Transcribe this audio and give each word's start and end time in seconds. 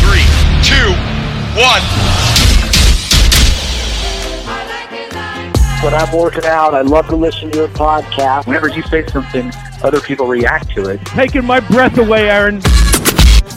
Three, 0.00 0.24
two, 0.62 0.90
one. 1.60 1.82
When 5.84 5.92
I'm 5.92 6.16
working 6.16 6.46
out, 6.46 6.74
I 6.74 6.80
love 6.80 7.08
to 7.08 7.16
listen 7.16 7.50
to 7.50 7.58
your 7.58 7.68
podcast. 7.68 8.46
Whenever 8.46 8.68
you 8.68 8.82
say 8.84 9.06
something, 9.06 9.52
other 9.82 10.00
people 10.00 10.26
react 10.26 10.70
to 10.70 10.88
it. 10.88 11.04
Taking 11.04 11.44
my 11.44 11.60
breath 11.60 11.98
away, 11.98 12.30
Aaron. 12.30 12.60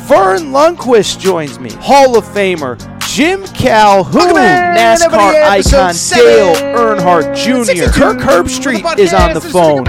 Verne 0.07 0.51
Lundquist 0.51 1.19
joins 1.19 1.59
me, 1.59 1.71
Hall 1.71 2.17
of 2.17 2.25
Famer. 2.25 2.77
Jim 3.07 3.45
Calhoun, 3.47 4.35
NASCAR 4.35 5.41
icon. 5.43 5.95
Dale 6.13 6.53
Earnhardt 6.75 7.35
Jr. 7.35 7.89
Kirk 7.91 8.17
Herbstreit 8.19 8.99
is 8.99 9.13
on 9.13 9.33
the 9.33 9.41
phone. 9.41 9.85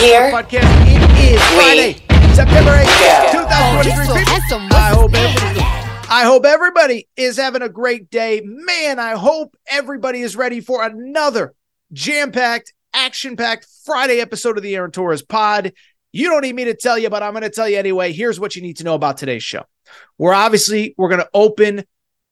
Here. 0.00 0.30
It 0.32 1.34
is 1.34 1.42
Friday, 1.54 1.96
September 2.40 2.70
8th, 2.70 3.32
2023. 3.32 4.24
I 4.72 4.94
hope 4.94 5.14
everybody, 5.14 5.60
I 6.08 6.22
hope 6.24 6.46
everybody 6.46 7.06
is 7.14 7.36
having 7.36 7.60
a 7.60 7.68
great 7.68 8.08
day. 8.10 8.40
Man, 8.42 8.98
I 8.98 9.10
hope 9.10 9.58
everybody 9.66 10.22
is 10.22 10.36
ready 10.36 10.62
for 10.62 10.82
another 10.82 11.52
jam-packed, 11.92 12.72
action-packed 12.94 13.66
Friday 13.84 14.20
episode 14.20 14.56
of 14.56 14.62
the 14.62 14.74
Aaron 14.74 14.90
Torres 14.90 15.20
pod. 15.20 15.74
You 16.12 16.30
don't 16.30 16.40
need 16.40 16.54
me 16.54 16.64
to 16.64 16.74
tell 16.74 16.96
you, 16.96 17.10
but 17.10 17.22
I'm 17.22 17.34
going 17.34 17.42
to 17.42 17.50
tell 17.50 17.68
you 17.68 17.76
anyway. 17.76 18.10
Here's 18.10 18.40
what 18.40 18.56
you 18.56 18.62
need 18.62 18.78
to 18.78 18.84
know 18.84 18.94
about 18.94 19.18
today's 19.18 19.42
show. 19.42 19.64
We're 20.16 20.32
obviously 20.32 20.94
we're 20.96 21.10
going 21.10 21.20
to 21.20 21.28
open 21.34 21.84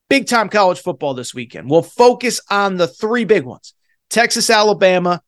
big 0.09 0.27
time 0.27 0.49
college 0.49 0.81
football 0.81 1.13
this 1.13 1.35
weekend. 1.35 1.69
We'll 1.69 1.83
focus 1.83 2.41
on 2.49 2.79
the 2.79 2.89
three 2.89 3.27
big 3.27 3.45
ones: 3.45 3.75
Texas, 4.09 4.49
Alabama, 4.49 5.21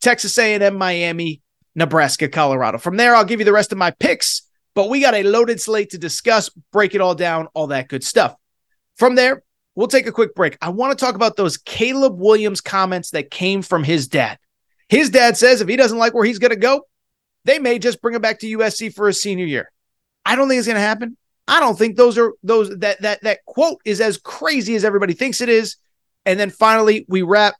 Texas 0.00 0.38
A&M, 0.38 0.78
Miami, 0.78 1.42
Nebraska, 1.74 2.28
Colorado. 2.28 2.78
From 2.78 2.96
there, 2.96 3.14
I'll 3.14 3.24
give 3.24 3.40
you 3.40 3.44
the 3.44 3.52
rest 3.52 3.72
of 3.72 3.78
my 3.78 3.90
picks, 3.90 4.42
but 4.74 4.88
we 4.88 5.00
got 5.00 5.14
a 5.14 5.22
loaded 5.22 5.60
slate 5.60 5.90
to 5.90 5.98
discuss, 5.98 6.48
break 6.72 6.94
it 6.94 7.00
all 7.00 7.14
down, 7.14 7.48
all 7.54 7.68
that 7.68 7.88
good 7.88 8.04
stuff. 8.04 8.34
From 8.96 9.14
there, 9.14 9.42
we'll 9.74 9.88
take 9.88 10.06
a 10.06 10.12
quick 10.12 10.34
break. 10.34 10.56
I 10.60 10.70
want 10.70 10.96
to 10.96 11.04
talk 11.04 11.14
about 11.14 11.36
those 11.36 11.56
Caleb 11.56 12.18
Williams 12.18 12.60
comments 12.60 13.10
that 13.10 13.30
came 13.30 13.62
from 13.62 13.84
his 13.84 14.08
dad. 14.08 14.38
His 14.88 15.10
dad 15.10 15.36
says 15.36 15.60
if 15.60 15.68
he 15.68 15.76
doesn't 15.76 15.98
like 15.98 16.14
where 16.14 16.24
he's 16.24 16.38
going 16.38 16.50
to 16.50 16.56
go, 16.56 16.86
they 17.44 17.58
may 17.58 17.78
just 17.78 18.00
bring 18.00 18.14
him 18.14 18.22
back 18.22 18.38
to 18.40 18.58
USC 18.58 18.94
for 18.94 19.06
his 19.06 19.20
senior 19.20 19.46
year. 19.46 19.70
I 20.24 20.36
don't 20.36 20.48
think 20.48 20.58
it's 20.58 20.68
going 20.68 20.76
to 20.76 20.80
happen. 20.80 21.16
I 21.46 21.60
don't 21.60 21.78
think 21.78 21.96
those 21.96 22.16
are 22.16 22.32
those 22.42 22.70
that 22.78 23.02
that 23.02 23.22
that 23.22 23.44
quote 23.44 23.80
is 23.84 24.00
as 24.00 24.16
crazy 24.16 24.76
as 24.76 24.84
everybody 24.84 25.12
thinks 25.12 25.40
it 25.40 25.50
is. 25.50 25.76
And 26.24 26.40
then 26.40 26.48
finally, 26.48 27.04
we 27.06 27.20
wrap 27.20 27.54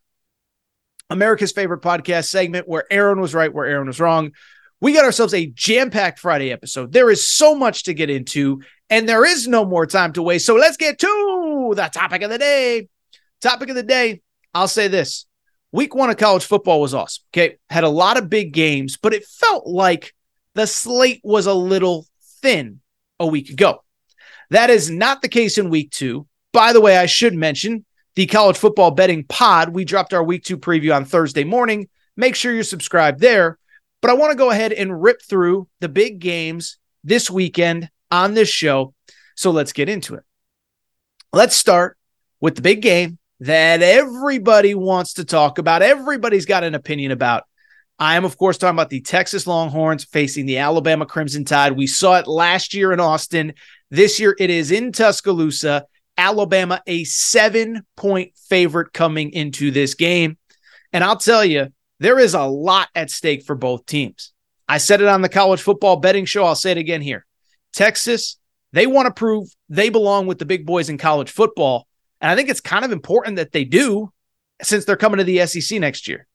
America's 1.14 1.52
favorite 1.52 1.80
podcast 1.80 2.26
segment 2.26 2.68
where 2.68 2.84
Aaron 2.90 3.20
was 3.20 3.34
right, 3.34 3.52
where 3.52 3.66
Aaron 3.66 3.86
was 3.86 4.00
wrong. 4.00 4.32
We 4.80 4.92
got 4.92 5.04
ourselves 5.04 5.32
a 5.32 5.46
jam-packed 5.46 6.18
Friday 6.18 6.52
episode. 6.52 6.92
There 6.92 7.08
is 7.08 7.26
so 7.26 7.54
much 7.54 7.84
to 7.84 7.94
get 7.94 8.10
into, 8.10 8.60
and 8.90 9.08
there 9.08 9.24
is 9.24 9.48
no 9.48 9.64
more 9.64 9.86
time 9.86 10.12
to 10.14 10.22
waste. 10.22 10.44
So 10.44 10.56
let's 10.56 10.76
get 10.76 10.98
to 10.98 11.72
the 11.74 11.88
topic 11.88 12.22
of 12.22 12.30
the 12.30 12.38
day. 12.38 12.88
Topic 13.40 13.68
of 13.70 13.76
the 13.76 13.82
day. 13.82 14.20
I'll 14.52 14.68
say 14.68 14.88
this. 14.88 15.26
Week 15.72 15.94
one 15.94 16.10
of 16.10 16.16
college 16.16 16.44
football 16.44 16.80
was 16.80 16.94
awesome. 16.94 17.24
Okay. 17.32 17.56
Had 17.70 17.84
a 17.84 17.88
lot 17.88 18.16
of 18.16 18.28
big 18.28 18.52
games, 18.52 18.96
but 18.96 19.14
it 19.14 19.24
felt 19.24 19.66
like 19.66 20.12
the 20.54 20.66
slate 20.66 21.20
was 21.24 21.46
a 21.46 21.54
little 21.54 22.06
thin 22.42 22.80
a 23.18 23.26
week 23.26 23.50
ago. 23.50 23.82
That 24.50 24.68
is 24.70 24.90
not 24.90 25.22
the 25.22 25.28
case 25.28 25.58
in 25.58 25.70
week 25.70 25.90
two. 25.90 26.26
By 26.52 26.72
the 26.72 26.80
way, 26.80 26.96
I 26.96 27.06
should 27.06 27.34
mention 27.34 27.84
the 28.16 28.26
college 28.26 28.56
football 28.56 28.90
betting 28.90 29.24
pod. 29.24 29.70
We 29.70 29.84
dropped 29.84 30.14
our 30.14 30.22
week 30.22 30.44
two 30.44 30.58
preview 30.58 30.94
on 30.94 31.04
Thursday 31.04 31.44
morning. 31.44 31.88
Make 32.16 32.36
sure 32.36 32.52
you're 32.52 32.62
subscribed 32.62 33.20
there. 33.20 33.58
But 34.00 34.10
I 34.10 34.14
want 34.14 34.32
to 34.32 34.38
go 34.38 34.50
ahead 34.50 34.72
and 34.72 35.02
rip 35.02 35.22
through 35.22 35.68
the 35.80 35.88
big 35.88 36.18
games 36.18 36.78
this 37.02 37.30
weekend 37.30 37.90
on 38.10 38.34
this 38.34 38.48
show. 38.48 38.94
So 39.34 39.50
let's 39.50 39.72
get 39.72 39.88
into 39.88 40.14
it. 40.14 40.22
Let's 41.32 41.56
start 41.56 41.96
with 42.40 42.54
the 42.54 42.62
big 42.62 42.82
game 42.82 43.18
that 43.40 43.82
everybody 43.82 44.74
wants 44.74 45.14
to 45.14 45.24
talk 45.24 45.58
about. 45.58 45.82
Everybody's 45.82 46.46
got 46.46 46.64
an 46.64 46.74
opinion 46.74 47.10
about. 47.10 47.44
I 47.98 48.16
am, 48.16 48.24
of 48.24 48.36
course, 48.36 48.58
talking 48.58 48.76
about 48.76 48.90
the 48.90 49.00
Texas 49.00 49.46
Longhorns 49.46 50.04
facing 50.04 50.46
the 50.46 50.58
Alabama 50.58 51.06
Crimson 51.06 51.44
Tide. 51.44 51.72
We 51.72 51.86
saw 51.86 52.18
it 52.18 52.26
last 52.26 52.74
year 52.74 52.92
in 52.92 53.00
Austin. 53.00 53.54
This 53.90 54.20
year 54.20 54.36
it 54.38 54.50
is 54.50 54.70
in 54.70 54.92
Tuscaloosa. 54.92 55.86
Alabama, 56.16 56.82
a 56.86 57.04
seven 57.04 57.82
point 57.96 58.32
favorite 58.48 58.92
coming 58.92 59.32
into 59.32 59.70
this 59.70 59.94
game. 59.94 60.38
And 60.92 61.02
I'll 61.02 61.16
tell 61.16 61.44
you, 61.44 61.68
there 62.00 62.18
is 62.18 62.34
a 62.34 62.44
lot 62.44 62.88
at 62.94 63.10
stake 63.10 63.44
for 63.44 63.54
both 63.54 63.86
teams. 63.86 64.32
I 64.68 64.78
said 64.78 65.00
it 65.00 65.08
on 65.08 65.22
the 65.22 65.28
college 65.28 65.60
football 65.60 65.96
betting 65.96 66.24
show. 66.24 66.44
I'll 66.44 66.54
say 66.54 66.70
it 66.70 66.78
again 66.78 67.02
here. 67.02 67.26
Texas, 67.72 68.38
they 68.72 68.86
want 68.86 69.06
to 69.06 69.12
prove 69.12 69.48
they 69.68 69.88
belong 69.88 70.26
with 70.26 70.38
the 70.38 70.46
big 70.46 70.66
boys 70.66 70.88
in 70.88 70.98
college 70.98 71.30
football. 71.30 71.86
And 72.20 72.30
I 72.30 72.36
think 72.36 72.48
it's 72.48 72.60
kind 72.60 72.84
of 72.84 72.92
important 72.92 73.36
that 73.36 73.52
they 73.52 73.64
do 73.64 74.10
since 74.62 74.84
they're 74.84 74.96
coming 74.96 75.18
to 75.18 75.24
the 75.24 75.46
SEC 75.46 75.78
next 75.80 76.08
year. 76.08 76.26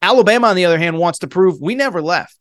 Alabama, 0.00 0.48
on 0.48 0.56
the 0.56 0.64
other 0.64 0.78
hand, 0.78 0.98
wants 0.98 1.20
to 1.20 1.28
prove 1.28 1.60
we 1.60 1.74
never 1.74 2.02
left. 2.02 2.36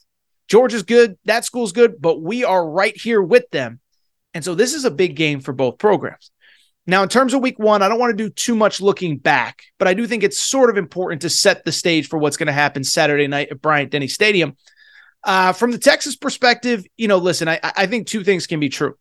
Georgia's 0.47 0.84
good. 0.84 1.18
That 1.25 1.46
school's 1.46 1.72
good, 1.72 2.01
but 2.01 2.22
we 2.22 2.44
are 2.44 2.68
right 2.68 2.96
here 2.96 3.22
with 3.22 3.50
them. 3.51 3.80
And 4.34 4.44
so 4.44 4.56
this 4.56 4.74
is 4.74 4.85
a 4.85 4.91
big 4.91 5.16
game 5.16 5.40
for 5.40 5.53
both 5.53 5.78
programs. 5.78 6.31
Now, 6.88 7.03
in 7.03 7.09
terms 7.09 7.34
of 7.34 7.42
week 7.42 7.59
one, 7.59 7.81
I 7.81 7.90
don't 7.90 8.00
want 8.00 8.18
to 8.18 8.24
do 8.24 8.30
too 8.30 8.56
much 8.56 8.81
looking 8.81 9.18
back, 9.18 9.64
but 9.78 9.88
I 9.88 9.94
do 9.94 10.08
think 10.08 10.24
it's 10.24 10.40
sort 10.40 10.69
of 10.69 10.78
important 10.78 11.22
to 11.22 11.30
set 11.30 11.64
the 11.64 11.72
stage 11.72 12.08
for 12.08 12.18
what's 12.18 12.38
going 12.38 12.47
to 12.47 12.53
happen 12.53 12.84
Saturday 12.84 13.28
night 13.28 13.50
at 13.52 13.62
Bryant 13.62 13.92
Denny 13.92 14.08
Stadium. 14.08 14.58
Uh, 15.24 15.53
from 15.53 15.72
the 15.72 15.78
Texas 15.78 16.16
perspective, 16.16 16.84
you 16.97 17.08
know, 17.08 17.18
listen, 17.18 17.47
I, 17.47 17.59
I 17.64 17.86
think 17.86 18.08
two 18.08 18.24
things 18.24 18.47
can 18.47 18.59
be 18.59 18.69
true. 18.69 18.96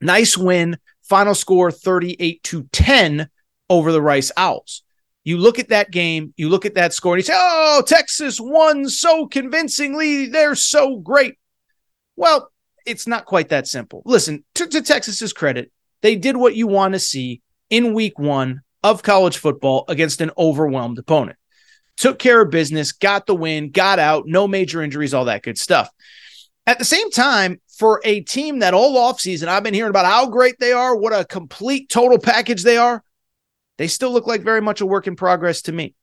Nice 0.00 0.38
win, 0.38 0.78
final 1.02 1.34
score 1.34 1.70
38 1.70 2.42
to 2.44 2.62
10 2.72 3.28
over 3.68 3.92
the 3.92 4.00
Rice 4.00 4.32
Owls. 4.36 4.82
You 5.22 5.36
look 5.36 5.58
at 5.58 5.68
that 5.68 5.90
game, 5.90 6.32
you 6.38 6.48
look 6.48 6.64
at 6.64 6.74
that 6.74 6.94
score, 6.94 7.14
and 7.14 7.18
you 7.18 7.24
say, 7.24 7.34
Oh, 7.36 7.82
Texas 7.86 8.40
won 8.40 8.88
so 8.88 9.26
convincingly. 9.26 10.26
They're 10.26 10.54
so 10.54 10.96
great. 10.96 11.36
Well, 12.16 12.50
it's 12.86 13.06
not 13.06 13.26
quite 13.26 13.50
that 13.50 13.68
simple. 13.68 14.02
Listen, 14.06 14.44
to, 14.54 14.66
to 14.66 14.80
Texas's 14.80 15.34
credit, 15.34 15.70
they 16.02 16.16
did 16.16 16.36
what 16.36 16.54
you 16.54 16.66
want 16.66 16.94
to 16.94 17.00
see 17.00 17.42
in 17.68 17.94
week 17.94 18.18
one 18.18 18.62
of 18.82 19.02
college 19.02 19.38
football 19.38 19.84
against 19.88 20.20
an 20.20 20.30
overwhelmed 20.38 20.98
opponent. 20.98 21.36
Took 21.96 22.18
care 22.18 22.40
of 22.40 22.50
business, 22.50 22.92
got 22.92 23.26
the 23.26 23.34
win, 23.34 23.70
got 23.70 23.98
out, 23.98 24.26
no 24.26 24.48
major 24.48 24.82
injuries, 24.82 25.12
all 25.12 25.26
that 25.26 25.42
good 25.42 25.58
stuff. 25.58 25.90
At 26.66 26.78
the 26.78 26.84
same 26.84 27.10
time, 27.10 27.60
for 27.78 28.00
a 28.04 28.20
team 28.20 28.58
that 28.60 28.74
all 28.74 28.96
offseason 28.96 29.48
I've 29.48 29.62
been 29.62 29.74
hearing 29.74 29.90
about 29.90 30.06
how 30.06 30.28
great 30.28 30.56
they 30.58 30.72
are, 30.72 30.94
what 30.94 31.18
a 31.18 31.24
complete 31.24 31.88
total 31.88 32.18
package 32.18 32.62
they 32.62 32.76
are, 32.76 33.02
they 33.78 33.86
still 33.86 34.12
look 34.12 34.26
like 34.26 34.42
very 34.42 34.60
much 34.60 34.80
a 34.80 34.86
work 34.86 35.06
in 35.06 35.16
progress 35.16 35.62
to 35.62 35.72
me. 35.72 35.94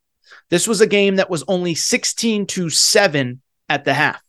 This 0.50 0.68
was 0.68 0.82
a 0.82 0.88
game 0.88 1.18
that 1.18 1.30
was 1.30 1.44
only 1.48 1.76
16 1.76 2.48
to 2.48 2.70
7 2.70 3.42
at 3.70 3.86
the 3.86 3.94
half. 3.94 4.22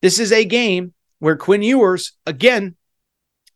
This 0.00 0.18
is 0.18 0.32
a 0.32 0.44
game 0.44 0.94
where 1.18 1.36
Quinn 1.36 1.62
Ewers, 1.62 2.12
again, 2.26 2.76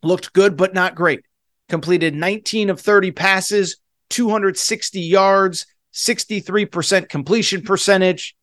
looked 0.03 0.33
good, 0.33 0.57
but 0.57 0.75
not 0.75 0.95
great. 0.95 1.25
Completed 1.71 2.17
19 2.17 2.69
of 2.69 2.81
30 2.81 3.13
passes, 3.13 3.77
260 4.11 5.01
yards, 5.01 5.67
63% 5.95 7.09
completion 7.09 7.63
percentage. 7.63 8.37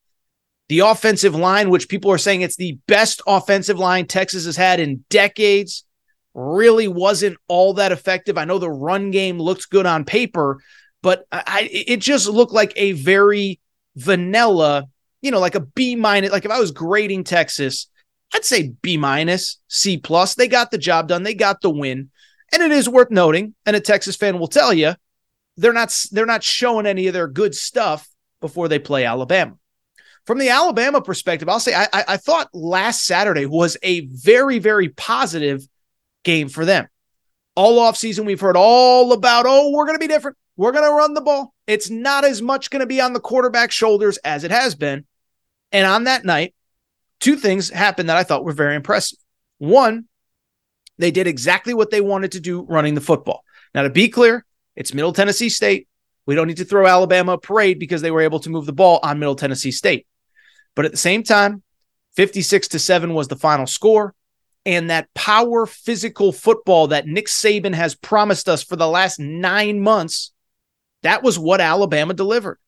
The 0.70 0.80
offensive 0.80 1.36
line, 1.36 1.70
which 1.70 1.90
people 1.90 2.12
are 2.12 2.18
saying 2.18 2.42
it's 2.42 2.56
the 2.56 2.80
best 2.88 3.22
offensive 3.28 3.78
line 3.78 4.08
Texas 4.08 4.46
has 4.46 4.56
had 4.58 4.80
in 4.80 5.04
decades, 5.10 5.84
really 6.34 6.88
wasn't 6.88 7.38
all 7.48 7.74
that 7.74 7.92
effective. 7.92 8.38
I 8.38 8.46
know 8.46 8.60
the 8.60 8.70
run 8.70 9.12
game 9.12 9.40
looked 9.40 9.70
good 9.70 9.86
on 9.86 10.06
paper, 10.06 10.62
but 11.02 11.26
I, 11.32 11.70
it 11.72 11.98
just 11.98 12.28
looked 12.30 12.54
like 12.54 12.74
a 12.76 12.94
very 12.94 13.60
vanilla, 13.98 14.86
you 15.22 15.32
know, 15.32 15.40
like 15.40 15.56
a 15.56 15.62
B 15.62 15.96
minus. 15.96 16.32
Like 16.32 16.46
if 16.46 16.52
I 16.52 16.60
was 16.60 16.72
grading 16.72 17.26
Texas, 17.26 17.88
I'd 18.34 18.46
say 18.46 18.74
B 18.82 18.98
minus, 18.98 19.60
C 19.68 19.98
plus. 19.98 20.36
They 20.36 20.48
got 20.48 20.72
the 20.72 20.78
job 20.78 21.08
done. 21.08 21.24
They 21.24 21.34
got 21.34 21.62
the 21.62 21.70
win. 21.70 22.10
And 22.54 22.64
it 22.64 22.72
is 22.72 22.88
worth 22.88 23.12
noting, 23.12 23.56
and 23.66 23.76
a 23.76 23.80
Texas 23.80 24.16
fan 24.16 24.40
will 24.40 24.48
tell 24.48 24.74
you, 24.74 24.94
they're 25.58 25.74
not 25.74 25.94
they're 26.12 26.26
not 26.26 26.44
showing 26.44 26.86
any 26.86 27.08
of 27.08 27.14
their 27.14 27.28
good 27.28 27.56
stuff 27.56 28.08
before 28.42 28.68
they 28.68 28.80
play 28.80 29.06
Alabama. 29.06 29.56
From 30.26 30.40
the 30.40 30.50
Alabama 30.50 31.02
perspective, 31.02 31.50
I'll 31.50 31.60
say 31.60 31.74
I, 31.74 31.88
I 31.94 32.18
thought 32.18 32.50
last 32.54 33.06
Saturday 33.06 33.46
was 33.46 33.78
a 33.82 34.02
very, 34.08 34.60
very 34.60 34.90
positive 34.90 35.68
game 36.24 36.50
for 36.50 36.66
them. 36.66 36.88
All 37.56 37.80
offseason, 37.80 38.26
we've 38.26 38.40
heard 38.40 38.58
all 38.58 39.14
about, 39.14 39.46
oh, 39.48 39.72
we're 39.72 39.86
going 39.86 39.96
to 39.96 40.06
be 40.06 40.14
different. 40.14 40.38
We're 40.58 40.74
going 40.74 40.84
to 40.84 40.92
run 40.92 41.14
the 41.14 41.22
ball. 41.22 41.54
It's 41.66 41.90
not 41.90 42.26
as 42.26 42.42
much 42.42 42.70
going 42.70 42.82
to 42.82 42.86
be 42.86 43.00
on 43.00 43.14
the 43.14 43.20
quarterback's 43.20 43.74
shoulders 43.74 44.18
as 44.18 44.44
it 44.44 44.52
has 44.52 44.76
been. 44.76 45.06
And 45.72 45.88
on 45.88 46.04
that 46.04 46.26
night, 46.26 46.54
two 47.20 47.36
things 47.36 47.70
happened 47.70 48.10
that 48.10 48.18
I 48.18 48.24
thought 48.24 48.44
were 48.44 48.52
very 48.52 48.76
impressive. 48.76 49.20
One, 49.60 50.06
they 50.98 51.12
did 51.12 51.28
exactly 51.28 51.74
what 51.74 51.92
they 51.92 52.02
wanted 52.02 52.34
to 52.34 52.40
do 52.40 52.64
running 52.64 52.96
the 52.96 53.02
football. 53.02 53.44
Now, 53.74 53.84
to 53.84 53.90
be 53.90 54.10
clear, 54.10 54.46
it's 54.76 54.94
Middle 54.94 55.14
Tennessee 55.14 55.50
State. 55.50 55.88
We 56.26 56.36
don't 56.36 56.48
need 56.48 56.58
to 56.58 56.66
throw 56.66 56.86
Alabama 56.86 57.34
a 57.34 57.38
parade 57.38 57.80
because 57.80 58.02
they 58.02 58.12
were 58.12 58.22
able 58.22 58.40
to 58.42 58.50
move 58.50 58.66
the 58.66 58.74
ball 58.74 59.00
on 59.02 59.20
Middle 59.20 59.36
Tennessee 59.36 59.72
State. 59.72 60.06
But 60.76 60.86
at 60.86 60.92
the 60.92 60.98
same 60.98 61.24
time, 61.24 61.64
56 62.16 62.70
to 62.70 62.80
7 62.80 63.14
was 63.14 63.28
the 63.28 63.36
final 63.36 63.68
score. 63.68 64.14
And 64.66 64.90
that 64.90 65.14
power 65.14 65.66
physical 65.66 66.34
football 66.34 66.88
that 66.88 67.08
Nick 67.08 67.28
Saban 67.28 67.74
has 67.74 67.96
promised 67.96 68.50
us 68.50 68.64
for 68.64 68.76
the 68.76 68.88
last 68.88 69.18
nine 69.18 69.80
months, 69.80 70.34
that 71.04 71.24
was 71.24 71.40
what 71.40 71.62
Alabama 71.62 72.14
delivered 72.14 72.60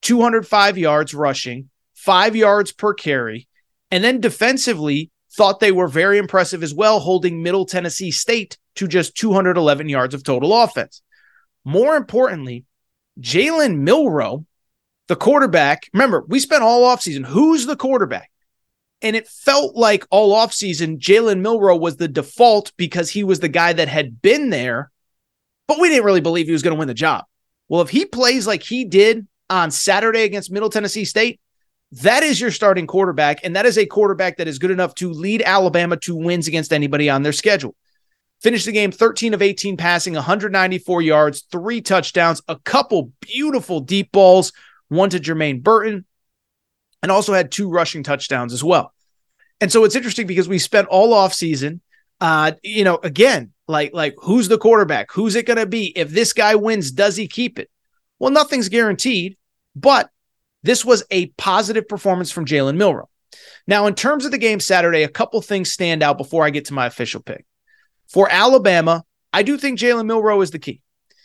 205 0.00 0.78
yards 0.78 1.12
rushing, 1.12 1.68
five 1.92 2.34
yards 2.34 2.72
per 2.72 2.94
carry. 2.94 3.46
And 3.90 4.02
then 4.02 4.20
defensively, 4.20 5.10
thought 5.36 5.60
they 5.60 5.72
were 5.72 5.88
very 5.88 6.18
impressive 6.18 6.62
as 6.62 6.74
well, 6.74 7.00
holding 7.00 7.42
Middle 7.42 7.66
Tennessee 7.66 8.10
State 8.10 8.58
to 8.76 8.86
just 8.86 9.16
211 9.16 9.88
yards 9.88 10.14
of 10.14 10.22
total 10.22 10.62
offense. 10.62 11.02
More 11.64 11.96
importantly, 11.96 12.64
Jalen 13.20 13.78
Milroe, 13.78 14.46
the 15.08 15.16
quarterback, 15.16 15.88
remember, 15.92 16.24
we 16.28 16.38
spent 16.40 16.62
all 16.62 16.82
offseason. 16.82 17.24
Who's 17.24 17.66
the 17.66 17.76
quarterback? 17.76 18.30
And 19.02 19.14
it 19.16 19.28
felt 19.28 19.76
like 19.76 20.06
all 20.10 20.34
offseason, 20.34 20.98
Jalen 20.98 21.40
Milroe 21.40 21.76
was 21.76 21.96
the 21.96 22.08
default 22.08 22.72
because 22.76 23.10
he 23.10 23.22
was 23.22 23.40
the 23.40 23.48
guy 23.48 23.72
that 23.72 23.88
had 23.88 24.22
been 24.22 24.50
there, 24.50 24.90
but 25.68 25.78
we 25.78 25.88
didn't 25.88 26.04
really 26.04 26.20
believe 26.20 26.46
he 26.46 26.52
was 26.52 26.62
going 26.62 26.74
to 26.74 26.78
win 26.78 26.88
the 26.88 26.94
job. 26.94 27.24
Well, 27.68 27.82
if 27.82 27.90
he 27.90 28.06
plays 28.06 28.46
like 28.46 28.62
he 28.62 28.84
did 28.84 29.26
on 29.50 29.70
Saturday 29.70 30.22
against 30.22 30.50
Middle 30.50 30.70
Tennessee 30.70 31.04
State, 31.04 31.40
that 32.02 32.22
is 32.22 32.40
your 32.40 32.50
starting 32.50 32.86
quarterback. 32.86 33.40
And 33.44 33.54
that 33.54 33.66
is 33.66 33.78
a 33.78 33.86
quarterback 33.86 34.38
that 34.38 34.48
is 34.48 34.58
good 34.58 34.70
enough 34.70 34.94
to 34.96 35.10
lead 35.10 35.42
Alabama 35.42 35.96
to 35.98 36.16
wins 36.16 36.48
against 36.48 36.72
anybody 36.72 37.08
on 37.08 37.22
their 37.22 37.32
schedule. 37.32 37.74
Finished 38.42 38.66
the 38.66 38.72
game 38.72 38.90
13 38.90 39.32
of 39.32 39.40
18 39.40 39.76
passing, 39.76 40.14
194 40.14 41.02
yards, 41.02 41.44
three 41.50 41.80
touchdowns, 41.80 42.42
a 42.48 42.58
couple 42.58 43.12
beautiful 43.20 43.80
deep 43.80 44.10
balls, 44.12 44.52
one 44.88 45.08
to 45.10 45.18
Jermaine 45.18 45.62
Burton, 45.62 46.04
and 47.02 47.12
also 47.12 47.32
had 47.32 47.52
two 47.52 47.70
rushing 47.70 48.02
touchdowns 48.02 48.52
as 48.52 48.62
well. 48.62 48.92
And 49.60 49.70
so 49.70 49.84
it's 49.84 49.96
interesting 49.96 50.26
because 50.26 50.48
we 50.48 50.58
spent 50.58 50.88
all 50.88 51.14
off 51.14 51.32
season, 51.32 51.80
uh, 52.20 52.52
you 52.62 52.84
know, 52.84 52.98
again, 53.02 53.52
like 53.68 53.94
like 53.94 54.14
who's 54.18 54.48
the 54.48 54.58
quarterback? 54.58 55.12
Who's 55.12 55.36
it 55.36 55.46
going 55.46 55.58
to 55.58 55.66
be? 55.66 55.92
If 55.96 56.10
this 56.10 56.32
guy 56.32 56.54
wins, 56.56 56.90
does 56.90 57.16
he 57.16 57.28
keep 57.28 57.58
it? 57.58 57.70
Well, 58.18 58.30
nothing's 58.30 58.68
guaranteed, 58.68 59.36
but 59.74 60.10
this 60.64 60.84
was 60.84 61.04
a 61.10 61.26
positive 61.26 61.86
performance 61.86 62.30
from 62.30 62.46
Jalen 62.46 62.76
Milroe. 62.76 63.08
Now, 63.66 63.86
in 63.86 63.94
terms 63.94 64.24
of 64.24 64.30
the 64.30 64.38
game 64.38 64.60
Saturday, 64.60 65.02
a 65.02 65.08
couple 65.08 65.40
things 65.40 65.70
stand 65.70 66.02
out 66.02 66.18
before 66.18 66.44
I 66.44 66.50
get 66.50 66.66
to 66.66 66.74
my 66.74 66.86
official 66.86 67.22
pick. 67.22 67.44
For 68.08 68.28
Alabama, 68.30 69.04
I 69.32 69.42
do 69.42 69.58
think 69.58 69.78
Jalen 69.78 70.06
Milroe 70.06 70.40
is 70.40 70.50
the 70.50 70.58
key. 70.58 70.80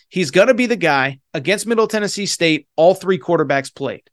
He's 0.10 0.32
going 0.32 0.48
to 0.48 0.54
be 0.54 0.66
the 0.66 0.76
guy 0.76 1.20
against 1.34 1.68
Middle 1.68 1.88
Tennessee 1.88 2.26
State. 2.26 2.68
All 2.76 2.94
three 2.94 3.18
quarterbacks 3.18 3.74
played. 3.74 4.04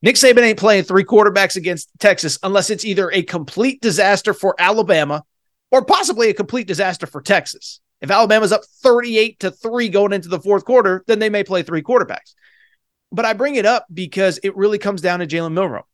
Nick 0.00 0.14
Saban 0.14 0.42
ain't 0.42 0.58
playing 0.58 0.84
three 0.84 1.04
quarterbacks 1.04 1.56
against 1.56 1.90
Texas 1.98 2.38
unless 2.42 2.70
it's 2.70 2.84
either 2.84 3.10
a 3.10 3.22
complete 3.22 3.80
disaster 3.80 4.32
for 4.32 4.54
Alabama 4.58 5.24
or 5.72 5.84
possibly 5.84 6.28
a 6.28 6.34
complete 6.34 6.68
disaster 6.68 7.06
for 7.06 7.20
Texas. 7.20 7.80
If 8.00 8.12
Alabama's 8.12 8.52
up 8.52 8.64
38 8.82 9.40
to 9.40 9.50
3 9.50 9.88
going 9.88 10.12
into 10.12 10.28
the 10.28 10.38
fourth 10.38 10.64
quarter, 10.64 11.02
then 11.08 11.18
they 11.18 11.30
may 11.30 11.42
play 11.42 11.64
three 11.64 11.82
quarterbacks. 11.82 12.34
But 13.10 13.24
I 13.24 13.32
bring 13.32 13.56
it 13.56 13.66
up 13.66 13.86
because 13.92 14.38
it 14.42 14.56
really 14.56 14.78
comes 14.78 15.00
down 15.00 15.20
to 15.20 15.26
Jalen 15.26 15.52
Milroe. 15.52 15.86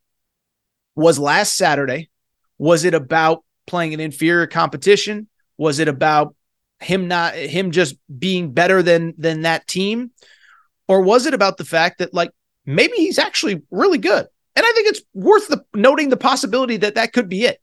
Was 0.96 1.18
last 1.18 1.56
Saturday, 1.56 2.10
was 2.58 2.84
it 2.84 2.94
about 2.94 3.44
playing 3.66 3.94
an 3.94 4.00
inferior 4.00 4.46
competition? 4.46 5.28
Was 5.56 5.78
it 5.78 5.88
about 5.88 6.34
him 6.80 7.08
not 7.08 7.34
him 7.34 7.70
just 7.70 7.96
being 8.18 8.52
better 8.52 8.82
than 8.82 9.14
than 9.16 9.42
that 9.42 9.66
team? 9.66 10.10
Or 10.88 11.00
was 11.00 11.26
it 11.26 11.34
about 11.34 11.56
the 11.56 11.64
fact 11.64 11.98
that 11.98 12.12
like 12.12 12.30
maybe 12.66 12.94
he's 12.96 13.18
actually 13.18 13.62
really 13.70 13.98
good? 13.98 14.26
And 14.56 14.64
I 14.64 14.72
think 14.72 14.88
it's 14.88 15.02
worth 15.14 15.48
the, 15.48 15.64
noting 15.74 16.10
the 16.10 16.16
possibility 16.16 16.76
that 16.78 16.94
that 16.94 17.12
could 17.12 17.28
be 17.28 17.44
it. 17.44 17.60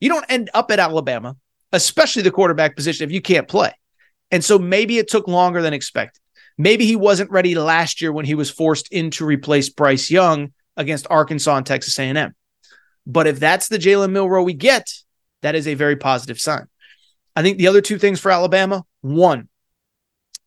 You 0.00 0.08
don't 0.08 0.24
end 0.28 0.50
up 0.54 0.70
at 0.70 0.78
Alabama, 0.78 1.36
especially 1.72 2.22
the 2.22 2.30
quarterback 2.30 2.76
position, 2.76 3.04
if 3.04 3.12
you 3.12 3.20
can't 3.20 3.46
play. 3.46 3.72
And 4.30 4.42
so 4.42 4.58
maybe 4.58 4.98
it 4.98 5.08
took 5.08 5.28
longer 5.28 5.60
than 5.60 5.74
expected. 5.74 6.22
Maybe 6.60 6.84
he 6.84 6.94
wasn't 6.94 7.30
ready 7.30 7.54
last 7.54 8.02
year 8.02 8.12
when 8.12 8.26
he 8.26 8.34
was 8.34 8.50
forced 8.50 8.92
in 8.92 9.10
to 9.12 9.24
replace 9.24 9.70
Bryce 9.70 10.10
Young 10.10 10.52
against 10.76 11.06
Arkansas 11.08 11.56
and 11.56 11.64
Texas 11.64 11.98
A&M. 11.98 12.34
But 13.06 13.26
if 13.26 13.40
that's 13.40 13.68
the 13.68 13.78
Jalen 13.78 14.10
Milroe 14.10 14.42
we 14.42 14.52
get, 14.52 14.92
that 15.40 15.54
is 15.54 15.66
a 15.66 15.72
very 15.72 15.96
positive 15.96 16.38
sign. 16.38 16.66
I 17.34 17.40
think 17.40 17.56
the 17.56 17.68
other 17.68 17.80
two 17.80 17.98
things 17.98 18.20
for 18.20 18.30
Alabama 18.30 18.84
one, 19.00 19.48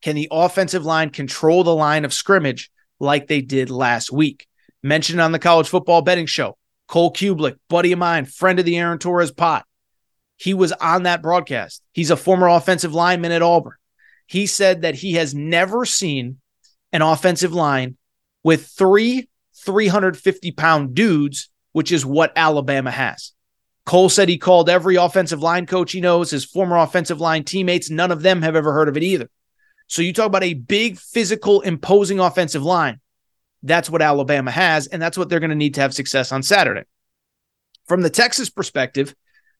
can 0.04 0.16
the 0.16 0.28
offensive 0.30 0.86
line 0.86 1.10
control 1.10 1.64
the 1.64 1.74
line 1.74 2.06
of 2.06 2.14
scrimmage 2.14 2.70
like 3.00 3.26
they 3.26 3.42
did 3.42 3.72
last 3.72 4.12
week? 4.12 4.46
Mentioned 4.84 5.20
on 5.20 5.32
the 5.32 5.40
college 5.40 5.68
football 5.68 6.04
betting 6.04 6.28
show, 6.28 6.60
Cole 6.88 7.12
Cubelic, 7.12 7.56
buddy 7.70 7.92
of 7.92 7.98
mine, 7.98 8.26
friend 8.26 8.60
of 8.60 8.66
the 8.66 8.78
Aaron 8.78 9.00
Torres 9.00 9.32
pot. 9.32 9.66
He 10.38 10.54
was 10.54 10.74
on 10.74 11.04
that 11.04 11.24
broadcast. 11.24 11.82
He's 11.92 12.12
a 12.12 12.18
former 12.18 12.50
offensive 12.50 12.94
lineman 12.94 13.32
at 13.32 13.42
Auburn. 13.42 13.74
He 14.34 14.48
said 14.48 14.82
that 14.82 14.96
he 14.96 15.14
has 15.14 15.36
never 15.36 15.86
seen 15.86 16.40
an 16.92 17.04
offensive 17.04 17.54
line 17.54 17.98
with 18.44 18.66
three 18.66 19.30
350 19.64 20.52
pound 20.54 20.96
dudes, 20.96 21.52
which 21.72 21.92
is 21.92 22.04
what 22.04 22.34
Alabama 22.36 22.90
has. 22.90 23.34
Cole 23.86 24.10
said 24.10 24.30
he 24.30 24.40
called 24.40 24.72
every 24.72 24.96
offensive 24.96 25.44
line 25.44 25.68
coach 25.68 25.92
he 25.92 26.02
knows, 26.02 26.32
his 26.32 26.46
former 26.46 26.78
offensive 26.78 27.22
line 27.22 27.44
teammates. 27.44 27.92
None 27.92 28.12
of 28.12 28.24
them 28.24 28.42
have 28.42 28.56
ever 28.56 28.74
heard 28.74 28.90
of 28.90 28.98
it 28.98 29.04
either. 29.04 29.30
So 29.86 30.02
you 30.02 30.12
talk 30.14 30.26
about 30.26 30.44
a 30.44 30.56
big, 30.56 30.98
physical, 30.98 31.62
imposing 31.62 32.20
offensive 32.20 32.64
line. 32.64 33.02
That's 33.62 33.88
what 33.88 34.02
Alabama 34.02 34.50
has, 34.50 34.88
and 34.88 35.00
that's 35.00 35.16
what 35.16 35.30
they're 35.30 35.42
going 35.42 35.52
to 35.52 35.56
need 35.56 35.76
to 35.76 35.82
have 35.82 35.94
success 35.94 36.32
on 36.32 36.42
Saturday. 36.42 36.86
From 37.86 38.02
the 38.02 38.10
Texas 38.10 38.50
perspective, 38.50 39.14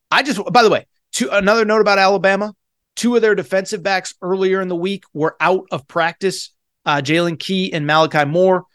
I 0.10 0.24
just, 0.24 0.42
by 0.52 0.64
the 0.64 0.72
way, 0.72 0.88
to 1.12 1.30
another 1.30 1.64
note 1.64 1.82
about 1.82 2.00
Alabama, 2.00 2.56
Two 2.96 3.16
of 3.16 3.22
their 3.22 3.36
defensive 3.36 3.82
backs 3.82 4.14
earlier 4.22 4.62
in 4.62 4.68
the 4.68 4.76
week 4.76 5.04
were 5.14 5.36
out 5.40 5.66
of 5.72 5.88
practice. 5.88 6.54
Uh, 6.86 6.98
Jaylen 6.98 7.40
Key 7.40 7.74
and 7.74 7.88
Malachi 7.88 8.26
Moore. 8.26 8.66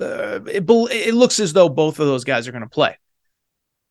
Uh, 0.00 0.40
it, 0.46 0.64
it 0.68 1.14
looks 1.14 1.38
as 1.38 1.52
though 1.52 1.68
both 1.68 2.00
of 2.00 2.06
those 2.06 2.24
guys 2.24 2.48
are 2.48 2.52
going 2.52 2.64
to 2.64 2.68
play. 2.68 2.96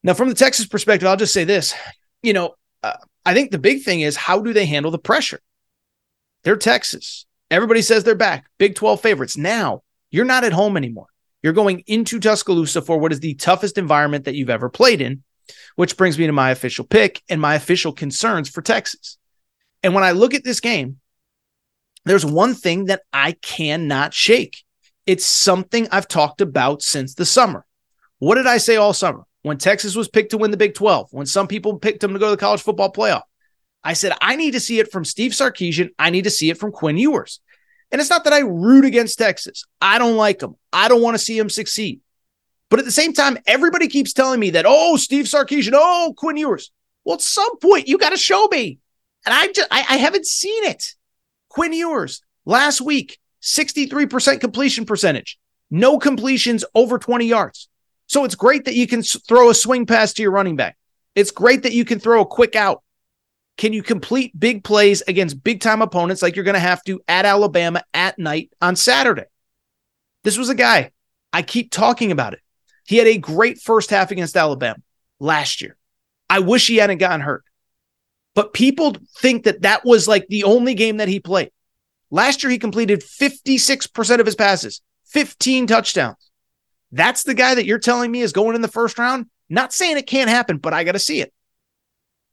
Now, 0.03 0.13
from 0.13 0.29
the 0.29 0.35
Texas 0.35 0.67
perspective, 0.67 1.07
I'll 1.07 1.15
just 1.15 1.33
say 1.33 1.43
this. 1.43 1.73
You 2.21 2.33
know, 2.33 2.55
uh, 2.83 2.97
I 3.25 3.33
think 3.33 3.51
the 3.51 3.59
big 3.59 3.83
thing 3.83 4.01
is 4.01 4.15
how 4.15 4.41
do 4.41 4.53
they 4.53 4.65
handle 4.65 4.91
the 4.91 4.99
pressure? 4.99 5.39
They're 6.43 6.57
Texas. 6.57 7.25
Everybody 7.49 7.81
says 7.81 8.03
they're 8.03 8.15
back. 8.15 8.45
Big 8.57 8.75
12 8.75 9.01
favorites. 9.01 9.37
Now, 9.37 9.83
you're 10.09 10.25
not 10.25 10.43
at 10.43 10.53
home 10.53 10.77
anymore. 10.77 11.07
You're 11.43 11.53
going 11.53 11.83
into 11.87 12.19
Tuscaloosa 12.19 12.81
for 12.81 12.97
what 12.97 13.11
is 13.11 13.19
the 13.19 13.33
toughest 13.35 13.77
environment 13.77 14.25
that 14.25 14.35
you've 14.35 14.49
ever 14.49 14.69
played 14.69 15.01
in, 15.01 15.23
which 15.75 15.97
brings 15.97 16.17
me 16.17 16.27
to 16.27 16.33
my 16.33 16.51
official 16.51 16.85
pick 16.85 17.21
and 17.29 17.41
my 17.41 17.55
official 17.55 17.91
concerns 17.91 18.49
for 18.49 18.61
Texas. 18.61 19.17
And 19.83 19.93
when 19.93 20.03
I 20.03 20.11
look 20.11 20.33
at 20.33 20.43
this 20.43 20.59
game, 20.59 20.99
there's 22.05 22.25
one 22.25 22.53
thing 22.53 22.85
that 22.85 23.01
I 23.13 23.33
cannot 23.33 24.13
shake. 24.13 24.63
It's 25.05 25.25
something 25.25 25.87
I've 25.91 26.07
talked 26.07 26.41
about 26.41 26.81
since 26.81 27.15
the 27.15 27.25
summer. 27.25 27.65
What 28.19 28.35
did 28.35 28.47
I 28.47 28.57
say 28.57 28.75
all 28.75 28.93
summer? 28.93 29.23
When 29.43 29.57
Texas 29.57 29.95
was 29.95 30.07
picked 30.07 30.31
to 30.31 30.37
win 30.37 30.51
the 30.51 30.57
Big 30.57 30.75
12, 30.75 31.09
when 31.11 31.25
some 31.25 31.47
people 31.47 31.79
picked 31.79 32.01
them 32.01 32.13
to 32.13 32.19
go 32.19 32.27
to 32.27 32.31
the 32.31 32.37
college 32.37 32.61
football 32.61 32.91
playoff, 32.91 33.23
I 33.83 33.93
said, 33.93 34.13
I 34.21 34.35
need 34.35 34.51
to 34.51 34.59
see 34.59 34.79
it 34.79 34.91
from 34.91 35.03
Steve 35.03 35.31
Sarkisian. 35.31 35.89
I 35.97 36.11
need 36.11 36.25
to 36.25 36.29
see 36.29 36.51
it 36.51 36.59
from 36.59 36.71
Quinn 36.71 36.97
Ewers. 36.97 37.39
And 37.91 37.99
it's 37.99 38.09
not 38.09 38.23
that 38.25 38.33
I 38.33 38.39
root 38.39 38.85
against 38.85 39.17
Texas. 39.17 39.65
I 39.81 39.97
don't 39.97 40.15
like 40.15 40.39
them. 40.39 40.55
I 40.71 40.87
don't 40.87 41.01
want 41.01 41.15
to 41.15 41.23
see 41.23 41.37
them 41.37 41.49
succeed. 41.49 42.01
But 42.69 42.79
at 42.79 42.85
the 42.85 42.91
same 42.91 43.13
time, 43.13 43.37
everybody 43.47 43.87
keeps 43.87 44.13
telling 44.13 44.39
me 44.39 44.51
that, 44.51 44.65
oh, 44.67 44.95
Steve 44.97 45.25
Sarkisian, 45.25 45.73
oh, 45.73 46.13
Quinn 46.15 46.37
Ewers. 46.37 46.71
Well, 47.03 47.15
at 47.15 47.21
some 47.21 47.57
point, 47.57 47.87
you 47.87 47.97
got 47.97 48.11
to 48.11 48.17
show 48.17 48.47
me. 48.49 48.79
And 49.25 49.33
I 49.33 49.51
just 49.51 49.67
I, 49.71 49.85
I 49.89 49.97
haven't 49.97 50.25
seen 50.25 50.63
it. 50.65 50.95
Quinn 51.49 51.73
Ewers 51.73 52.21
last 52.45 52.81
week, 52.81 53.19
63% 53.41 54.39
completion 54.39 54.85
percentage, 54.85 55.37
no 55.69 55.99
completions 55.99 56.63
over 56.73 56.97
20 56.97 57.25
yards. 57.25 57.67
So 58.07 58.23
it's 58.25 58.35
great 58.35 58.65
that 58.65 58.75
you 58.75 58.87
can 58.87 59.03
throw 59.03 59.49
a 59.49 59.55
swing 59.55 59.85
pass 59.85 60.13
to 60.13 60.21
your 60.21 60.31
running 60.31 60.55
back. 60.55 60.77
It's 61.15 61.31
great 61.31 61.63
that 61.63 61.73
you 61.73 61.85
can 61.85 61.99
throw 61.99 62.21
a 62.21 62.25
quick 62.25 62.55
out. 62.55 62.83
Can 63.57 63.73
you 63.73 63.83
complete 63.83 64.37
big 64.37 64.63
plays 64.63 65.01
against 65.07 65.43
big 65.43 65.61
time 65.61 65.81
opponents 65.81 66.21
like 66.21 66.35
you're 66.35 66.45
going 66.45 66.55
to 66.55 66.59
have 66.59 66.83
to 66.83 67.01
at 67.07 67.25
Alabama 67.25 67.83
at 67.93 68.17
night 68.17 68.51
on 68.61 68.75
Saturday? 68.75 69.25
This 70.23 70.37
was 70.37 70.49
a 70.49 70.55
guy, 70.55 70.91
I 71.33 71.41
keep 71.41 71.71
talking 71.71 72.11
about 72.11 72.33
it. 72.33 72.39
He 72.85 72.97
had 72.97 73.07
a 73.07 73.17
great 73.17 73.59
first 73.59 73.89
half 73.89 74.11
against 74.11 74.35
Alabama 74.35 74.79
last 75.19 75.61
year. 75.61 75.77
I 76.29 76.39
wish 76.39 76.67
he 76.67 76.77
hadn't 76.77 76.97
gotten 76.97 77.21
hurt. 77.21 77.43
But 78.33 78.53
people 78.53 78.95
think 79.17 79.43
that 79.43 79.63
that 79.63 79.83
was 79.85 80.07
like 80.07 80.27
the 80.27 80.45
only 80.45 80.73
game 80.73 80.97
that 80.97 81.07
he 81.07 81.19
played. 81.19 81.51
Last 82.09 82.43
year, 82.43 82.51
he 82.51 82.57
completed 82.57 83.01
56% 83.01 84.19
of 84.19 84.25
his 84.25 84.35
passes, 84.35 84.81
15 85.07 85.67
touchdowns. 85.67 86.31
That's 86.91 87.23
the 87.23 87.33
guy 87.33 87.55
that 87.55 87.65
you're 87.65 87.79
telling 87.79 88.11
me 88.11 88.21
is 88.21 88.33
going 88.33 88.55
in 88.55 88.61
the 88.61 88.67
first 88.67 88.99
round? 88.99 89.27
Not 89.49 89.73
saying 89.73 89.97
it 89.97 90.07
can't 90.07 90.29
happen, 90.29 90.57
but 90.57 90.73
I 90.73 90.83
got 90.83 90.93
to 90.93 90.99
see 90.99 91.21
it. 91.21 91.33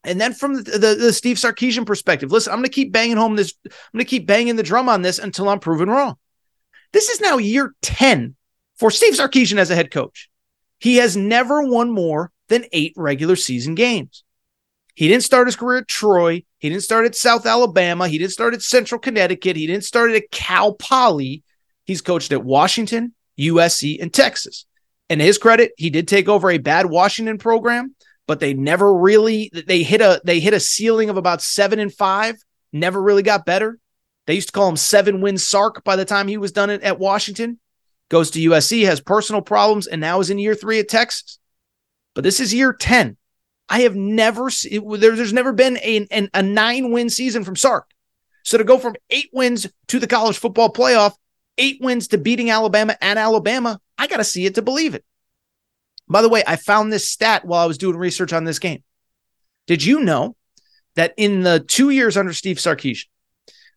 And 0.04 0.20
then 0.20 0.32
from 0.32 0.54
the, 0.54 0.62
the, 0.62 0.94
the, 0.94 1.12
Steve 1.12 1.36
Sarkisian 1.36 1.84
perspective, 1.84 2.30
listen, 2.30 2.52
I'm 2.52 2.58
going 2.58 2.64
to 2.64 2.70
keep 2.70 2.92
banging 2.92 3.16
home 3.16 3.36
this. 3.36 3.52
I'm 3.64 3.72
going 3.92 4.04
to 4.04 4.08
keep 4.08 4.26
banging 4.26 4.56
the 4.56 4.62
drum 4.62 4.88
on 4.88 5.02
this 5.02 5.18
until 5.18 5.48
I'm 5.48 5.58
proven 5.58 5.90
wrong. 5.90 6.16
This 6.92 7.08
is 7.08 7.20
now 7.20 7.38
year 7.38 7.74
10 7.82 8.34
for 8.76 8.90
Steve 8.90 9.14
Sarkisian 9.14 9.58
as 9.58 9.70
a 9.70 9.74
head 9.74 9.90
coach. 9.90 10.30
He 10.78 10.96
has 10.96 11.16
never 11.16 11.62
won 11.62 11.90
more 11.90 12.30
than 12.48 12.64
eight 12.72 12.94
regular 12.96 13.36
season 13.36 13.74
games. 13.74 14.22
He 14.98 15.06
didn't 15.06 15.22
start 15.22 15.46
his 15.46 15.54
career 15.54 15.78
at 15.78 15.86
Troy. 15.86 16.42
He 16.58 16.68
didn't 16.68 16.82
start 16.82 17.06
at 17.06 17.14
South 17.14 17.46
Alabama. 17.46 18.08
He 18.08 18.18
didn't 18.18 18.32
start 18.32 18.52
at 18.52 18.62
Central 18.62 18.98
Connecticut. 18.98 19.54
He 19.54 19.68
didn't 19.68 19.84
start 19.84 20.10
at 20.10 20.28
Cal 20.32 20.74
Poly. 20.74 21.44
He's 21.84 22.00
coached 22.00 22.32
at 22.32 22.42
Washington, 22.42 23.14
USC, 23.38 24.02
and 24.02 24.12
Texas. 24.12 24.66
And 25.08 25.20
his 25.20 25.38
credit, 25.38 25.70
he 25.76 25.88
did 25.88 26.08
take 26.08 26.28
over 26.28 26.50
a 26.50 26.58
bad 26.58 26.86
Washington 26.86 27.38
program, 27.38 27.94
but 28.26 28.40
they 28.40 28.54
never 28.54 28.92
really 28.92 29.52
they 29.52 29.84
hit 29.84 30.00
a 30.00 30.20
they 30.24 30.40
hit 30.40 30.52
a 30.52 30.58
ceiling 30.58 31.10
of 31.10 31.16
about 31.16 31.42
seven 31.42 31.78
and 31.78 31.94
five. 31.94 32.34
Never 32.72 33.00
really 33.00 33.22
got 33.22 33.46
better. 33.46 33.78
They 34.26 34.34
used 34.34 34.48
to 34.48 34.52
call 34.52 34.68
him 34.68 34.76
seven 34.76 35.20
win 35.20 35.38
Sark 35.38 35.84
by 35.84 35.94
the 35.94 36.04
time 36.04 36.26
he 36.26 36.38
was 36.38 36.50
done 36.50 36.70
at 36.70 36.98
Washington. 36.98 37.60
Goes 38.08 38.32
to 38.32 38.50
USC, 38.50 38.84
has 38.86 39.00
personal 39.00 39.42
problems, 39.42 39.86
and 39.86 40.00
now 40.00 40.18
is 40.18 40.30
in 40.30 40.40
year 40.40 40.56
three 40.56 40.80
at 40.80 40.88
Texas. 40.88 41.38
But 42.16 42.24
this 42.24 42.40
is 42.40 42.52
year 42.52 42.72
10. 42.72 43.16
I 43.68 43.80
have 43.80 43.94
never 43.94 44.50
seen 44.50 44.82
there, 44.98 45.14
there's 45.14 45.32
never 45.32 45.52
been 45.52 45.76
a, 45.78 46.06
a 46.32 46.42
nine 46.42 46.90
win 46.90 47.10
season 47.10 47.44
from 47.44 47.56
Sark. 47.56 47.90
So 48.44 48.56
to 48.56 48.64
go 48.64 48.78
from 48.78 48.96
eight 49.10 49.28
wins 49.32 49.66
to 49.88 49.98
the 49.98 50.06
college 50.06 50.38
football 50.38 50.72
playoff, 50.72 51.14
eight 51.58 51.78
wins 51.80 52.08
to 52.08 52.18
beating 52.18 52.50
Alabama 52.50 52.96
and 53.00 53.18
Alabama, 53.18 53.80
I 53.98 54.06
got 54.06 54.18
to 54.18 54.24
see 54.24 54.46
it 54.46 54.54
to 54.54 54.62
believe 54.62 54.94
it. 54.94 55.04
By 56.08 56.22
the 56.22 56.28
way, 56.28 56.42
I 56.46 56.56
found 56.56 56.90
this 56.90 57.06
stat 57.08 57.44
while 57.44 57.62
I 57.62 57.66
was 57.66 57.78
doing 57.78 57.96
research 57.96 58.32
on 58.32 58.44
this 58.44 58.58
game. 58.58 58.82
Did 59.66 59.84
you 59.84 60.00
know 60.00 60.34
that 60.94 61.12
in 61.18 61.42
the 61.42 61.60
two 61.60 61.90
years 61.90 62.16
under 62.16 62.32
Steve 62.32 62.56
Sarkisian, 62.56 63.04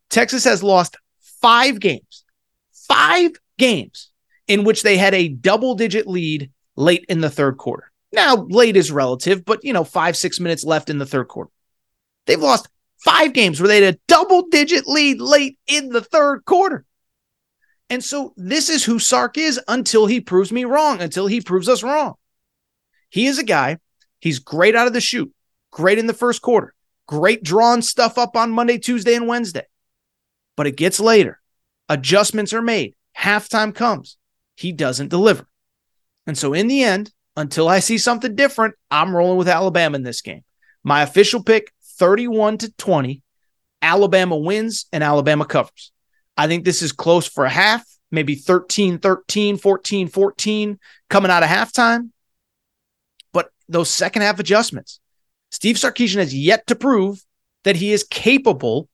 Texas 0.08 0.44
has 0.44 0.62
lost 0.62 0.96
five 1.42 1.78
games, 1.78 2.24
five 2.72 3.32
games 3.58 4.10
in 4.48 4.64
which 4.64 4.82
they 4.82 4.96
had 4.96 5.14
a 5.14 5.28
double 5.28 5.74
digit 5.74 6.06
lead 6.06 6.50
late 6.76 7.04
in 7.08 7.20
the 7.20 7.30
third 7.30 7.58
quarter. 7.58 7.91
Now, 8.12 8.34
late 8.36 8.76
is 8.76 8.92
relative, 8.92 9.44
but 9.44 9.64
you 9.64 9.72
know, 9.72 9.84
five, 9.84 10.16
six 10.16 10.38
minutes 10.38 10.64
left 10.64 10.90
in 10.90 10.98
the 10.98 11.06
third 11.06 11.28
quarter. 11.28 11.50
They've 12.26 12.40
lost 12.40 12.68
five 13.04 13.32
games 13.32 13.60
where 13.60 13.68
they 13.68 13.82
had 13.82 13.94
a 13.94 13.98
double 14.06 14.48
digit 14.48 14.86
lead 14.86 15.20
late 15.20 15.58
in 15.66 15.88
the 15.88 16.02
third 16.02 16.44
quarter. 16.44 16.84
And 17.90 18.02
so 18.02 18.32
this 18.36 18.70
is 18.70 18.84
who 18.84 18.98
Sark 18.98 19.36
is 19.36 19.60
until 19.68 20.06
he 20.06 20.20
proves 20.20 20.52
me 20.52 20.64
wrong, 20.64 21.00
until 21.00 21.26
he 21.26 21.40
proves 21.40 21.68
us 21.68 21.82
wrong. 21.82 22.14
He 23.10 23.26
is 23.26 23.38
a 23.38 23.44
guy, 23.44 23.78
he's 24.20 24.38
great 24.38 24.74
out 24.74 24.86
of 24.86 24.92
the 24.92 25.00
chute, 25.00 25.32
great 25.70 25.98
in 25.98 26.06
the 26.06 26.14
first 26.14 26.40
quarter, 26.40 26.74
great 27.06 27.42
drawing 27.42 27.82
stuff 27.82 28.16
up 28.16 28.36
on 28.36 28.50
Monday, 28.50 28.78
Tuesday, 28.78 29.14
and 29.14 29.26
Wednesday 29.26 29.66
but 30.56 30.66
it 30.66 30.76
gets 30.76 31.00
later. 31.00 31.40
Adjustments 31.88 32.52
are 32.52 32.62
made. 32.62 32.94
Halftime 33.18 33.74
comes. 33.74 34.16
He 34.54 34.72
doesn't 34.72 35.08
deliver. 35.08 35.46
And 36.26 36.38
so, 36.38 36.52
in 36.52 36.68
the 36.68 36.82
end, 36.82 37.12
until 37.36 37.68
I 37.68 37.80
see 37.80 37.98
something 37.98 38.34
different, 38.34 38.74
I'm 38.90 39.14
rolling 39.14 39.38
with 39.38 39.48
Alabama 39.48 39.96
in 39.96 40.02
this 40.02 40.20
game. 40.20 40.44
My 40.84 41.02
official 41.02 41.42
pick 41.42 41.72
31 41.98 42.58
to 42.58 42.72
20. 42.72 43.22
Alabama 43.80 44.36
wins 44.36 44.86
and 44.92 45.02
Alabama 45.02 45.44
covers. 45.44 45.92
I 46.36 46.46
think 46.46 46.64
this 46.64 46.82
is 46.82 46.92
close 46.92 47.26
for 47.26 47.44
a 47.44 47.50
half, 47.50 47.84
maybe 48.10 48.34
13 48.34 48.98
13, 48.98 49.56
14 49.56 50.08
14 50.08 50.78
coming 51.10 51.30
out 51.30 51.42
of 51.42 51.48
halftime. 51.48 52.10
But 53.32 53.50
those 53.68 53.90
second 53.90 54.22
half 54.22 54.38
adjustments, 54.38 55.00
Steve 55.50 55.76
Sarkisian 55.76 56.18
has 56.18 56.34
yet 56.34 56.66
to 56.68 56.74
prove 56.74 57.24
that 57.64 57.76
he 57.76 57.92
is 57.92 58.04
capable 58.04 58.88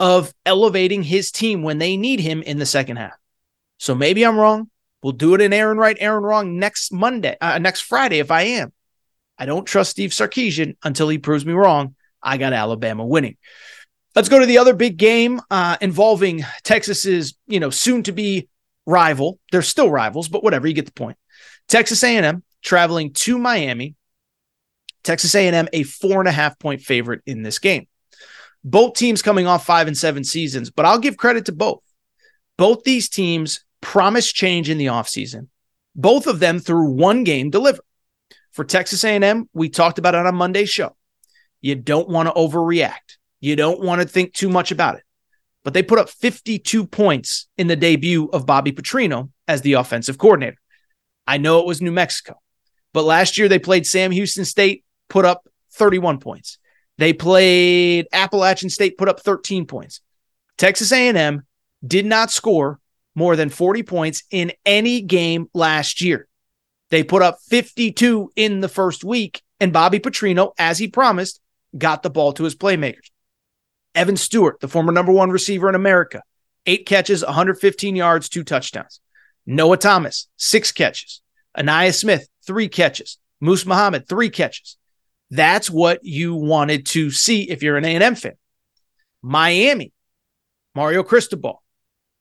of 0.00 0.32
elevating 0.46 1.02
his 1.02 1.30
team 1.30 1.62
when 1.62 1.78
they 1.78 1.96
need 1.96 2.20
him 2.20 2.42
in 2.42 2.58
the 2.58 2.66
second 2.66 2.96
half. 2.96 3.16
So 3.78 3.94
maybe 3.94 4.24
I'm 4.24 4.38
wrong. 4.38 4.70
We'll 5.02 5.12
do 5.12 5.34
it 5.34 5.40
in 5.40 5.52
Aaron 5.52 5.78
Right, 5.78 5.96
Aaron 6.00 6.24
Wrong 6.24 6.58
next 6.58 6.92
Monday, 6.92 7.36
uh, 7.40 7.58
next 7.58 7.82
Friday 7.82 8.18
if 8.18 8.30
I 8.30 8.42
am. 8.42 8.72
I 9.38 9.46
don't 9.46 9.64
trust 9.64 9.92
Steve 9.92 10.10
Sarkisian 10.10 10.76
until 10.82 11.08
he 11.08 11.18
proves 11.18 11.46
me 11.46 11.52
wrong. 11.52 11.94
I 12.20 12.36
got 12.38 12.52
Alabama 12.52 13.06
winning. 13.06 13.36
Let's 14.16 14.28
go 14.28 14.40
to 14.40 14.46
the 14.46 14.58
other 14.58 14.74
big 14.74 14.96
game 14.96 15.40
uh, 15.50 15.76
involving 15.80 16.44
Texas's, 16.64 17.36
you 17.46 17.60
know, 17.60 17.70
soon 17.70 18.02
to 18.04 18.12
be 18.12 18.48
rival. 18.84 19.38
They're 19.52 19.62
still 19.62 19.90
rivals, 19.90 20.28
but 20.28 20.42
whatever. 20.42 20.66
You 20.66 20.74
get 20.74 20.86
the 20.86 20.92
point. 20.92 21.16
Texas 21.68 22.02
A&M 22.02 22.42
traveling 22.62 23.12
to 23.12 23.38
Miami. 23.38 23.94
Texas 25.04 25.34
A&M 25.34 25.68
a 25.72 25.84
four 25.84 26.18
and 26.18 26.28
a 26.28 26.32
half 26.32 26.58
point 26.58 26.82
favorite 26.82 27.22
in 27.24 27.42
this 27.42 27.60
game. 27.60 27.86
Both 28.64 28.94
teams 28.94 29.22
coming 29.22 29.46
off 29.46 29.64
five 29.64 29.86
and 29.86 29.96
seven 29.96 30.24
seasons, 30.24 30.70
but 30.70 30.84
I'll 30.84 30.98
give 30.98 31.16
credit 31.16 31.44
to 31.44 31.52
both. 31.52 31.82
Both 32.56 32.82
these 32.82 33.08
teams 33.08 33.64
promised 33.80 34.34
change 34.34 34.68
in 34.68 34.78
the 34.78 34.86
offseason. 34.86 35.48
Both 35.94 36.26
of 36.26 36.38
them 36.38 36.58
through 36.58 36.90
one 36.90 37.24
game 37.24 37.50
deliver. 37.50 37.80
For 38.52 38.64
Texas 38.64 39.04
A&M, 39.04 39.48
we 39.52 39.68
talked 39.68 39.98
about 39.98 40.14
it 40.14 40.26
on 40.26 40.34
Monday's 40.34 40.70
show. 40.70 40.96
You 41.60 41.74
don't 41.74 42.08
want 42.08 42.28
to 42.28 42.34
overreact. 42.34 43.18
You 43.40 43.56
don't 43.56 43.80
want 43.80 44.00
to 44.00 44.08
think 44.08 44.32
too 44.32 44.48
much 44.48 44.70
about 44.70 44.96
it. 44.96 45.02
But 45.64 45.74
they 45.74 45.82
put 45.82 45.98
up 45.98 46.08
52 46.08 46.86
points 46.86 47.48
in 47.56 47.66
the 47.66 47.76
debut 47.76 48.28
of 48.32 48.46
Bobby 48.46 48.72
Petrino 48.72 49.30
as 49.46 49.62
the 49.62 49.74
offensive 49.74 50.18
coordinator. 50.18 50.58
I 51.26 51.38
know 51.38 51.60
it 51.60 51.66
was 51.66 51.82
New 51.82 51.92
Mexico, 51.92 52.40
but 52.92 53.04
last 53.04 53.36
year 53.36 53.48
they 53.48 53.58
played 53.58 53.86
Sam 53.86 54.10
Houston 54.10 54.44
State, 54.44 54.84
put 55.08 55.24
up 55.24 55.46
31 55.72 56.18
points. 56.18 56.58
They 56.96 57.12
played 57.12 58.08
Appalachian 58.12 58.70
State, 58.70 58.98
put 58.98 59.08
up 59.08 59.20
13 59.20 59.66
points. 59.66 60.00
Texas 60.56 60.90
A&M 60.90 61.46
did 61.86 62.06
not 62.06 62.30
score 62.30 62.80
more 63.18 63.34
than 63.34 63.50
40 63.50 63.82
points 63.82 64.22
in 64.30 64.52
any 64.64 65.02
game 65.02 65.48
last 65.52 66.00
year. 66.00 66.28
They 66.90 67.02
put 67.02 67.20
up 67.20 67.38
52 67.48 68.30
in 68.36 68.60
the 68.60 68.68
first 68.68 69.02
week, 69.02 69.42
and 69.58 69.72
Bobby 69.72 69.98
Petrino, 69.98 70.52
as 70.56 70.78
he 70.78 70.86
promised, 70.86 71.40
got 71.76 72.04
the 72.04 72.10
ball 72.10 72.32
to 72.34 72.44
his 72.44 72.54
playmakers. 72.54 73.10
Evan 73.94 74.16
Stewart, 74.16 74.60
the 74.60 74.68
former 74.68 74.92
number 74.92 75.10
one 75.10 75.30
receiver 75.30 75.68
in 75.68 75.74
America, 75.74 76.22
eight 76.64 76.86
catches, 76.86 77.24
115 77.24 77.96
yards, 77.96 78.28
two 78.28 78.44
touchdowns. 78.44 79.00
Noah 79.44 79.78
Thomas, 79.78 80.28
six 80.36 80.70
catches. 80.70 81.20
Ainias 81.56 81.98
Smith, 81.98 82.28
three 82.46 82.68
catches. 82.68 83.18
Moose 83.40 83.66
Muhammad, 83.66 84.08
three 84.08 84.30
catches. 84.30 84.76
That's 85.30 85.68
what 85.68 86.04
you 86.04 86.36
wanted 86.36 86.86
to 86.86 87.10
see 87.10 87.50
if 87.50 87.64
you're 87.64 87.76
an 87.76 87.84
A&M 87.84 88.14
fan. 88.14 88.34
Miami, 89.22 89.92
Mario 90.76 91.02
Cristobal, 91.02 91.62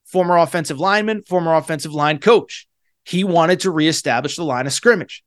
former 0.07 0.37
offensive 0.37 0.79
lineman, 0.79 1.23
former 1.23 1.53
offensive 1.53 1.93
line 1.93 2.19
coach. 2.19 2.67
He 3.03 3.23
wanted 3.23 3.61
to 3.61 3.71
reestablish 3.71 4.35
the 4.35 4.43
line 4.43 4.67
of 4.67 4.73
scrimmage. 4.73 5.23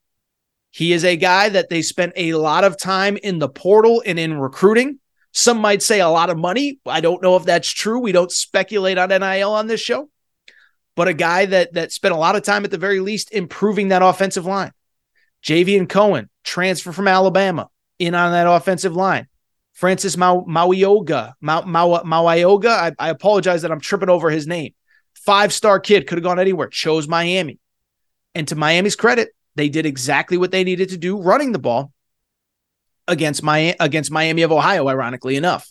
He 0.70 0.92
is 0.92 1.04
a 1.04 1.16
guy 1.16 1.48
that 1.48 1.68
they 1.68 1.82
spent 1.82 2.12
a 2.16 2.34
lot 2.34 2.64
of 2.64 2.78
time 2.78 3.16
in 3.16 3.38
the 3.38 3.48
portal 3.48 4.02
and 4.04 4.18
in 4.18 4.38
recruiting. 4.38 4.98
Some 5.32 5.58
might 5.58 5.82
say 5.82 6.00
a 6.00 6.08
lot 6.08 6.30
of 6.30 6.38
money. 6.38 6.78
I 6.86 7.00
don't 7.00 7.22
know 7.22 7.36
if 7.36 7.44
that's 7.44 7.70
true. 7.70 8.00
We 8.00 8.12
don't 8.12 8.32
speculate 8.32 8.98
on 8.98 9.08
NIL 9.08 9.52
on 9.52 9.66
this 9.66 9.80
show. 9.80 10.10
But 10.96 11.08
a 11.08 11.14
guy 11.14 11.46
that 11.46 11.74
that 11.74 11.92
spent 11.92 12.14
a 12.14 12.18
lot 12.18 12.36
of 12.36 12.42
time 12.42 12.64
at 12.64 12.70
the 12.70 12.78
very 12.78 13.00
least 13.00 13.32
improving 13.32 13.88
that 13.88 14.02
offensive 14.02 14.44
line. 14.44 14.72
Javion 15.42 15.88
Cohen, 15.88 16.28
transfer 16.44 16.92
from 16.92 17.08
Alabama, 17.08 17.68
in 17.98 18.14
on 18.14 18.32
that 18.32 18.46
offensive 18.46 18.94
line. 18.94 19.26
Francis 19.72 20.16
Mau- 20.16 20.44
Mauioga, 20.44 21.34
Mau- 21.40 21.62
Mau- 21.62 22.02
Mauioga. 22.02 22.68
I, 22.70 22.92
I 22.98 23.08
apologize 23.10 23.62
that 23.62 23.72
I'm 23.72 23.80
tripping 23.80 24.10
over 24.10 24.30
his 24.30 24.46
name. 24.46 24.74
Five 25.14 25.52
star 25.52 25.80
kid 25.80 26.06
could 26.06 26.18
have 26.18 26.24
gone 26.24 26.38
anywhere, 26.38 26.68
chose 26.68 27.08
Miami. 27.08 27.58
And 28.34 28.46
to 28.48 28.56
Miami's 28.56 28.96
credit, 28.96 29.30
they 29.56 29.68
did 29.68 29.86
exactly 29.86 30.36
what 30.36 30.50
they 30.50 30.64
needed 30.64 30.90
to 30.90 30.96
do 30.96 31.20
running 31.20 31.52
the 31.52 31.58
ball 31.58 31.92
against 33.08 33.42
my 33.42 33.74
against 33.80 34.10
Miami 34.10 34.42
of 34.42 34.52
Ohio, 34.52 34.88
ironically 34.88 35.36
enough. 35.36 35.70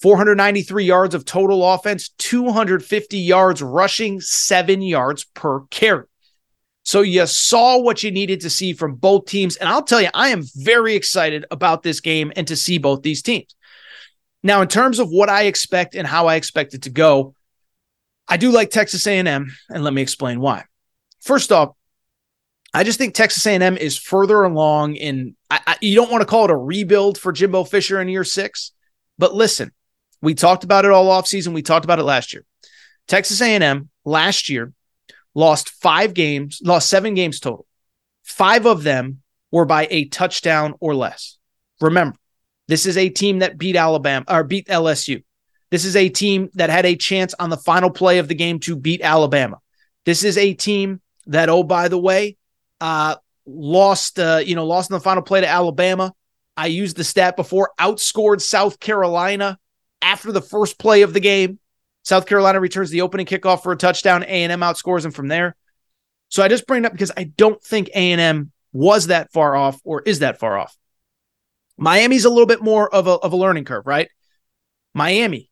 493 0.00 0.84
yards 0.84 1.14
of 1.14 1.24
total 1.24 1.64
offense, 1.72 2.08
250 2.18 3.18
yards 3.18 3.62
rushing, 3.62 4.20
seven 4.20 4.82
yards 4.82 5.24
per 5.24 5.60
carry. 5.70 6.06
So 6.84 7.02
you 7.02 7.26
saw 7.26 7.78
what 7.78 8.02
you 8.02 8.10
needed 8.10 8.40
to 8.40 8.50
see 8.50 8.72
from 8.72 8.96
both 8.96 9.26
teams. 9.26 9.56
And 9.56 9.68
I'll 9.68 9.84
tell 9.84 10.00
you, 10.00 10.08
I 10.14 10.28
am 10.28 10.42
very 10.56 10.94
excited 10.94 11.46
about 11.50 11.82
this 11.82 12.00
game 12.00 12.32
and 12.34 12.46
to 12.48 12.56
see 12.56 12.78
both 12.78 13.02
these 13.02 13.22
teams. 13.22 13.54
Now, 14.42 14.62
in 14.62 14.68
terms 14.68 14.98
of 14.98 15.08
what 15.08 15.28
I 15.28 15.44
expect 15.44 15.94
and 15.94 16.06
how 16.06 16.26
I 16.26 16.34
expect 16.34 16.74
it 16.74 16.82
to 16.82 16.90
go, 16.90 17.34
I 18.26 18.36
do 18.36 18.50
like 18.50 18.70
Texas 18.70 19.06
A&M, 19.06 19.52
and 19.68 19.84
let 19.84 19.92
me 19.92 20.02
explain 20.02 20.40
why. 20.40 20.64
First 21.20 21.52
off, 21.52 21.70
I 22.74 22.84
just 22.84 22.98
think 22.98 23.14
Texas 23.14 23.46
A&M 23.46 23.76
is 23.76 23.98
further 23.98 24.42
along 24.42 24.96
in. 24.96 25.36
I, 25.50 25.60
I, 25.66 25.76
you 25.80 25.94
don't 25.94 26.10
want 26.10 26.22
to 26.22 26.26
call 26.26 26.46
it 26.46 26.50
a 26.50 26.56
rebuild 26.56 27.18
for 27.18 27.30
Jimbo 27.30 27.64
Fisher 27.64 28.00
in 28.00 28.08
year 28.08 28.24
six, 28.24 28.72
but 29.18 29.34
listen, 29.34 29.70
we 30.20 30.34
talked 30.34 30.64
about 30.64 30.84
it 30.84 30.90
all 30.90 31.08
offseason. 31.08 31.52
We 31.52 31.62
talked 31.62 31.84
about 31.84 31.98
it 31.98 32.04
last 32.04 32.32
year. 32.32 32.44
Texas 33.06 33.40
A&M 33.42 33.90
last 34.04 34.48
year 34.48 34.72
lost 35.34 35.70
five 35.70 36.14
games, 36.14 36.60
lost 36.64 36.88
seven 36.88 37.14
games 37.14 37.40
total. 37.40 37.66
Five 38.22 38.66
of 38.66 38.82
them 38.82 39.22
were 39.50 39.64
by 39.64 39.86
a 39.90 40.06
touchdown 40.06 40.74
or 40.80 40.94
less. 40.94 41.38
Remember, 41.80 42.16
this 42.68 42.86
is 42.86 42.96
a 42.96 43.08
team 43.08 43.40
that 43.40 43.58
beat 43.58 43.76
Alabama 43.76 44.24
or 44.28 44.44
beat 44.44 44.68
LSU. 44.68 45.22
This 45.70 45.84
is 45.84 45.96
a 45.96 46.08
team 46.08 46.50
that 46.54 46.70
had 46.70 46.86
a 46.86 46.96
chance 46.96 47.34
on 47.38 47.50
the 47.50 47.56
final 47.56 47.90
play 47.90 48.18
of 48.18 48.28
the 48.28 48.34
game 48.34 48.60
to 48.60 48.76
beat 48.76 49.00
Alabama. 49.02 49.58
This 50.04 50.22
is 50.22 50.36
a 50.36 50.54
team 50.54 51.00
that, 51.26 51.48
oh, 51.48 51.62
by 51.62 51.88
the 51.88 51.98
way, 51.98 52.36
uh, 52.80 53.16
lost, 53.46 54.18
uh, 54.18 54.42
you 54.44 54.54
know, 54.54 54.66
lost 54.66 54.90
in 54.90 54.94
the 54.94 55.00
final 55.00 55.22
play 55.22 55.40
to 55.40 55.48
Alabama. 55.48 56.12
I 56.56 56.66
used 56.66 56.96
the 56.96 57.04
stat 57.04 57.36
before, 57.36 57.72
outscored 57.80 58.40
South 58.40 58.80
Carolina 58.80 59.58
after 60.02 60.32
the 60.32 60.42
first 60.42 60.78
play 60.78 61.02
of 61.02 61.14
the 61.14 61.20
game. 61.20 61.58
South 62.02 62.26
Carolina 62.26 62.60
returns 62.60 62.90
the 62.90 63.02
opening 63.02 63.26
kickoff 63.26 63.62
for 63.62 63.72
a 63.72 63.76
touchdown. 63.76 64.22
A&M 64.24 64.60
outscores 64.60 65.02
them 65.02 65.12
from 65.12 65.28
there. 65.28 65.56
So 66.28 66.42
I 66.42 66.48
just 66.48 66.66
bring 66.66 66.84
it 66.84 66.86
up 66.86 66.92
because 66.92 67.12
I 67.16 67.24
don't 67.24 67.62
think 67.62 67.88
A&M 67.88 68.50
was 68.72 69.08
that 69.08 69.32
far 69.32 69.54
off 69.54 69.80
or 69.84 70.02
is 70.02 70.20
that 70.20 70.38
far 70.38 70.58
off. 70.58 70.76
Miami's 71.76 72.24
a 72.24 72.30
little 72.30 72.46
bit 72.46 72.62
more 72.62 72.92
of 72.92 73.06
a, 73.06 73.12
of 73.12 73.32
a 73.32 73.36
learning 73.36 73.64
curve, 73.64 73.86
right? 73.86 74.08
Miami 74.94 75.50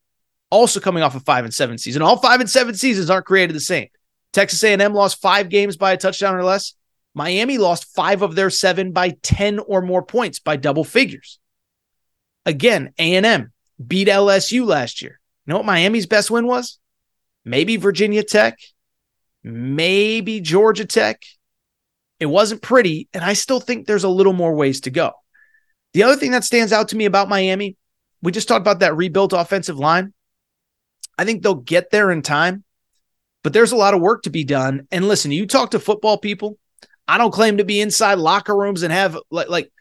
also 0.50 0.80
coming 0.80 1.02
off 1.02 1.14
a 1.14 1.20
five 1.20 1.44
and 1.44 1.54
seven 1.54 1.78
season. 1.78 2.02
All 2.02 2.16
five 2.16 2.40
and 2.40 2.50
seven 2.50 2.74
seasons 2.74 3.10
aren't 3.10 3.26
created 3.26 3.54
the 3.54 3.60
same. 3.60 3.88
Texas 4.32 4.62
A&M 4.62 4.94
lost 4.94 5.20
five 5.20 5.48
games 5.48 5.76
by 5.76 5.92
a 5.92 5.96
touchdown 5.96 6.34
or 6.34 6.44
less. 6.44 6.74
Miami 7.14 7.58
lost 7.58 7.92
five 7.94 8.22
of 8.22 8.34
their 8.34 8.50
seven 8.50 8.92
by 8.92 9.10
10 9.22 9.58
or 9.58 9.82
more 9.82 10.02
points 10.02 10.38
by 10.38 10.56
double 10.56 10.84
figures. 10.84 11.38
Again, 12.46 12.92
A&M 12.98 13.52
beat 13.84 14.08
LSU 14.08 14.64
last 14.64 15.02
year. 15.02 15.19
Know 15.50 15.56
what 15.56 15.66
Miami's 15.66 16.06
best 16.06 16.30
win 16.30 16.46
was? 16.46 16.78
Maybe 17.44 17.76
Virginia 17.76 18.22
Tech, 18.22 18.56
maybe 19.42 20.40
Georgia 20.40 20.84
Tech. 20.84 21.20
It 22.20 22.26
wasn't 22.26 22.62
pretty, 22.62 23.08
and 23.12 23.24
I 23.24 23.32
still 23.32 23.58
think 23.58 23.84
there's 23.84 24.04
a 24.04 24.08
little 24.08 24.32
more 24.32 24.54
ways 24.54 24.82
to 24.82 24.90
go. 24.90 25.10
The 25.92 26.04
other 26.04 26.14
thing 26.14 26.30
that 26.30 26.44
stands 26.44 26.72
out 26.72 26.90
to 26.90 26.96
me 26.96 27.04
about 27.04 27.28
Miami, 27.28 27.76
we 28.22 28.30
just 28.30 28.46
talked 28.46 28.60
about 28.60 28.78
that 28.78 28.94
rebuilt 28.94 29.32
offensive 29.32 29.76
line. 29.76 30.12
I 31.18 31.24
think 31.24 31.42
they'll 31.42 31.56
get 31.56 31.90
there 31.90 32.12
in 32.12 32.22
time, 32.22 32.62
but 33.42 33.52
there's 33.52 33.72
a 33.72 33.76
lot 33.76 33.94
of 33.94 34.00
work 34.00 34.22
to 34.22 34.30
be 34.30 34.44
done. 34.44 34.86
And 34.92 35.08
listen, 35.08 35.32
you 35.32 35.48
talk 35.48 35.72
to 35.72 35.80
football 35.80 36.16
people. 36.16 36.58
I 37.08 37.18
don't 37.18 37.34
claim 37.34 37.56
to 37.56 37.64
be 37.64 37.80
inside 37.80 38.20
locker 38.20 38.56
rooms 38.56 38.84
and 38.84 38.92
have 38.92 39.18
like, 39.32 39.48
like 39.48 39.72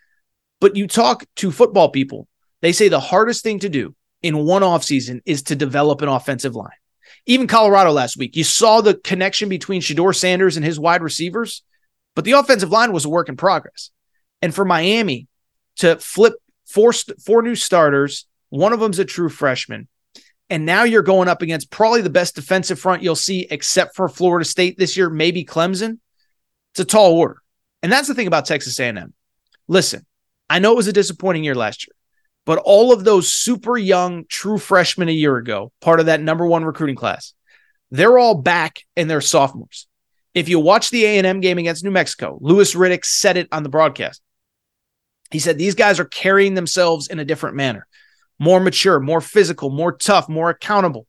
but 0.59 0.75
you 0.75 0.88
talk 0.88 1.25
to 1.35 1.51
football 1.51 1.89
people. 1.89 2.27
They 2.63 2.71
say 2.71 2.88
the 2.88 2.99
hardest 2.99 3.43
thing 3.43 3.59
to 3.59 3.69
do 3.69 3.93
in 4.21 4.45
one 4.45 4.61
offseason 4.61 5.21
is 5.25 5.43
to 5.43 5.55
develop 5.55 6.01
an 6.01 6.09
offensive 6.09 6.55
line. 6.55 6.69
Even 7.25 7.47
Colorado 7.47 7.91
last 7.91 8.17
week, 8.17 8.35
you 8.35 8.43
saw 8.43 8.81
the 8.81 8.95
connection 8.95 9.49
between 9.49 9.81
Shedeur 9.81 10.15
Sanders 10.15 10.58
and 10.58 10.65
his 10.65 10.79
wide 10.79 11.01
receivers, 11.01 11.63
but 12.15 12.25
the 12.25 12.34
offensive 12.34 12.71
line 12.71 12.91
was 12.91 13.05
a 13.05 13.10
work 13.10 13.29
in 13.29 13.38
progress. 13.38 13.91
And 14.41 14.53
for 14.53 14.65
Miami 14.65 15.27
to 15.77 15.97
flip 15.97 16.34
four, 16.65 16.91
four 16.93 17.41
new 17.41 17.55
starters, 17.55 18.25
one 18.49 18.73
of 18.73 18.79
them's 18.79 18.99
a 18.99 19.05
true 19.05 19.29
freshman. 19.29 19.88
And 20.49 20.65
now 20.65 20.84
you're 20.84 21.03
going 21.03 21.27
up 21.27 21.41
against 21.41 21.69
probably 21.69 22.01
the 22.01 22.10
best 22.10 22.36
defensive 22.36 22.79
front 22.79 23.03
you'll 23.03 23.15
see, 23.15 23.47
except 23.51 23.95
for 23.95 24.10
Florida 24.10 24.45
State 24.45 24.77
this 24.77 24.97
year, 24.97 25.10
maybe 25.10 25.45
Clemson. 25.45 25.99
It's 26.71 26.79
a 26.79 26.86
tall 26.86 27.13
order. 27.13 27.41
And 27.84 27.91
that's 27.91 28.08
the 28.08 28.15
thing 28.15 28.27
about 28.27 28.45
Texas 28.45 28.79
A&M. 28.79 29.13
Listen, 29.67 30.05
I 30.49 30.60
know 30.60 30.71
it 30.71 30.77
was 30.77 30.88
a 30.88 30.93
disappointing 30.93 31.43
year 31.43 31.55
last 31.55 31.88
year. 31.88 31.93
But 32.49 32.63
all 32.65 32.91
of 32.91 33.03
those 33.03 33.31
super 33.31 33.77
young, 33.77 34.25
true 34.27 34.57
freshmen 34.57 35.07
a 35.07 35.12
year 35.12 35.38
ago, 35.38 35.71
part 35.81 35.99
of 35.99 36.07
that 36.07 36.19
number 36.19 36.47
one 36.47 36.65
recruiting 36.65 36.95
class, 36.95 37.35
they're 37.91 38.17
all 38.17 38.33
back 38.33 38.79
and 38.97 39.07
they're 39.07 39.21
sophomores. 39.21 39.85
If 40.33 40.49
you 40.49 40.59
watch 40.59 40.89
the 40.89 41.05
A&M 41.05 41.41
game 41.41 41.59
against 41.59 41.83
New 41.83 41.91
Mexico, 41.91 42.39
Louis 42.41 42.73
Riddick 42.73 43.05
said 43.05 43.38
it 43.38 43.49
on 43.51 43.62
the 43.62 43.69
broadcast. 43.69 44.23
He 45.29 45.38
said 45.38 45.59
these 45.59 45.75
guys 45.75 45.99
are 45.99 46.05
carrying 46.05 46.55
themselves 46.55 47.07
in 47.07 47.19
a 47.19 47.23
different 47.23 47.55
manner, 47.55 47.85
more 48.39 48.59
mature, 48.59 48.99
more 48.99 49.21
physical, 49.21 49.69
more 49.69 49.91
tough, 49.91 50.27
more 50.27 50.49
accountable. 50.49 51.05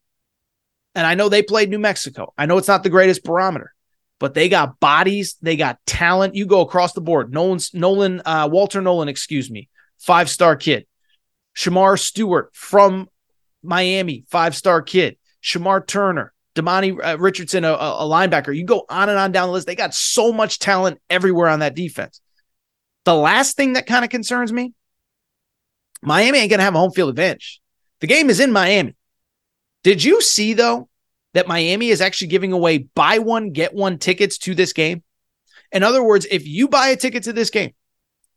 And 0.95 1.07
I 1.07 1.15
know 1.15 1.31
they 1.31 1.43
played 1.43 1.71
New 1.71 1.79
Mexico. 1.79 2.35
I 2.37 2.45
know 2.45 2.59
it's 2.59 2.69
not 2.69 2.83
the 2.83 2.91
greatest 2.91 3.25
barometer, 3.25 3.73
but 4.19 4.35
they 4.35 4.51
got 4.51 4.79
bodies, 4.79 5.39
they 5.41 5.57
got 5.57 5.79
talent. 5.87 6.35
You 6.35 6.45
go 6.45 6.61
across 6.61 6.93
the 6.93 7.01
board. 7.01 7.33
Nolen's 7.33 7.73
Nolen, 7.73 8.21
uh, 8.27 8.47
Walter 8.53 8.83
Nolen, 8.83 9.09
excuse 9.09 9.51
me, 9.51 9.71
five 9.97 10.29
star 10.29 10.55
kid. 10.55 10.85
Shemar 11.57 11.99
Stewart 11.99 12.55
from 12.55 13.09
Miami, 13.63 14.25
five 14.29 14.57
star 14.57 14.83
kid. 14.83 15.17
Shemar 15.43 15.87
Turner, 15.87 16.35
Demani 16.55 16.99
uh, 17.03 17.19
Richardson, 17.19 17.65
a, 17.65 17.73
a 17.73 18.05
linebacker. 18.05 18.55
You 18.55 18.65
go 18.65 18.85
on 18.89 19.09
and 19.09 19.19
on 19.19 19.33
down 19.33 19.49
the 19.49 19.53
list. 19.53 19.67
They 19.67 19.75
got 19.75 19.95
so 19.95 20.33
much 20.33 20.59
talent 20.59 21.01
everywhere 21.09 21.49
on 21.49 21.61
that 21.61 21.75
defense. 21.75 22.21
The 23.05 23.15
last 23.15 23.57
thing 23.57 23.73
that 23.73 23.87
kind 23.87 24.05
of 24.05 24.11
concerns 24.11 24.53
me 24.53 24.75
Miami 26.03 26.39
ain't 26.39 26.51
going 26.51 26.59
to 26.59 26.65
have 26.65 26.75
a 26.75 26.79
home 26.79 26.93
field 26.93 27.11
advantage. 27.11 27.61
The 28.01 28.07
game 28.07 28.31
is 28.31 28.41
in 28.41 28.53
Miami. 28.53 28.97
Did 29.83 30.03
you 30.03 30.21
see, 30.23 30.55
though, 30.55 30.89
that 31.35 31.49
Miami 31.49 31.89
is 31.89 32.01
actually 32.01 32.29
giving 32.29 32.53
away 32.53 32.79
buy 32.79 33.19
one, 33.19 33.53
get 33.53 33.75
one 33.75 33.99
tickets 33.99 34.39
to 34.39 34.55
this 34.55 34.73
game? 34.73 35.03
In 35.73 35.83
other 35.83 36.03
words, 36.03 36.27
if 36.31 36.47
you 36.47 36.69
buy 36.69 36.89
a 36.89 36.97
ticket 36.97 37.25
to 37.25 37.33
this 37.33 37.51
game, 37.51 37.73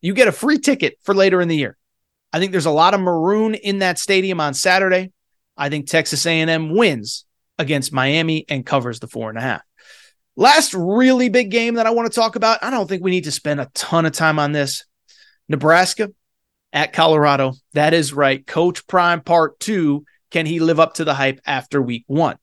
you 0.02 0.14
get 0.14 0.28
a 0.28 0.34
free 0.34 0.60
ticket 0.60 0.98
for 1.02 1.16
later 1.16 1.42
in 1.42 1.48
the 1.48 1.56
year. 1.56 1.78
I 2.34 2.40
think 2.40 2.52
there's 2.52 2.66
a 2.66 2.72
lot 2.72 2.96
of 2.96 3.00
maroon 3.00 3.54
in 3.54 3.80
that 3.80 4.00
stadium 4.00 4.42
on 4.42 4.56
Saturday. 4.56 5.12
I 5.56 5.70
think 5.70 5.88
Texas 5.88 6.26
A&M 6.26 6.76
wins 6.76 7.26
against 7.60 7.94
Miami 7.94 8.46
and 8.50 8.66
covers 8.66 9.00
the 9.00 9.08
four 9.08 9.30
and 9.30 9.38
a 9.38 9.42
half. 9.42 9.62
Last 10.36 10.74
really 10.74 11.30
big 11.30 11.52
game 11.52 11.76
that 11.76 11.86
I 11.86 11.92
want 11.92 12.12
to 12.12 12.16
talk 12.20 12.36
about. 12.36 12.64
I 12.64 12.72
don't 12.72 12.90
think 12.90 13.04
we 13.04 13.12
need 13.12 13.26
to 13.26 13.32
spend 13.32 13.62
a 13.62 13.70
ton 13.76 14.08
of 14.08 14.14
time 14.14 14.40
on 14.40 14.52
this. 14.52 14.84
Nebraska 15.48 16.12
at 16.72 16.92
Colorado. 16.92 17.54
That 17.74 17.94
is 17.94 18.14
right. 18.14 18.46
Coach 18.46 18.88
Prime 18.88 19.22
part 19.22 19.60
two. 19.60 20.06
Can 20.32 20.48
he 20.48 20.60
live 20.60 20.80
up 20.80 20.96
to 20.96 21.06
the 21.06 21.14
hype 21.14 21.40
after 21.46 21.80
week 21.80 22.04
one? 22.08 22.38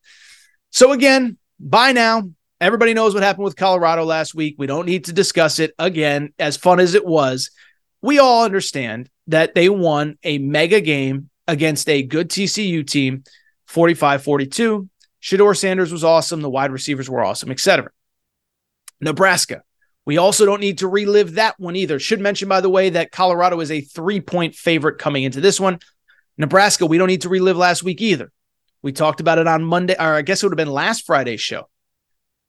So, 0.69 0.93
again, 0.93 1.37
by 1.59 1.91
now, 1.91 2.23
everybody 2.61 2.93
knows 2.93 3.13
what 3.13 3.23
happened 3.23 3.43
with 3.43 3.57
Colorado 3.57 4.05
last 4.05 4.33
week. 4.33 4.55
We 4.57 4.67
don't 4.67 4.85
need 4.85 5.05
to 5.05 5.13
discuss 5.13 5.59
it 5.59 5.73
again, 5.77 6.33
as 6.39 6.55
fun 6.55 6.79
as 6.79 6.93
it 6.93 7.05
was. 7.05 7.51
We 8.01 8.19
all 8.19 8.43
understand 8.43 9.09
that 9.27 9.53
they 9.53 9.69
won 9.69 10.17
a 10.23 10.37
mega 10.37 10.81
game 10.81 11.29
against 11.47 11.87
a 11.89 12.03
good 12.03 12.29
TCU 12.29 12.85
team, 12.85 13.23
45 13.67 14.23
42. 14.23 14.89
Shedeur 15.21 15.55
Sanders 15.55 15.91
was 15.91 16.03
awesome. 16.03 16.41
The 16.41 16.49
wide 16.49 16.71
receivers 16.71 17.09
were 17.09 17.23
awesome, 17.23 17.51
etc. 17.51 17.91
Nebraska. 18.99 19.63
We 20.05 20.17
also 20.17 20.45
don't 20.45 20.61
need 20.61 20.79
to 20.79 20.87
relive 20.87 21.35
that 21.35 21.59
one 21.59 21.75
either. 21.75 21.99
Should 21.99 22.21
mention, 22.21 22.49
by 22.49 22.61
the 22.61 22.69
way, 22.69 22.89
that 22.89 23.11
Colorado 23.11 23.59
is 23.59 23.69
a 23.69 23.81
three 23.81 24.19
point 24.19 24.55
favorite 24.55 24.97
coming 24.97 25.23
into 25.23 25.41
this 25.41 25.59
one. 25.59 25.79
Nebraska, 26.37 26.87
we 26.87 26.97
don't 26.97 27.07
need 27.07 27.21
to 27.21 27.29
relive 27.29 27.57
last 27.57 27.83
week 27.83 28.01
either. 28.01 28.31
We 28.81 28.91
talked 28.91 29.19
about 29.19 29.37
it 29.37 29.47
on 29.47 29.63
Monday, 29.63 29.95
or 29.99 30.15
I 30.15 30.23
guess 30.23 30.41
it 30.41 30.47
would 30.47 30.53
have 30.53 30.65
been 30.65 30.73
last 30.73 31.05
Friday's 31.05 31.41
show. 31.41 31.69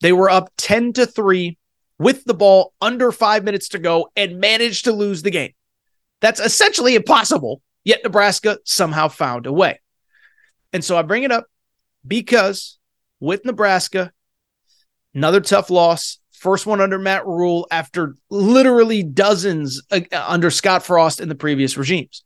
They 0.00 0.12
were 0.12 0.30
up 0.30 0.50
10 0.56 0.94
to 0.94 1.06
3 1.06 1.58
with 2.02 2.24
the 2.24 2.34
ball 2.34 2.72
under 2.80 3.12
five 3.12 3.44
minutes 3.44 3.68
to 3.68 3.78
go 3.78 4.10
and 4.16 4.40
managed 4.40 4.84
to 4.84 4.92
lose 4.92 5.22
the 5.22 5.30
game. 5.30 5.52
That's 6.20 6.40
essentially 6.40 6.94
impossible, 6.94 7.62
yet 7.84 8.00
Nebraska 8.04 8.58
somehow 8.64 9.08
found 9.08 9.46
a 9.46 9.52
way. 9.52 9.80
And 10.72 10.84
so 10.84 10.96
I 10.96 11.02
bring 11.02 11.22
it 11.22 11.32
up 11.32 11.46
because 12.06 12.78
with 13.20 13.44
Nebraska, 13.44 14.12
another 15.14 15.40
tough 15.40 15.70
loss, 15.70 16.18
first 16.32 16.66
one 16.66 16.80
under 16.80 16.98
Matt 16.98 17.26
Rhule 17.26 17.66
after 17.70 18.16
literally 18.30 19.02
dozens 19.02 19.82
uh, 19.90 20.00
under 20.12 20.50
Scott 20.50 20.82
Frost 20.82 21.20
in 21.20 21.28
the 21.28 21.34
previous 21.34 21.76
regimes. 21.76 22.24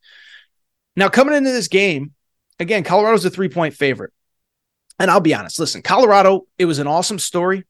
Now, 0.95 1.11
coming 1.11 1.35
into 1.35 1.53
this 1.53 1.69
game, 1.69 2.13
again, 2.59 2.83
Colorado's 2.83 3.25
a 3.25 3.31
three 3.31 3.51
point 3.51 3.75
favorite. 3.75 4.13
And 4.99 5.11
I'll 5.11 5.21
be 5.21 5.35
honest, 5.35 5.61
listen, 5.61 5.83
Colorado, 5.83 6.47
it 6.57 6.65
was 6.65 6.79
an 6.79 6.87
awesome 6.87 7.19
story. 7.19 7.67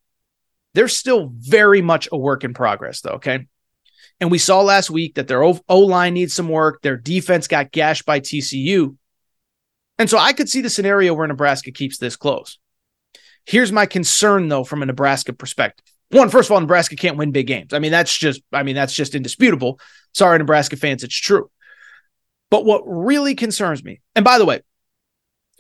They're 0.77 0.89
still 0.89 1.33
very 1.33 1.81
much 1.81 2.07
a 2.13 2.19
work 2.19 2.45
in 2.45 2.53
progress, 2.53 3.01
though. 3.01 3.13
Okay. 3.13 3.47
And 4.21 4.31
we 4.31 4.37
saw 4.37 4.61
last 4.61 4.91
week 4.91 5.15
that 5.15 5.27
their 5.27 5.43
O 5.43 5.59
line 5.69 6.13
needs 6.13 6.35
some 6.35 6.51
work. 6.51 6.83
Their 6.83 6.99
defense 6.99 7.49
got 7.49 7.73
gashed 7.73 8.05
by 8.05 8.21
TCU. 8.21 8.95
And 9.99 10.11
so 10.11 10.19
I 10.19 10.35
could 10.35 10.51
see 10.51 10.61
the 10.61 10.69
scenario 10.69 11.15
where 11.15 11.27
Nebraska 11.27 11.71
keeps 11.71 11.97
this 11.97 12.15
close. 12.15 12.59
Here's 13.47 13.73
my 13.73 13.87
concern, 13.87 14.49
though, 14.49 14.65
from 14.65 14.83
a 14.83 14.87
Nebraska 14.87 15.33
perspective. 15.33 15.87
One, 16.11 16.29
first 16.29 16.51
of 16.51 16.53
all, 16.53 16.61
Nebraska 16.61 16.95
can't 16.95 17.17
win 17.17 17.33
big 17.33 17.47
games. 17.47 17.73
I 17.73 17.79
mean, 17.79 17.91
that's 17.91 18.15
just, 18.15 18.43
I 18.53 18.63
mean, 18.63 18.75
that's 18.75 18.95
just 18.95 19.15
indisputable. 19.15 19.81
Sorry, 20.13 20.37
Nebraska 20.37 20.77
fans, 20.77 21.03
it's 21.03 21.19
true. 21.19 21.51
But 22.51 22.67
what 22.67 22.83
really 22.85 23.35
concerns 23.35 23.83
me, 23.83 24.03
and 24.15 24.27
by 24.27 24.37
the 24.37 24.45
way, 24.45 24.61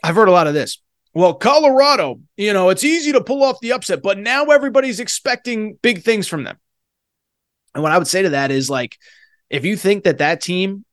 I've 0.04 0.14
heard 0.14 0.28
a 0.28 0.32
lot 0.32 0.46
of 0.46 0.52
this. 0.52 0.82
Well, 1.16 1.32
Colorado, 1.32 2.20
you 2.36 2.52
know, 2.52 2.68
it's 2.68 2.84
easy 2.84 3.12
to 3.12 3.22
pull 3.22 3.42
off 3.42 3.58
the 3.60 3.72
upset, 3.72 4.02
but 4.02 4.18
now 4.18 4.44
everybody's 4.44 5.00
expecting 5.00 5.78
big 5.80 6.02
things 6.02 6.28
from 6.28 6.44
them. 6.44 6.58
And 7.74 7.82
what 7.82 7.90
I 7.90 7.96
would 7.96 8.06
say 8.06 8.20
to 8.20 8.28
that 8.28 8.50
is 8.50 8.68
like, 8.68 8.98
if 9.48 9.64
you 9.64 9.78
think 9.78 10.04
that 10.04 10.18
that 10.18 10.42
team 10.42 10.84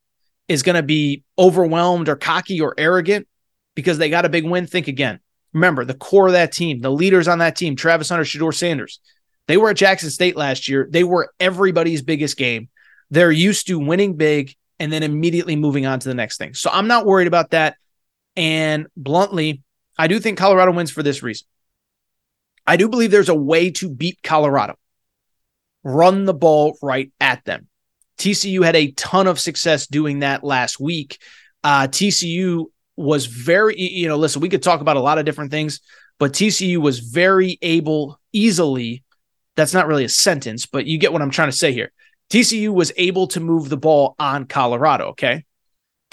is 0.48 0.64
going 0.64 0.78
to 0.78 0.82
be 0.82 1.26
overwhelmed 1.38 2.08
or 2.08 2.16
cocky 2.16 2.62
or 2.62 2.74
arrogant 2.78 3.28
because 3.76 3.98
they 3.98 4.10
got 4.10 4.24
a 4.24 4.30
big 4.30 4.46
win, 4.46 4.66
think 4.66 4.88
again. 4.88 5.20
Remember 5.52 5.84
the 5.84 5.94
core 5.94 6.28
of 6.28 6.34
that 6.34 6.54
team, 6.54 6.80
the 6.80 6.90
leaders 6.90 7.28
on 7.28 7.40
that 7.40 7.58
team, 7.58 7.76
Travis 7.76 8.08
Hunter, 8.08 8.24
Shedeur 8.24 8.54
Sanders. 8.54 9.02
They 9.50 9.58
were 9.58 9.72
at 9.72 9.76
Jackson 9.76 10.10
State 10.10 10.38
last 10.38 10.70
year. 10.70 10.88
They 10.90 11.04
were 11.04 11.34
everybody's 11.38 12.02
biggest 12.02 12.38
game. 12.38 12.70
They're 13.10 13.30
used 13.30 13.68
to 13.68 13.78
winning 13.78 14.16
big 14.16 14.56
and 14.80 14.90
then 14.90 15.04
immediately 15.04 15.58
moving 15.58 15.86
on 15.86 16.00
to 16.00 16.08
the 16.08 16.16
next 16.16 16.38
thing. 16.38 16.54
So 16.54 16.70
I'm 16.72 16.88
not 16.88 17.06
worried 17.06 17.28
about 17.28 17.50
that. 17.50 17.76
And 18.38 18.88
bluntly, 18.96 19.63
I 19.98 20.08
do 20.08 20.20
think 20.20 20.38
Colorado 20.38 20.72
wins 20.72 20.92
for 20.92 21.04
this 21.04 21.24
reason. 21.24 21.48
I 22.66 22.78
do 22.78 22.88
believe 22.88 23.12
there's 23.12 23.30
a 23.30 23.36
way 23.36 23.72
to 23.72 23.90
beat 23.90 24.20
Colorado. 24.24 24.76
Run 25.84 26.26
the 26.26 26.34
ball 26.34 26.78
right 26.82 27.12
at 27.20 27.44
them. 27.46 27.68
TCU 28.18 28.64
had 28.64 28.76
a 28.76 28.92
ton 28.92 29.28
of 29.28 29.40
success 29.40 29.88
doing 29.88 30.20
that 30.20 30.44
last 30.44 30.80
week. 30.80 31.20
Uh, 31.64 31.88
TCU 31.88 32.66
was 32.96 33.26
very, 33.26 33.80
you 33.80 34.08
know, 34.08 34.18
listen, 34.18 34.42
we 34.42 34.50
could 34.50 34.64
talk 34.64 34.82
about 34.82 34.98
a 34.98 35.02
lot 35.02 35.18
of 35.18 35.26
different 35.26 35.52
things, 35.52 35.82
but 36.20 36.32
TCU 36.32 36.78
was 36.78 37.00
very 37.00 37.58
able, 37.62 38.20
easily. 38.32 39.04
That's 39.56 39.74
not 39.74 39.88
really 39.88 40.06
a 40.06 40.10
sentence, 40.10 40.66
but 40.66 40.86
you 40.86 40.98
get 40.98 41.12
what 41.12 41.22
I'm 41.22 41.32
trying 41.32 41.50
to 41.50 41.58
say 41.58 41.74
here. 41.74 41.92
TCU 42.30 42.70
was 42.70 42.92
able 42.98 43.28
to 43.28 43.40
move 43.40 43.70
the 43.70 43.78
ball 43.78 44.16
on 44.20 44.46
Colorado. 44.46 45.10
Okay. 45.10 45.46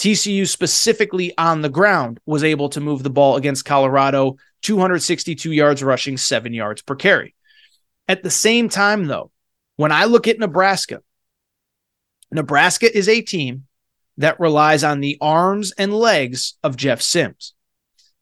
TCU 0.00 0.48
specifically 0.48 1.36
on 1.36 1.60
the 1.60 1.68
ground 1.68 2.20
was 2.24 2.42
able 2.42 2.70
to 2.70 2.80
move 2.80 3.02
the 3.02 3.10
ball 3.10 3.36
against 3.36 3.66
Colorado, 3.66 4.36
262 4.62 5.52
yards 5.52 5.84
rushing, 5.84 6.16
seven 6.16 6.54
yards 6.54 6.80
per 6.80 6.96
carry. 6.96 7.34
At 8.08 8.22
the 8.22 8.30
same 8.30 8.70
time, 8.70 9.08
though, 9.08 9.30
when 9.76 9.92
I 9.92 10.06
look 10.06 10.26
at 10.26 10.38
Nebraska, 10.38 11.02
Nebraska 12.32 12.96
is 12.96 13.10
a 13.10 13.20
team 13.20 13.66
that 14.16 14.40
relies 14.40 14.84
on 14.84 15.00
the 15.00 15.18
arms 15.20 15.72
and 15.76 15.92
legs 15.92 16.54
of 16.62 16.76
Jeff 16.76 17.02
Sims. 17.02 17.52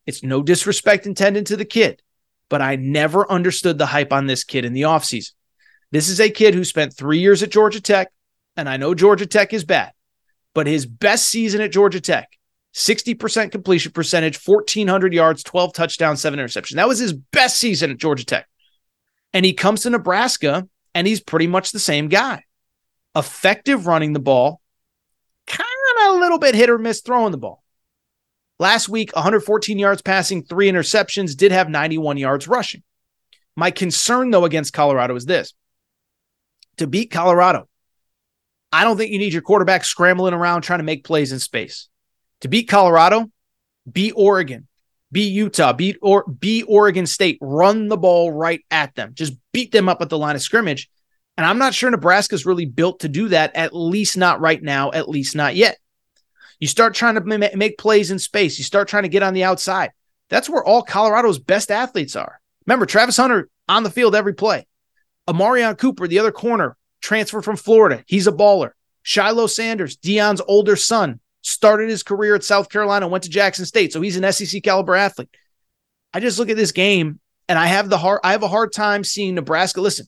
It's 0.05 0.25
no 0.25 0.43
disrespect 0.43 1.07
intended 1.07 1.47
to 1.47 1.57
the 1.57 1.65
kid, 1.65 2.03
but 2.49 2.61
I 2.61 2.75
never 2.75 3.31
understood 3.31 3.79
the 3.79 3.87
hype 3.87 4.13
on 4.13 4.27
this 4.27 4.43
kid 4.43 4.65
in 4.65 4.73
the 4.73 4.83
offseason. 4.83 5.31
This 5.93 6.09
is 6.09 6.21
a 6.21 6.29
kid 6.29 6.55
who 6.55 6.65
spent 6.65 6.93
three 6.93 7.21
years 7.21 7.45
at 7.45 7.53
Georgia 7.53 7.81
Tech, 7.81 8.11
and 8.57 8.69
I 8.69 8.79
know 8.79 8.97
Georgia 8.97 9.27
Tech 9.27 9.53
is 9.53 9.65
bad 9.65 9.93
but 10.55 10.67
his 10.67 10.87
best 10.87 11.29
season 11.29 11.61
at 11.61 11.73
Georgia 11.73 12.01
Tech, 12.01 12.29
60% 12.75 13.51
completion 13.51 13.93
percentage, 13.93 14.45
1,400 14.45 15.13
yards, 15.13 15.43
12 15.43 15.73
touchdowns, 15.73 16.21
seven 16.21 16.39
interceptions. 16.39 16.75
That 16.77 16.89
was 16.89 16.99
his 16.99 17.13
best 17.13 17.59
season 17.59 17.91
at 17.91 17.99
Georgia 17.99 18.25
Tech. 18.25 18.47
And 19.33 19.45
he 19.45 19.53
comes 19.53 19.83
to 19.83 19.91
Nebraska 19.91 20.67
and 20.95 21.07
he's 21.07 21.21
pretty 21.21 21.47
much 21.47 21.73
the 21.73 21.79
same 21.79 22.09
guy. 22.09 22.45
Effective 23.15 23.87
running 23.87 24.13
the 24.13 24.21
ball, 24.21 24.61
kind 25.47 25.65
of 26.07 26.15
a 26.15 26.19
little 26.19 26.39
bit 26.39 26.55
hit 26.55 26.71
or 26.71 26.79
miss 26.79 27.01
throwing 27.01 27.33
the 27.33 27.39
ball. 27.39 27.63
Last 28.59 28.89
week, 28.89 29.15
114 29.15 29.79
yards 29.79 30.03
passing, 30.03 30.43
three 30.43 30.71
interceptions, 30.71 31.37
did 31.37 31.53
have 31.53 31.69
91 31.69 32.17
yards 32.17 32.49
rushing. 32.49 32.83
My 33.57 33.71
concern, 33.71 34.31
though, 34.31 34.45
against 34.45 34.73
Colorado 34.73 35.15
is 35.15 35.27
this 35.27 35.55
to 36.79 36.87
beat 36.87 37.11
Colorado, 37.11 37.68
I 38.73 38.85
don't 38.85 38.97
think 38.97 39.13
you 39.13 39.19
need 39.19 39.33
your 39.33 39.43
quarterback 39.43 39.85
scrambling 39.85 40.35
around 40.35 40.63
trying 40.63 40.81
to 40.81 40.85
make 40.85 41.05
plays 41.05 41.33
in 41.33 41.39
space. 41.39 41.89
To 42.43 42.49
beat 42.49 42.69
Colorado, 42.69 43.31
beat 43.91 44.13
Oregon, 44.15 44.69
beat 45.11 45.33
Utah, 45.33 45.73
beat 45.73 45.97
or 46.03 46.25
beat 46.25 46.65
Oregon 46.69 47.07
State, 47.07 47.39
run 47.41 47.89
the 47.89 47.97
ball 47.97 48.31
right 48.31 48.61
at 48.71 48.95
them. 48.95 49.13
Just 49.15 49.35
beat 49.53 49.73
them 49.73 49.89
up 49.89 50.03
at 50.03 50.11
the 50.11 50.19
line 50.19 50.37
of 50.37 50.43
scrimmage. 50.43 50.91
And 51.37 51.47
I'm 51.47 51.59
not 51.59 51.73
sure 51.73 51.91
Nebraska's 51.91 52.45
really 52.45 52.67
built 52.67 53.01
to 53.01 53.09
do 53.09 53.29
that, 53.29 53.55
at 53.55 53.75
least 53.75 54.17
not 54.17 54.41
right 54.41 54.63
now, 54.63 54.91
at 54.93 55.09
least 55.09 55.35
not 55.37 55.55
yet. 55.55 55.79
You 56.59 56.67
start 56.67 56.95
trying 56.95 57.15
to 57.15 57.57
make 57.57 57.79
plays 57.79 58.11
in 58.11 58.19
space, 58.19 58.59
you 58.59 58.65
start 58.65 58.89
trying 58.89 59.05
to 59.05 59.09
get 59.09 59.23
on 59.23 59.35
the 59.35 59.45
outside. 59.45 59.93
That's 60.29 60.51
where 60.51 60.65
all 60.65 60.83
Colorado's 60.83 61.39
best 61.39 61.71
athletes 61.71 62.17
are. 62.17 62.41
Remember, 62.67 62.85
Travis 62.85 63.17
Hunter 63.17 63.49
on 63.69 63.85
the 63.85 63.91
field 63.91 64.15
every 64.15 64.35
play. 64.35 64.67
Amarion 65.29 65.79
Cooper, 65.79 66.09
the 66.09 66.19
other 66.19 66.33
corner, 66.33 66.77
transferred 67.01 67.45
from 67.45 67.57
Florida. 67.57 68.05
He's 68.07 68.27
a 68.27 68.33
baller. 68.33 68.73
Shiloh 69.03 69.47
Sanders, 69.47 69.97
Deion's 69.97 70.43
older 70.47 70.77
son, 70.77 71.21
started 71.43 71.89
his 71.89 72.03
career 72.03 72.35
at 72.35 72.45
South 72.45 72.69
Carolina, 72.69 73.09
went 73.09 73.25
to 73.25 73.31
Jackson 73.31 73.65
State. 73.65 73.93
So 73.93 74.01
he's 74.01 74.17
an 74.17 74.31
SEC 74.33 74.63
caliber 74.63 74.95
athlete. 74.95 75.31
I 76.13 76.21
just 76.21 76.39
look 76.39 76.51
at 76.51 76.57
this 76.57 76.73
game 76.73 77.21
and 77.49 77.59
I 77.59 77.67
have 77.67 77.89
the 77.89 77.99
hard 77.99 78.21
I 78.25 78.33
have 78.33 78.43
a 78.43 78.49
hard 78.49 78.73
time 78.73 79.05
seeing 79.05 79.35
Nebraska. 79.35 79.81
Listen, 79.81 80.07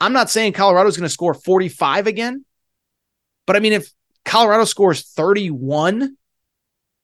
I'm 0.00 0.12
not 0.12 0.30
saying 0.30 0.52
Colorado's 0.52 0.96
going 0.96 1.06
to 1.06 1.12
score 1.12 1.34
45 1.34 2.06
again, 2.06 2.44
but 3.46 3.56
I 3.56 3.60
mean 3.60 3.72
if 3.72 3.90
Colorado 4.24 4.64
scores 4.64 5.02
31, 5.02 6.16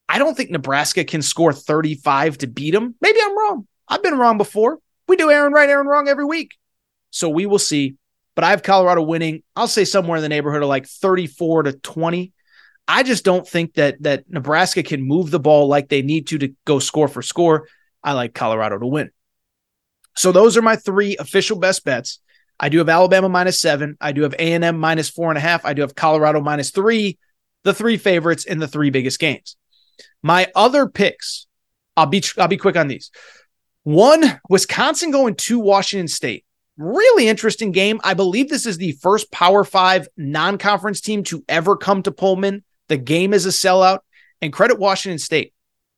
I 0.08 0.18
don't 0.18 0.36
think 0.36 0.50
Nebraska 0.50 1.04
can 1.04 1.22
score 1.22 1.52
35 1.52 2.38
to 2.38 2.46
beat 2.46 2.72
them. 2.72 2.94
Maybe 3.00 3.18
I'm 3.22 3.36
wrong. 3.36 3.66
I've 3.88 4.02
been 4.02 4.18
wrong 4.18 4.38
before. 4.38 4.78
We 5.06 5.16
do 5.16 5.30
Aaron 5.30 5.52
right, 5.52 5.68
Aaron 5.68 5.86
wrong 5.86 6.08
every 6.08 6.24
week. 6.24 6.52
So 7.10 7.28
we 7.28 7.46
will 7.46 7.58
see 7.58 7.96
but 8.38 8.44
I 8.44 8.50
have 8.50 8.62
Colorado 8.62 9.02
winning. 9.02 9.42
I'll 9.56 9.66
say 9.66 9.84
somewhere 9.84 10.16
in 10.16 10.22
the 10.22 10.28
neighborhood 10.28 10.62
of 10.62 10.68
like 10.68 10.86
34 10.86 11.64
to 11.64 11.72
20. 11.72 12.32
I 12.86 13.02
just 13.02 13.24
don't 13.24 13.44
think 13.44 13.74
that 13.74 14.00
that 14.04 14.30
Nebraska 14.30 14.84
can 14.84 15.02
move 15.02 15.32
the 15.32 15.40
ball 15.40 15.66
like 15.66 15.88
they 15.88 16.02
need 16.02 16.28
to 16.28 16.38
to 16.38 16.54
go 16.64 16.78
score 16.78 17.08
for 17.08 17.20
score. 17.20 17.66
I 18.00 18.12
like 18.12 18.34
Colorado 18.34 18.78
to 18.78 18.86
win. 18.86 19.10
So 20.16 20.30
those 20.30 20.56
are 20.56 20.62
my 20.62 20.76
three 20.76 21.16
official 21.16 21.58
best 21.58 21.84
bets. 21.84 22.20
I 22.60 22.68
do 22.68 22.78
have 22.78 22.88
Alabama 22.88 23.28
minus 23.28 23.60
seven. 23.60 23.96
I 24.00 24.12
do 24.12 24.22
have 24.22 24.34
A&M 24.38 24.78
minus 24.78 25.10
four 25.10 25.30
and 25.30 25.36
a 25.36 25.40
half. 25.40 25.64
I 25.64 25.72
do 25.72 25.82
have 25.82 25.96
Colorado 25.96 26.40
minus 26.40 26.70
three, 26.70 27.18
the 27.64 27.74
three 27.74 27.96
favorites 27.96 28.44
in 28.44 28.60
the 28.60 28.68
three 28.68 28.90
biggest 28.90 29.18
games. 29.18 29.56
My 30.22 30.46
other 30.54 30.88
picks, 30.88 31.48
I'll 31.96 32.06
be 32.06 32.22
I'll 32.38 32.46
be 32.46 32.56
quick 32.56 32.76
on 32.76 32.86
these. 32.86 33.10
One, 33.82 34.40
Wisconsin 34.48 35.10
going 35.10 35.34
to 35.34 35.58
Washington 35.58 36.06
State. 36.06 36.44
Really 36.78 37.26
interesting 37.26 37.72
game. 37.72 38.00
I 38.04 38.14
believe 38.14 38.48
this 38.48 38.64
is 38.64 38.78
the 38.78 38.92
first 38.92 39.32
Power 39.32 39.64
Five 39.64 40.08
non 40.16 40.58
conference 40.58 41.00
team 41.00 41.24
to 41.24 41.44
ever 41.48 41.76
come 41.76 42.02
to 42.04 42.12
Pullman. 42.12 42.62
The 42.86 42.96
game 42.96 43.34
is 43.34 43.46
a 43.46 43.50
sellout. 43.50 43.98
And 44.40 44.52
credit 44.52 44.78
Washington 44.78 45.18
State. 45.18 45.52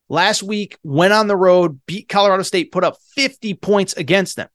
Last 0.09 0.43
week, 0.43 0.79
went 0.83 1.13
on 1.13 1.29
the 1.29 1.37
road, 1.37 1.81
beat 1.87 2.09
Colorado 2.09 2.43
State, 2.43 2.73
put 2.73 2.83
up 2.83 2.97
50 3.15 3.55
points 3.55 3.93
against 3.93 4.37
them. 4.37 4.49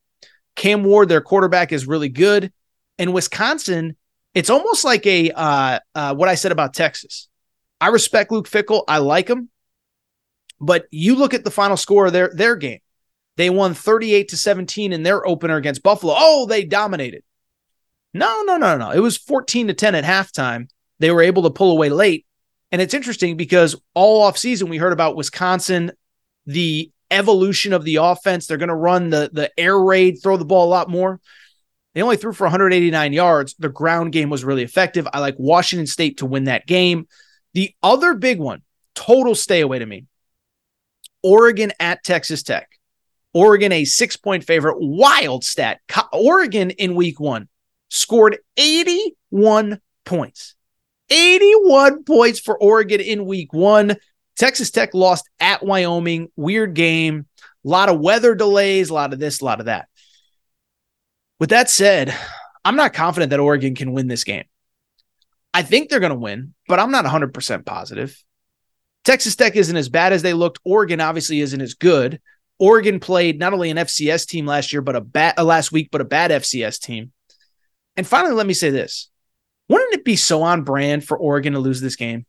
Cam 0.56 0.84
Ward, 0.84 1.08
their 1.08 1.22
quarterback, 1.22 1.72
is 1.72 1.86
really 1.86 2.10
good. 2.10 2.52
And 2.98 3.14
Wisconsin, 3.14 3.96
it's 4.34 4.50
almost 4.50 4.84
like 4.84 5.06
a 5.06 5.30
uh, 5.30 5.80
uh, 5.94 6.16
what 6.16 6.28
I 6.28 6.36
said 6.36 6.52
about 6.52 6.74
Texas. 6.74 7.30
I 7.80 7.90
respect 7.90 8.32
Luke 8.32 8.50
Fickell. 8.50 8.84
I 8.88 8.98
like 8.98 9.30
him. 9.30 9.50
But 10.60 10.86
you 10.90 11.16
look 11.16 11.34
at 11.36 11.44
the 11.44 11.52
final 11.52 11.78
score 11.78 12.08
of 12.08 12.14
their, 12.14 12.32
their 12.34 12.56
game. 12.56 12.80
They 13.38 13.50
won 13.50 13.74
38 13.74 14.30
to 14.30 14.38
17 14.38 14.94
in 14.94 15.04
their 15.04 15.26
opener 15.26 15.58
against 15.58 15.84
Buffalo. 15.84 16.14
Oh, 16.18 16.46
they 16.46 16.64
dominated. 16.64 17.24
No, 18.14 18.44
no, 18.44 18.58
no, 18.58 18.78
no. 18.78 18.92
It 18.92 19.00
was 19.00 19.18
14 19.18 19.68
to 19.68 19.74
10 19.74 19.96
at 19.96 20.04
halftime. 20.04 20.70
They 21.00 21.12
were 21.12 21.22
able 21.22 21.44
to 21.44 21.50
pull 21.50 21.72
away 21.72 21.90
late. 21.90 22.26
And 22.72 22.82
it's 22.82 22.94
interesting 22.94 23.36
because 23.36 23.76
all 23.94 24.30
offseason 24.30 24.70
we 24.70 24.78
heard 24.78 24.94
about 24.94 25.16
Wisconsin, 25.16 25.92
the 26.46 26.92
evolution 27.12 27.74
of 27.74 27.84
the 27.84 27.98
offense. 27.98 28.48
They're 28.48 28.58
going 28.58 28.70
to 28.70 28.76
run 28.76 29.10
the, 29.10 29.30
the 29.32 29.52
air 29.60 29.80
raid, 29.80 30.18
throw 30.22 30.38
the 30.38 30.46
ball 30.46 30.66
a 30.66 30.70
lot 30.70 30.90
more. 30.90 31.20
They 31.94 32.02
only 32.02 32.18
threw 32.18 32.34
for 32.34 32.46
189 32.46 33.14
yards. 33.14 33.56
The 33.58 33.70
ground 33.70 34.12
game 34.12 34.30
was 34.30 34.44
really 34.44 34.64
effective. 34.64 35.08
I 35.14 35.20
like 35.20 35.36
Washington 35.38 35.88
State 35.88 36.18
to 36.18 36.26
win 36.26 36.46
that 36.46 36.68
game. 36.68 37.08
The 37.54 37.74
other 37.82 38.16
big 38.16 38.40
one, 38.40 38.64
total 38.96 39.34
stay 39.36 39.62
away 39.62 39.80
to 39.80 39.86
me 39.86 40.06
Oregon 41.24 41.72
at 41.80 42.04
Texas 42.04 42.44
Tech. 42.44 42.75
Oregon, 43.36 43.74
a 43.74 43.84
six 43.84 44.16
point 44.16 44.46
favorite. 44.46 44.78
Wild 44.80 45.44
stat. 45.44 45.82
Oregon 46.14 46.72
in 46.72 46.96
week 46.96 47.20
one 47.20 47.50
scored 47.90 48.38
81 48.56 49.82
points. 50.06 50.56
81 51.10 52.06
points 52.06 52.40
for 52.40 52.58
Oregon 52.58 53.02
in 53.02 53.26
week 53.26 53.52
one. 53.52 53.98
Texas 54.38 54.72
Tech 54.72 54.94
lost 54.94 55.30
at 55.40 55.64
Wyoming. 55.64 56.30
Weird 56.38 56.76
game. 56.76 57.26
A 57.66 57.68
lot 57.68 57.90
of 57.90 58.00
weather 58.00 58.36
delays, 58.36 58.90
a 58.90 58.94
lot 58.94 59.12
of 59.12 59.20
this, 59.20 59.42
a 59.42 59.46
lot 59.46 59.60
of 59.60 59.66
that. 59.66 59.90
With 61.38 61.50
that 61.50 61.70
said, 61.70 62.16
I'm 62.64 62.78
not 62.78 62.94
confident 62.94 63.32
that 63.32 63.42
Oregon 63.42 63.76
can 63.76 63.92
win 63.92 64.08
this 64.08 64.24
game. 64.24 64.46
I 65.54 65.62
think 65.62 65.90
they're 65.90 66.00
going 66.00 66.12
to 66.12 66.18
win, 66.18 66.54
but 66.70 66.80
I'm 66.80 66.92
not 66.92 67.04
100% 67.04 67.66
positive. 67.66 68.24
Texas 69.04 69.36
Tech 69.36 69.58
isn't 69.58 69.76
as 69.76 69.90
bad 69.90 70.14
as 70.14 70.22
they 70.22 70.34
looked. 70.34 70.60
Oregon 70.64 71.02
obviously 71.02 71.42
isn't 71.42 71.62
as 71.62 71.74
good. 71.74 72.22
Oregon 72.58 73.00
played 73.00 73.40
not 73.40 73.54
only 73.54 73.70
an 73.70 73.78
FCS 73.78 74.28
team 74.28 74.46
last 74.46 74.72
year, 74.72 74.82
but 74.82 74.96
a 74.96 75.02
bad 75.02 75.38
uh, 75.38 75.44
last 75.44 75.72
week, 75.72 75.90
but 75.92 76.02
a 76.02 76.06
bad 76.06 76.32
FCS 76.32 76.80
team. 76.80 77.12
And 77.98 78.08
finally, 78.08 78.34
let 78.34 78.48
me 78.48 78.54
say 78.54 78.70
this: 78.70 79.10
Wouldn't 79.70 79.94
it 79.94 80.06
be 80.06 80.16
so 80.16 80.42
on 80.44 80.64
brand 80.64 81.04
for 81.04 81.18
Oregon 81.18 81.54
to 81.54 81.60
lose 81.60 81.82
this 81.82 81.96
game? 81.96 82.26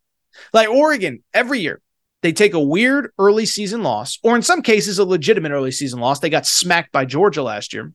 Like 0.53 0.69
Oregon, 0.69 1.23
every 1.33 1.61
year 1.61 1.81
they 2.23 2.33
take 2.33 2.55
a 2.55 2.61
weird 2.61 3.13
early 3.19 3.47
season 3.47 3.83
loss, 3.83 4.19
or 4.23 4.35
in 4.35 4.43
some 4.43 4.63
cases, 4.63 4.99
a 4.99 5.05
legitimate 5.05 5.53
early 5.53 5.71
season 5.71 6.01
loss. 6.01 6.19
They 6.19 6.31
got 6.31 6.47
smacked 6.47 6.93
by 6.93 7.05
Georgia 7.05 7.43
last 7.43 7.73
year. 7.73 7.93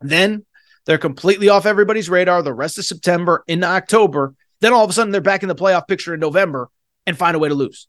Then 0.00 0.44
they're 0.84 0.98
completely 0.98 1.48
off 1.48 1.66
everybody's 1.66 2.10
radar 2.10 2.42
the 2.42 2.52
rest 2.52 2.78
of 2.78 2.84
September 2.84 3.42
into 3.46 3.66
October. 3.66 4.34
Then 4.60 4.72
all 4.72 4.84
of 4.84 4.90
a 4.90 4.92
sudden 4.92 5.10
they're 5.10 5.20
back 5.20 5.42
in 5.42 5.48
the 5.48 5.54
playoff 5.54 5.88
picture 5.88 6.14
in 6.14 6.20
November 6.20 6.68
and 7.06 7.16
find 7.16 7.34
a 7.34 7.38
way 7.38 7.48
to 7.48 7.54
lose. 7.54 7.88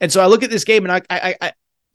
And 0.00 0.12
so 0.12 0.20
I 0.20 0.26
look 0.26 0.42
at 0.42 0.50
this 0.50 0.64
game 0.64 0.84
and 0.84 0.92
I 0.92 1.02
I 1.08 1.36
I, 1.40 1.52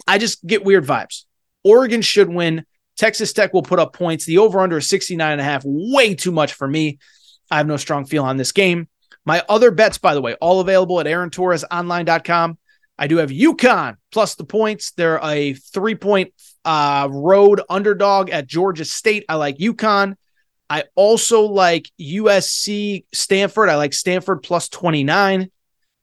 I 0.07 0.17
just 0.17 0.45
get 0.45 0.63
weird 0.63 0.85
vibes. 0.85 1.23
Oregon 1.63 2.01
should 2.01 2.29
win. 2.29 2.65
Texas 2.97 3.33
Tech 3.33 3.53
will 3.53 3.63
put 3.63 3.79
up 3.79 3.93
points. 3.93 4.25
The 4.25 4.39
over 4.39 4.59
under 4.59 4.77
is 4.77 4.87
69 4.87 5.31
and 5.31 5.41
a 5.41 5.43
half, 5.43 5.63
way 5.65 6.15
too 6.15 6.31
much 6.31 6.53
for 6.53 6.67
me. 6.67 6.97
I 7.51 7.57
have 7.57 7.67
no 7.67 7.77
strong 7.77 8.05
feel 8.05 8.23
on 8.23 8.37
this 8.37 8.51
game. 8.51 8.87
My 9.25 9.43
other 9.49 9.71
bets, 9.71 9.97
by 9.97 10.13
the 10.13 10.21
way, 10.21 10.35
all 10.35 10.61
available 10.61 10.99
at 10.99 11.05
AaronTorresOnline.com. 11.05 12.57
I 12.97 13.07
do 13.07 13.17
have 13.17 13.29
UConn 13.29 13.97
plus 14.11 14.35
the 14.35 14.45
points. 14.45 14.91
They're 14.91 15.19
a 15.21 15.53
three 15.53 15.95
point 15.95 16.33
uh, 16.65 17.07
road 17.11 17.61
underdog 17.69 18.29
at 18.29 18.47
Georgia 18.47 18.85
State. 18.85 19.25
I 19.29 19.35
like 19.35 19.57
UConn. 19.57 20.15
I 20.69 20.85
also 20.95 21.43
like 21.43 21.89
USC 21.99 23.05
Stanford. 23.13 23.69
I 23.69 23.75
like 23.75 23.93
Stanford 23.93 24.43
plus 24.43 24.67
29. 24.69 25.51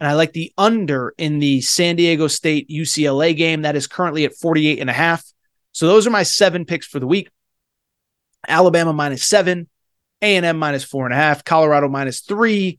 And 0.00 0.09
I 0.09 0.14
like 0.14 0.33
the 0.33 0.52
under 0.59 1.14
in 1.18 1.38
the 1.38 1.61
San 1.61 1.96
Diego 1.96 2.26
State 2.26 2.68
UCLA 2.68 3.37
game 3.37 3.62
that 3.62 3.76
is 3.76 3.87
currently 3.87 4.24
at 4.24 4.35
48 4.35 4.80
and 4.80 4.90
a 4.90 4.92
half. 4.94 5.24
So 5.72 5.87
those 5.87 6.07
are 6.07 6.11
my 6.11 6.22
seven 6.22 6.64
picks 6.64 6.87
for 6.87 7.00
the 7.00 7.07
week. 7.07 7.30
Alabama 8.46 8.92
minus 8.92 9.24
seven, 9.24 9.68
A&M 10.20 10.59
minus 10.59 10.85
four 10.85 11.07
and 11.07 11.14
a 11.14 11.16
half, 11.16 11.44
Colorado 11.44 11.88
minus 11.88 12.20
three, 12.20 12.78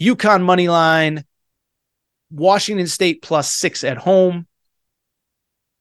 UConn 0.00 0.42
money 0.42 0.68
line, 0.68 1.24
Washington 2.30 2.86
State 2.86 3.22
plus 3.22 3.52
six 3.52 3.84
at 3.84 3.96
home, 3.96 4.46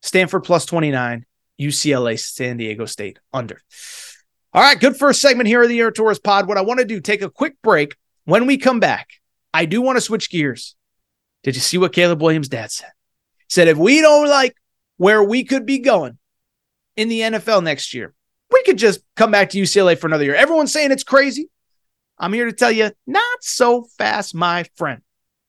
Stanford 0.02 0.44
plus 0.44 0.66
29, 0.66 1.26
UCLA, 1.60 2.20
San 2.20 2.58
Diego 2.58 2.86
State 2.86 3.20
under. 3.32 3.62
All 4.54 4.62
right, 4.62 4.80
good 4.80 4.98
first 4.98 5.22
segment 5.22 5.48
here 5.48 5.64
of 5.64 5.70
the 5.70 5.80
Aaron 5.80 5.94
Torres 5.94 6.20
pod. 6.20 6.48
What 6.48 6.58
I 6.58 6.62
want 6.62 6.80
to 6.80 6.86
do, 6.86 7.00
take 7.00 7.22
a 7.22 7.30
quick 7.30 7.56
break. 7.64 7.96
When 8.26 8.46
we 8.46 8.58
come 8.58 8.80
back, 8.80 9.10
I 9.54 9.66
do 9.66 9.82
want 9.82 9.98
to 9.98 10.02
switch 10.02 10.30
gears. 10.30 10.76
Did 11.44 11.56
you 11.56 11.62
see 11.62 11.78
what 11.78 11.94
Caleb 11.94 12.22
Williams' 12.22 12.50
dad 12.50 12.72
said? 12.72 12.92
Said, 13.50 13.68
if 13.68 13.78
we 13.78 14.02
don't 14.02 14.28
like 14.28 14.56
where 14.98 15.24
we 15.24 15.44
could 15.44 15.66
be 15.66 15.80
going 15.80 16.18
in 16.96 17.10
the 17.10 17.22
NFL 17.22 17.64
next 17.64 17.94
year, 17.94 18.14
we 18.52 18.64
could 18.64 18.78
just 18.78 19.02
come 19.16 19.32
back 19.32 19.50
to 19.50 19.62
UCLA 19.62 19.98
for 19.98 20.08
another 20.08 20.24
year. 20.24 20.36
Everyone's 20.36 20.72
saying 20.72 20.92
it's 20.92 21.04
crazy. 21.04 21.50
I'm 22.18 22.34
here 22.34 22.46
to 22.46 22.54
tell 22.54 22.72
you, 22.72 22.92
not 23.06 23.44
so 23.44 23.86
fast, 23.98 24.34
my 24.34 24.64
friend. 24.76 25.02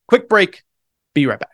Quick 0.08 0.28
break. 0.28 0.62
Be 1.14 1.26
right 1.26 1.38
back. 1.38 1.53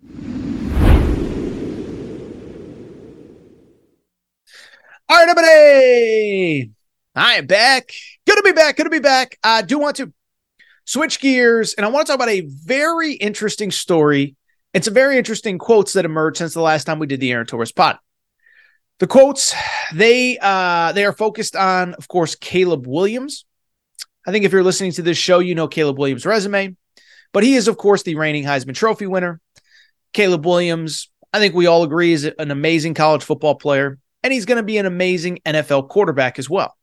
All 0.00 0.10
right, 5.10 5.28
everybody. 5.28 6.70
I 7.14 7.34
am 7.34 7.46
back. 7.46 7.90
Good 8.26 8.36
to 8.36 8.42
be 8.42 8.52
back. 8.52 8.76
Good 8.76 8.84
to 8.84 8.90
be 8.90 9.00
back. 9.00 9.38
I 9.42 9.62
do 9.62 9.78
want 9.78 9.96
to 9.96 10.12
switch 10.84 11.18
gears 11.18 11.74
and 11.74 11.84
I 11.84 11.88
want 11.88 12.06
to 12.06 12.12
talk 12.12 12.16
about 12.16 12.28
a 12.28 12.42
very 12.42 13.14
interesting 13.14 13.72
story. 13.72 14.36
It's 14.72 14.86
a 14.86 14.92
very 14.92 15.18
interesting 15.18 15.58
quotes 15.58 15.94
that 15.94 16.04
emerged 16.04 16.38
since 16.38 16.54
the 16.54 16.60
last 16.60 16.84
time 16.84 17.00
we 17.00 17.08
did 17.08 17.18
the 17.20 17.32
Aaron 17.32 17.46
Torres 17.46 17.72
pod. 17.72 17.98
The 19.00 19.08
quotes, 19.08 19.54
they 19.94 20.38
uh 20.40 20.92
they 20.92 21.04
are 21.04 21.12
focused 21.12 21.56
on, 21.56 21.94
of 21.94 22.06
course, 22.06 22.36
Caleb 22.36 22.86
Williams. 22.86 23.46
I 24.26 24.30
think 24.30 24.44
if 24.44 24.52
you're 24.52 24.62
listening 24.62 24.92
to 24.92 25.02
this 25.02 25.18
show, 25.18 25.40
you 25.40 25.54
know 25.54 25.68
Caleb 25.68 25.98
Williams' 25.98 26.26
resume, 26.26 26.76
but 27.32 27.42
he 27.42 27.54
is, 27.54 27.66
of 27.66 27.78
course, 27.78 28.02
the 28.02 28.14
reigning 28.14 28.44
Heisman 28.44 28.74
Trophy 28.74 29.06
winner. 29.06 29.40
Caleb 30.12 30.46
Williams, 30.46 31.10
I 31.32 31.38
think 31.38 31.54
we 31.54 31.66
all 31.66 31.82
agree, 31.82 32.12
is 32.12 32.24
an 32.24 32.50
amazing 32.50 32.94
college 32.94 33.22
football 33.22 33.54
player, 33.54 33.98
and 34.22 34.32
he's 34.32 34.46
going 34.46 34.56
to 34.56 34.62
be 34.62 34.78
an 34.78 34.86
amazing 34.86 35.38
NFL 35.46 35.88
quarterback 35.88 36.38
as 36.38 36.48
well. 36.48 36.76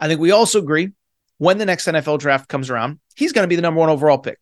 I 0.00 0.08
think 0.08 0.20
we 0.20 0.30
also 0.30 0.58
agree 0.58 0.92
when 1.38 1.58
the 1.58 1.66
next 1.66 1.86
NFL 1.86 2.18
draft 2.18 2.48
comes 2.48 2.70
around, 2.70 2.98
he's 3.14 3.32
going 3.32 3.44
to 3.44 3.48
be 3.48 3.56
the 3.56 3.62
number 3.62 3.80
one 3.80 3.88
overall 3.88 4.18
pick. 4.18 4.38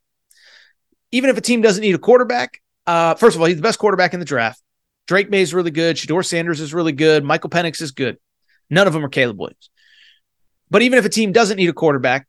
Even 1.13 1.31
if 1.31 1.37
a 1.37 1.43
team 1.43 1.61
doesn't 1.61 1.83
need 1.83 1.95
a 1.95 1.99
quarterback, 1.99 2.61
uh, 2.87 3.15
first 3.15 3.37
of 3.37 3.43
all, 3.43 3.47
he's 3.47 3.57
the 3.57 3.63
best 3.63 3.79
quarterback 3.79 4.15
in 4.15 4.21
the 4.21 4.27
draft. 4.27 4.61
Drake 5.07 5.31
Maye 5.31 5.43
is 5.43 5.55
really 5.55 5.71
good. 5.71 5.97
Shedeur 5.97 6.25
Sanders 6.25 6.61
is 6.61 6.75
really 6.75 6.93
good. 6.93 7.23
Michael 7.25 7.51
Penix 7.51 7.81
is 7.81 7.93
good. 7.93 8.19
None 8.71 8.87
of 8.87 8.93
them 8.93 9.05
are 9.05 9.09
Caleb 9.09 9.39
Williams. 9.39 9.71
But 10.69 10.83
even 10.83 10.99
if 10.99 11.05
a 11.05 11.09
team 11.09 11.33
doesn't 11.33 11.57
need 11.57 11.69
a 11.69 11.73
quarterback, 11.73 12.27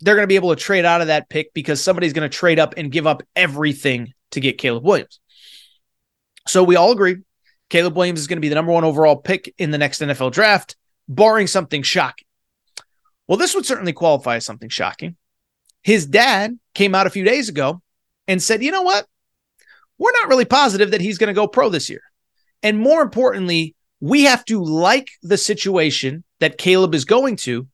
they're 0.00 0.14
going 0.14 0.24
to 0.24 0.28
be 0.28 0.36
able 0.36 0.54
to 0.54 0.62
trade 0.62 0.84
out 0.84 1.00
of 1.00 1.06
that 1.06 1.30
pick 1.30 1.54
because 1.54 1.82
somebody's 1.82 2.12
going 2.12 2.28
to 2.28 2.36
trade 2.36 2.58
up 2.58 2.74
and 2.76 2.92
give 2.92 3.06
up 3.06 3.22
everything 3.34 4.12
to 4.32 4.40
get 4.40 4.58
Caleb 4.58 4.84
Williams. 4.84 5.20
So 6.46 6.62
we 6.62 6.76
all 6.76 6.92
agree 6.92 7.18
Caleb 7.68 7.96
Williams 7.96 8.20
is 8.20 8.26
going 8.26 8.36
to 8.36 8.42
be 8.42 8.48
the 8.48 8.54
number 8.54 8.72
one 8.72 8.84
overall 8.84 9.16
pick 9.16 9.52
in 9.58 9.70
the 9.70 9.78
next 9.78 10.00
NFL 10.00 10.32
draft, 10.32 10.76
barring 11.08 11.46
something 11.46 11.82
shocking. 11.82 12.26
Well, 13.26 13.38
this 13.38 13.54
would 13.54 13.66
certainly 13.66 13.92
qualify 13.92 14.36
as 14.36 14.44
something 14.44 14.68
shocking. 14.68 15.16
His 15.82 16.06
dad 16.06 16.58
came 16.74 16.94
out 16.94 17.06
a 17.06 17.10
few 17.10 17.24
days 17.24 17.48
ago 17.48 17.82
and 18.28 18.42
said, 18.42 18.62
you 18.62 18.70
know 18.70 18.82
what? 18.82 19.06
We're 19.98 20.12
not 20.12 20.28
really 20.28 20.44
positive 20.44 20.92
that 20.92 21.00
he's 21.00 21.18
going 21.18 21.28
to 21.28 21.34
go 21.34 21.48
pro 21.48 21.68
this 21.68 21.90
year. 21.90 22.02
And 22.62 22.78
more 22.78 23.02
importantly, 23.02 23.74
we 24.00 24.24
have 24.24 24.44
to 24.46 24.62
like 24.62 25.10
the 25.22 25.38
situation 25.38 26.22
that 26.40 26.58
Caleb 26.58 26.94
is 26.94 27.04
going 27.04 27.36
to, 27.36 27.66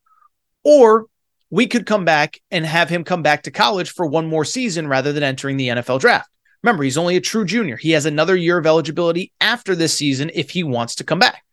or 0.64 1.06
we 1.50 1.66
could 1.66 1.84
come 1.84 2.04
back 2.04 2.40
and 2.50 2.64
have 2.64 2.88
him 2.88 3.04
come 3.04 3.22
back 3.22 3.42
to 3.42 3.50
college 3.50 3.90
for 3.90 4.06
one 4.06 4.26
more 4.26 4.44
season 4.44 4.88
rather 4.88 5.12
than 5.12 5.22
entering 5.22 5.56
the 5.56 5.68
NFL 5.68 6.00
draft. 6.00 6.30
Remember, 6.62 6.84
he's 6.84 6.98
only 6.98 7.16
a 7.16 7.20
true 7.20 7.44
junior. 7.44 7.76
He 7.76 7.90
has 7.90 8.06
another 8.06 8.36
year 8.36 8.58
of 8.58 8.66
eligibility 8.66 9.32
after 9.40 9.74
this 9.74 9.96
season 9.96 10.30
if 10.34 10.50
he 10.50 10.62
wants 10.62 10.96
to 10.96 11.04
come 11.04 11.18
back. 11.18 11.44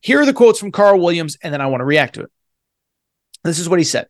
Here 0.00 0.20
are 0.20 0.26
the 0.26 0.32
quotes 0.32 0.58
from 0.58 0.72
Carl 0.72 1.00
Williams, 1.00 1.36
and 1.42 1.54
then 1.54 1.60
I 1.60 1.66
want 1.66 1.80
to 1.80 1.86
react 1.86 2.16
to 2.16 2.22
it. 2.22 2.30
This 3.44 3.58
is 3.58 3.68
what 3.68 3.78
he 3.78 3.84
said 3.84 4.08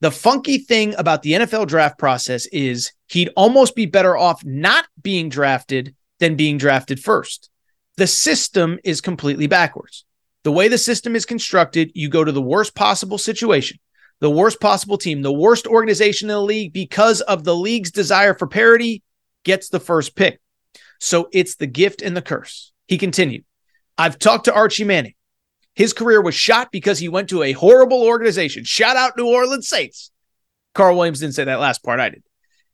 The 0.00 0.10
funky 0.10 0.58
thing 0.58 0.94
about 0.96 1.22
the 1.22 1.32
NFL 1.32 1.66
draft 1.66 1.98
process 1.98 2.46
is 2.46 2.92
he'd 3.08 3.30
almost 3.36 3.76
be 3.76 3.86
better 3.86 4.16
off 4.16 4.44
not 4.44 4.86
being 5.02 5.28
drafted 5.28 5.94
than 6.18 6.36
being 6.36 6.56
drafted 6.56 6.98
first. 6.98 7.50
The 7.96 8.06
system 8.06 8.78
is 8.84 9.00
completely 9.00 9.46
backwards. 9.46 10.04
The 10.44 10.52
way 10.52 10.68
the 10.68 10.78
system 10.78 11.16
is 11.16 11.26
constructed, 11.26 11.90
you 11.94 12.08
go 12.08 12.24
to 12.24 12.32
the 12.32 12.42
worst 12.42 12.74
possible 12.74 13.18
situation, 13.18 13.78
the 14.20 14.30
worst 14.30 14.60
possible 14.60 14.96
team, 14.96 15.22
the 15.22 15.32
worst 15.32 15.66
organization 15.66 16.30
in 16.30 16.34
the 16.34 16.40
league 16.40 16.72
because 16.72 17.20
of 17.22 17.44
the 17.44 17.54
league's 17.54 17.90
desire 17.90 18.32
for 18.32 18.46
parity 18.46 19.02
gets 19.46 19.70
the 19.70 19.80
first 19.80 20.14
pick. 20.14 20.40
So 21.00 21.28
it's 21.32 21.54
the 21.54 21.66
gift 21.66 22.02
and 22.02 22.14
the 22.14 22.20
curse. 22.20 22.72
He 22.86 22.98
continued, 22.98 23.44
I've 23.96 24.18
talked 24.18 24.44
to 24.44 24.54
Archie 24.54 24.84
Manning. 24.84 25.14
His 25.74 25.92
career 25.92 26.20
was 26.20 26.34
shot 26.34 26.72
because 26.72 26.98
he 26.98 27.08
went 27.08 27.30
to 27.30 27.42
a 27.42 27.52
horrible 27.52 28.02
organization. 28.02 28.64
Shout 28.64 28.96
out 28.96 29.16
New 29.16 29.28
Orleans 29.28 29.68
Saints. 29.68 30.10
Carl 30.74 30.96
Williams 30.96 31.20
didn't 31.20 31.34
say 31.34 31.44
that 31.44 31.60
last 31.60 31.82
part. 31.82 32.00
I 32.00 32.10
did. 32.10 32.22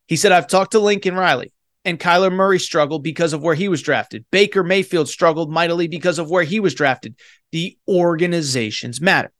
He 0.08 0.16
said, 0.16 0.32
I've 0.32 0.48
talked 0.48 0.72
to 0.72 0.80
Lincoln 0.80 1.14
Riley 1.14 1.52
and 1.84 2.00
Kyler 2.00 2.32
Murray 2.32 2.58
struggled 2.58 3.02
because 3.02 3.32
of 3.32 3.42
where 3.42 3.54
he 3.54 3.68
was 3.68 3.82
drafted. 3.82 4.24
Baker 4.30 4.62
Mayfield 4.62 5.08
struggled 5.08 5.50
mightily 5.50 5.88
because 5.88 6.18
of 6.18 6.30
where 6.30 6.44
he 6.44 6.58
was 6.58 6.74
drafted. 6.74 7.16
The 7.50 7.76
organizations 7.86 9.00
matter. 9.00 9.32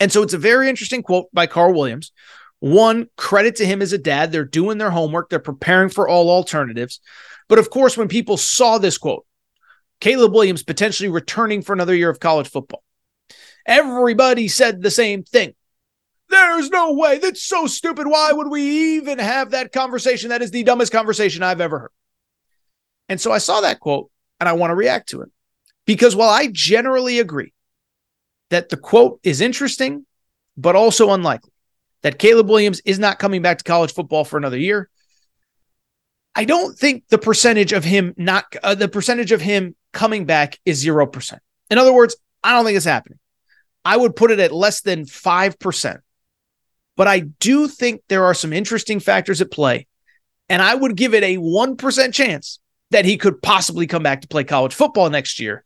And 0.00 0.12
so 0.12 0.22
it's 0.22 0.34
a 0.34 0.38
very 0.38 0.68
interesting 0.68 1.02
quote 1.02 1.28
by 1.32 1.46
Carl 1.46 1.72
Williams. 1.72 2.12
One, 2.62 3.08
credit 3.16 3.56
to 3.56 3.66
him 3.66 3.82
as 3.82 3.92
a 3.92 3.98
dad. 3.98 4.30
They're 4.30 4.44
doing 4.44 4.78
their 4.78 4.92
homework, 4.92 5.28
they're 5.28 5.40
preparing 5.40 5.88
for 5.88 6.08
all 6.08 6.30
alternatives. 6.30 7.00
But 7.48 7.58
of 7.58 7.70
course, 7.70 7.96
when 7.96 8.06
people 8.06 8.36
saw 8.36 8.78
this 8.78 8.98
quote, 8.98 9.26
Caleb 10.00 10.32
Williams 10.32 10.62
potentially 10.62 11.08
returning 11.08 11.62
for 11.62 11.72
another 11.72 11.92
year 11.92 12.08
of 12.08 12.20
college 12.20 12.48
football, 12.48 12.84
everybody 13.66 14.46
said 14.46 14.80
the 14.80 14.92
same 14.92 15.24
thing. 15.24 15.54
There's 16.28 16.70
no 16.70 16.92
way. 16.92 17.18
That's 17.18 17.42
so 17.42 17.66
stupid. 17.66 18.06
Why 18.06 18.30
would 18.30 18.48
we 18.48 18.62
even 18.96 19.18
have 19.18 19.50
that 19.50 19.72
conversation? 19.72 20.28
That 20.28 20.40
is 20.40 20.52
the 20.52 20.62
dumbest 20.62 20.92
conversation 20.92 21.42
I've 21.42 21.60
ever 21.60 21.80
heard. 21.80 21.92
And 23.08 23.20
so 23.20 23.32
I 23.32 23.38
saw 23.38 23.62
that 23.62 23.80
quote 23.80 24.08
and 24.38 24.48
I 24.48 24.52
want 24.52 24.70
to 24.70 24.76
react 24.76 25.08
to 25.08 25.22
it 25.22 25.32
because 25.84 26.14
while 26.14 26.30
I 26.30 26.46
generally 26.46 27.18
agree 27.18 27.52
that 28.50 28.68
the 28.68 28.76
quote 28.76 29.18
is 29.24 29.40
interesting, 29.40 30.06
but 30.56 30.76
also 30.76 31.10
unlikely, 31.10 31.50
that 32.02 32.18
Caleb 32.18 32.48
Williams 32.48 32.80
is 32.84 32.98
not 32.98 33.18
coming 33.18 33.42
back 33.42 33.58
to 33.58 33.64
college 33.64 33.92
football 33.92 34.24
for 34.24 34.36
another 34.36 34.58
year. 34.58 34.88
I 36.34 36.44
don't 36.44 36.76
think 36.76 37.04
the 37.08 37.18
percentage 37.18 37.72
of 37.72 37.84
him 37.84 38.14
not 38.16 38.44
uh, 38.62 38.74
the 38.74 38.88
percentage 38.88 39.32
of 39.32 39.40
him 39.40 39.76
coming 39.92 40.24
back 40.24 40.58
is 40.64 40.84
0%. 40.84 41.38
In 41.70 41.78
other 41.78 41.92
words, 41.92 42.16
I 42.42 42.52
don't 42.52 42.64
think 42.64 42.76
it's 42.76 42.86
happening. 42.86 43.18
I 43.84 43.96
would 43.96 44.16
put 44.16 44.30
it 44.30 44.40
at 44.40 44.52
less 44.52 44.80
than 44.80 45.04
5%. 45.04 45.98
But 46.96 47.08
I 47.08 47.20
do 47.20 47.68
think 47.68 48.02
there 48.08 48.24
are 48.24 48.34
some 48.34 48.52
interesting 48.52 49.00
factors 49.00 49.40
at 49.40 49.50
play. 49.50 49.86
And 50.48 50.60
I 50.60 50.74
would 50.74 50.96
give 50.96 51.14
it 51.14 51.22
a 51.22 51.38
1% 51.38 52.14
chance 52.14 52.60
that 52.90 53.04
he 53.04 53.16
could 53.16 53.40
possibly 53.42 53.86
come 53.86 54.02
back 54.02 54.20
to 54.20 54.28
play 54.28 54.44
college 54.44 54.74
football 54.74 55.08
next 55.08 55.40
year. 55.40 55.64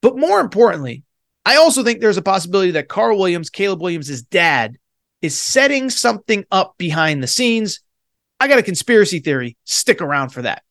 But 0.00 0.16
more 0.16 0.40
importantly, 0.40 1.02
I 1.44 1.56
also 1.56 1.82
think 1.84 2.00
there's 2.00 2.16
a 2.16 2.22
possibility 2.22 2.72
that 2.72 2.88
Carl 2.88 3.18
Williams, 3.18 3.50
Caleb 3.50 3.82
Williams' 3.82 4.22
dad, 4.22 4.78
is 5.22 5.38
setting 5.38 5.90
something 5.90 6.44
up 6.50 6.74
behind 6.78 7.22
the 7.22 7.26
scenes. 7.26 7.80
I 8.40 8.48
got 8.48 8.58
a 8.58 8.62
conspiracy 8.62 9.20
theory. 9.20 9.56
Stick 9.64 10.02
around 10.02 10.30
for 10.30 10.42
that. 10.42 10.62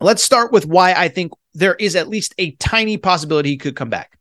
Let's 0.00 0.22
start 0.22 0.52
with 0.52 0.66
why 0.66 0.92
I 0.92 1.08
think 1.08 1.32
there 1.52 1.74
is 1.74 1.96
at 1.96 2.08
least 2.08 2.34
a 2.38 2.52
tiny 2.52 2.96
possibility 2.96 3.50
he 3.50 3.56
could 3.58 3.76
come 3.76 3.90
back. 3.90 4.18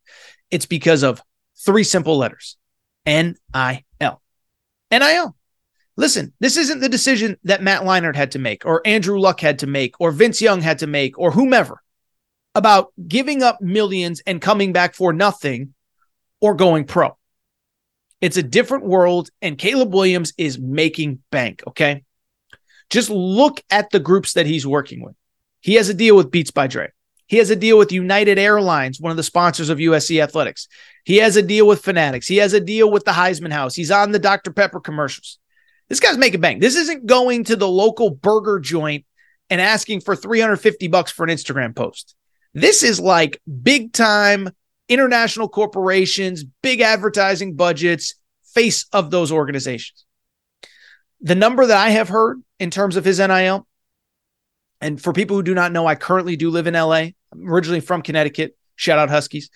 It's 0.51 0.65
because 0.65 1.03
of 1.03 1.21
three 1.63 1.83
simple 1.83 2.17
letters 2.17 2.57
N 3.05 3.35
I 3.53 3.83
L. 4.01 4.21
NIL. 4.91 5.35
Listen, 5.95 6.33
this 6.39 6.57
isn't 6.57 6.79
the 6.79 6.89
decision 6.89 7.37
that 7.43 7.61
Matt 7.61 7.83
Leinart 7.83 8.15
had 8.15 8.31
to 8.31 8.39
make, 8.39 8.65
or 8.65 8.81
Andrew 8.85 9.19
Luck 9.19 9.41
had 9.41 9.59
to 9.59 9.67
make, 9.67 9.95
or 9.99 10.11
Vince 10.11 10.41
Young 10.41 10.61
had 10.61 10.79
to 10.79 10.87
make, 10.87 11.19
or 11.19 11.31
whomever 11.31 11.81
about 12.55 12.93
giving 13.07 13.43
up 13.43 13.61
millions 13.61 14.21
and 14.25 14.41
coming 14.41 14.73
back 14.73 14.95
for 14.95 15.13
nothing 15.13 15.73
or 16.41 16.55
going 16.55 16.85
pro. 16.85 17.17
It's 18.21 18.37
a 18.37 18.43
different 18.43 18.85
world, 18.85 19.29
and 19.41 19.57
Caleb 19.57 19.93
Williams 19.93 20.33
is 20.37 20.59
making 20.59 21.19
bank. 21.31 21.63
Okay. 21.67 22.03
Just 22.89 23.09
look 23.09 23.61
at 23.69 23.91
the 23.91 23.99
groups 23.99 24.33
that 24.33 24.45
he's 24.45 24.65
working 24.65 25.03
with. 25.03 25.15
He 25.61 25.75
has 25.75 25.89
a 25.89 25.93
deal 25.93 26.15
with 26.15 26.31
Beats 26.31 26.51
by 26.51 26.67
Dre. 26.67 26.89
He 27.27 27.37
has 27.37 27.51
a 27.51 27.55
deal 27.55 27.77
with 27.77 27.91
United 27.91 28.39
Airlines, 28.39 28.99
one 28.99 29.11
of 29.11 29.17
the 29.17 29.23
sponsors 29.23 29.69
of 29.69 29.77
USC 29.77 30.21
Athletics. 30.21 30.67
He 31.03 31.17
has 31.17 31.35
a 31.35 31.43
deal 31.43 31.67
with 31.67 31.83
Fanatics. 31.83 32.27
He 32.27 32.37
has 32.37 32.53
a 32.53 32.59
deal 32.59 32.89
with 32.89 33.05
the 33.05 33.11
Heisman 33.11 33.51
House. 33.51 33.75
He's 33.75 33.91
on 33.91 34.11
the 34.11 34.19
Dr. 34.19 34.51
Pepper 34.51 34.79
commercials. 34.79 35.37
This 35.89 35.99
guy's 35.99 36.17
making 36.17 36.41
bank. 36.41 36.59
This 36.59 36.75
isn't 36.75 37.05
going 37.05 37.43
to 37.45 37.55
the 37.55 37.67
local 37.67 38.09
burger 38.09 38.59
joint 38.59 39.05
and 39.51 39.61
asking 39.61 40.01
for 40.01 40.15
350 40.15 40.87
bucks 40.87 41.11
for 41.11 41.23
an 41.23 41.29
Instagram 41.29 41.75
post. 41.75 42.15
This 42.55 42.81
is 42.81 42.99
like 42.99 43.39
big 43.61 43.93
time 43.93 44.49
international 44.89 45.47
corporations, 45.47 46.43
big 46.43 46.81
advertising 46.81 47.55
budgets, 47.55 48.15
face 48.53 48.85
of 48.91 49.11
those 49.11 49.31
organizations. 49.31 50.05
The 51.21 51.35
number 51.35 51.65
that 51.65 51.77
I 51.77 51.91
have 51.91 52.09
heard 52.09 52.41
in 52.59 52.71
terms 52.71 52.95
of 52.95 53.05
his 53.05 53.19
NIL, 53.19 53.67
and 54.81 55.01
for 55.01 55.13
people 55.13 55.35
who 55.35 55.43
do 55.43 55.53
not 55.53 55.71
know, 55.71 55.85
I 55.85 55.95
currently 55.95 56.35
do 56.35 56.49
live 56.49 56.67
in 56.67 56.73
LA. 56.73 57.09
I'm 57.31 57.47
originally 57.47 57.81
from 57.81 58.01
Connecticut. 58.01 58.57
Shout 58.75 58.97
out 58.97 59.09
Huskies. 59.09 59.49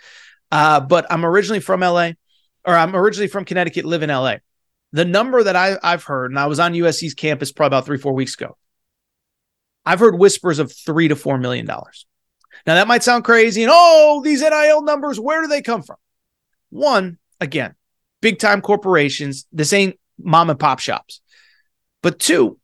Uh, 0.52 0.80
but 0.80 1.06
I'm 1.10 1.26
originally 1.26 1.62
from 1.62 1.80
LA, 1.80 2.12
or 2.65 2.76
I'm 2.76 2.96
originally 2.96 3.28
from 3.28 3.46
Connecticut, 3.46 3.86
live 3.86 4.04
in 4.04 4.10
LA. 4.10 4.36
The 4.91 5.06
number 5.06 5.41
that 5.41 5.56
I, 5.56 5.78
I've 5.82 6.04
heard, 6.04 6.32
and 6.32 6.39
I 6.39 6.46
was 6.46 6.60
on 6.60 6.74
USC's 6.74 7.15
campus 7.15 7.52
probably 7.52 7.78
about 7.78 7.86
three, 7.86 7.98
four 7.98 8.13
weeks 8.13 8.36
ago. 8.36 8.58
I've 9.86 10.00
heard 10.00 10.17
whispers 10.17 10.60
of 10.60 10.72
three 10.72 11.08
to 11.08 11.15
four 11.15 11.38
million 11.38 11.65
dollars. 11.65 12.06
Now 12.66 12.76
that 12.76 12.88
might 12.88 13.04
sound 13.04 13.24
crazy, 13.24 13.63
and 13.63 13.72
oh, 13.74 14.22
these 14.24 14.42
NIL 14.42 14.84
numbers, 14.84 15.20
where 15.20 15.42
do 15.42 15.48
they 15.48 15.62
come 15.62 15.84
from? 15.84 15.98
One, 16.70 17.18
again, 17.39 17.76
big 18.22 18.39
time 18.39 18.62
corporations. 18.62 19.46
This 19.52 19.74
ain't 19.74 20.00
mom 20.18 20.50
and 20.50 20.60
pop 20.60 20.80
shops. 20.80 21.22
But 22.02 22.20
two, 22.20 22.60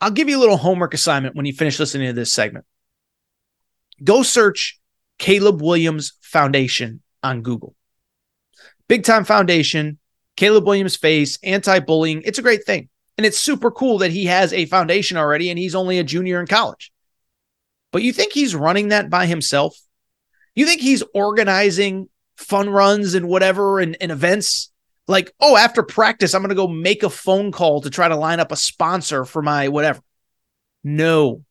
I'll 0.00 0.10
give 0.10 0.28
you 0.28 0.38
a 0.38 0.40
little 0.40 0.56
homework 0.56 0.94
assignment 0.94 1.36
when 1.36 1.46
you 1.46 1.52
finish 1.52 1.78
listening 1.78 2.08
to 2.08 2.12
this 2.12 2.32
segment 2.32 2.64
go 4.02 4.22
search 4.22 4.80
Caleb 5.18 5.62
Williams 5.62 6.14
Foundation 6.20 7.02
on 7.22 7.42
Google. 7.42 7.74
Big 8.88 9.04
time 9.04 9.24
foundation, 9.24 9.98
Caleb 10.36 10.66
Williams 10.66 10.96
face, 10.96 11.38
anti 11.42 11.78
bullying. 11.78 12.22
It's 12.24 12.38
a 12.38 12.42
great 12.42 12.64
thing. 12.64 12.88
And 13.16 13.26
it's 13.26 13.38
super 13.38 13.70
cool 13.70 13.98
that 13.98 14.10
he 14.10 14.26
has 14.26 14.52
a 14.52 14.66
foundation 14.66 15.16
already 15.16 15.50
and 15.50 15.58
he's 15.58 15.74
only 15.74 15.98
a 15.98 16.04
junior 16.04 16.40
in 16.40 16.46
college. 16.46 16.91
But 17.92 18.02
you 18.02 18.12
think 18.12 18.32
he's 18.32 18.54
running 18.54 18.88
that 18.88 19.10
by 19.10 19.26
himself? 19.26 19.76
You 20.54 20.66
think 20.66 20.80
he's 20.80 21.04
organizing 21.14 22.08
fun 22.36 22.68
runs 22.68 23.14
and 23.14 23.28
whatever 23.28 23.78
and, 23.78 23.96
and 24.00 24.10
events? 24.10 24.72
Like, 25.06 25.32
oh, 25.40 25.56
after 25.56 25.82
practice, 25.82 26.34
I'm 26.34 26.42
going 26.42 26.50
to 26.50 26.54
go 26.54 26.68
make 26.68 27.02
a 27.02 27.10
phone 27.10 27.52
call 27.52 27.82
to 27.82 27.90
try 27.90 28.08
to 28.08 28.16
line 28.16 28.40
up 28.40 28.52
a 28.52 28.56
sponsor 28.56 29.24
for 29.24 29.42
my 29.42 29.68
whatever. 29.68 30.00
No, 30.82 31.44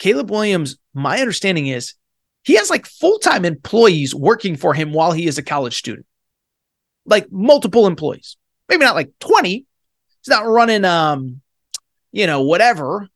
Caleb 0.00 0.30
Williams, 0.30 0.78
my 0.94 1.20
understanding 1.20 1.68
is 1.68 1.94
he 2.42 2.54
has 2.54 2.70
like 2.70 2.86
full 2.86 3.18
time 3.18 3.44
employees 3.44 4.14
working 4.14 4.56
for 4.56 4.74
him 4.74 4.92
while 4.92 5.12
he 5.12 5.26
is 5.26 5.38
a 5.38 5.42
college 5.42 5.76
student, 5.76 6.06
like 7.04 7.30
multiple 7.30 7.86
employees, 7.86 8.36
maybe 8.68 8.84
not 8.84 8.96
like 8.96 9.12
20. 9.20 9.50
He's 9.50 10.28
not 10.28 10.46
running, 10.46 10.84
um, 10.84 11.42
you 12.12 12.26
know, 12.26 12.42
whatever, 12.42 13.08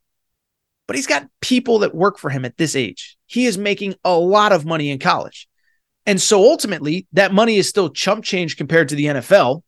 but 0.87 0.97
he's 0.97 1.07
got 1.07 1.29
people 1.41 1.81
that 1.81 1.95
work 1.95 2.19
for 2.19 2.31
him 2.31 2.45
at 2.45 2.57
this 2.57 2.77
age. 2.77 3.17
He 3.27 3.47
is 3.47 3.57
making 3.57 3.95
a 4.05 4.17
lot 4.17 4.53
of 4.53 4.67
money 4.67 4.91
in 4.91 4.99
college. 4.99 5.49
And 6.07 6.21
so 6.21 6.43
ultimately, 6.43 7.07
that 7.13 7.33
money 7.33 7.57
is 7.57 7.69
still 7.69 7.89
chump 7.89 8.25
change 8.25 8.57
compared 8.57 8.91
to 8.91 8.95
the 8.95 9.07
NFL. 9.07 9.63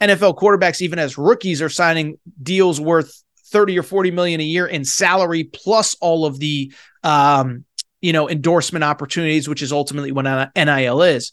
NFL 0.00 0.36
quarterbacks, 0.36 0.80
even 0.80 0.98
as 0.98 1.18
rookies, 1.18 1.60
are 1.60 1.68
signing 1.68 2.18
deals 2.40 2.80
worth 2.80 3.24
30 3.46 3.78
or 3.78 3.82
40 3.82 4.10
million 4.10 4.40
a 4.40 4.44
year 4.44 4.66
in 4.66 4.84
salary 4.84 5.44
plus 5.44 5.94
all 6.00 6.26
of 6.26 6.38
the 6.38 6.72
um, 7.02 7.64
you 8.00 8.12
know 8.12 8.28
endorsement 8.28 8.84
opportunities 8.84 9.48
which 9.48 9.62
is 9.62 9.72
ultimately 9.72 10.12
what 10.12 10.50
NIL 10.56 11.02
is 11.02 11.32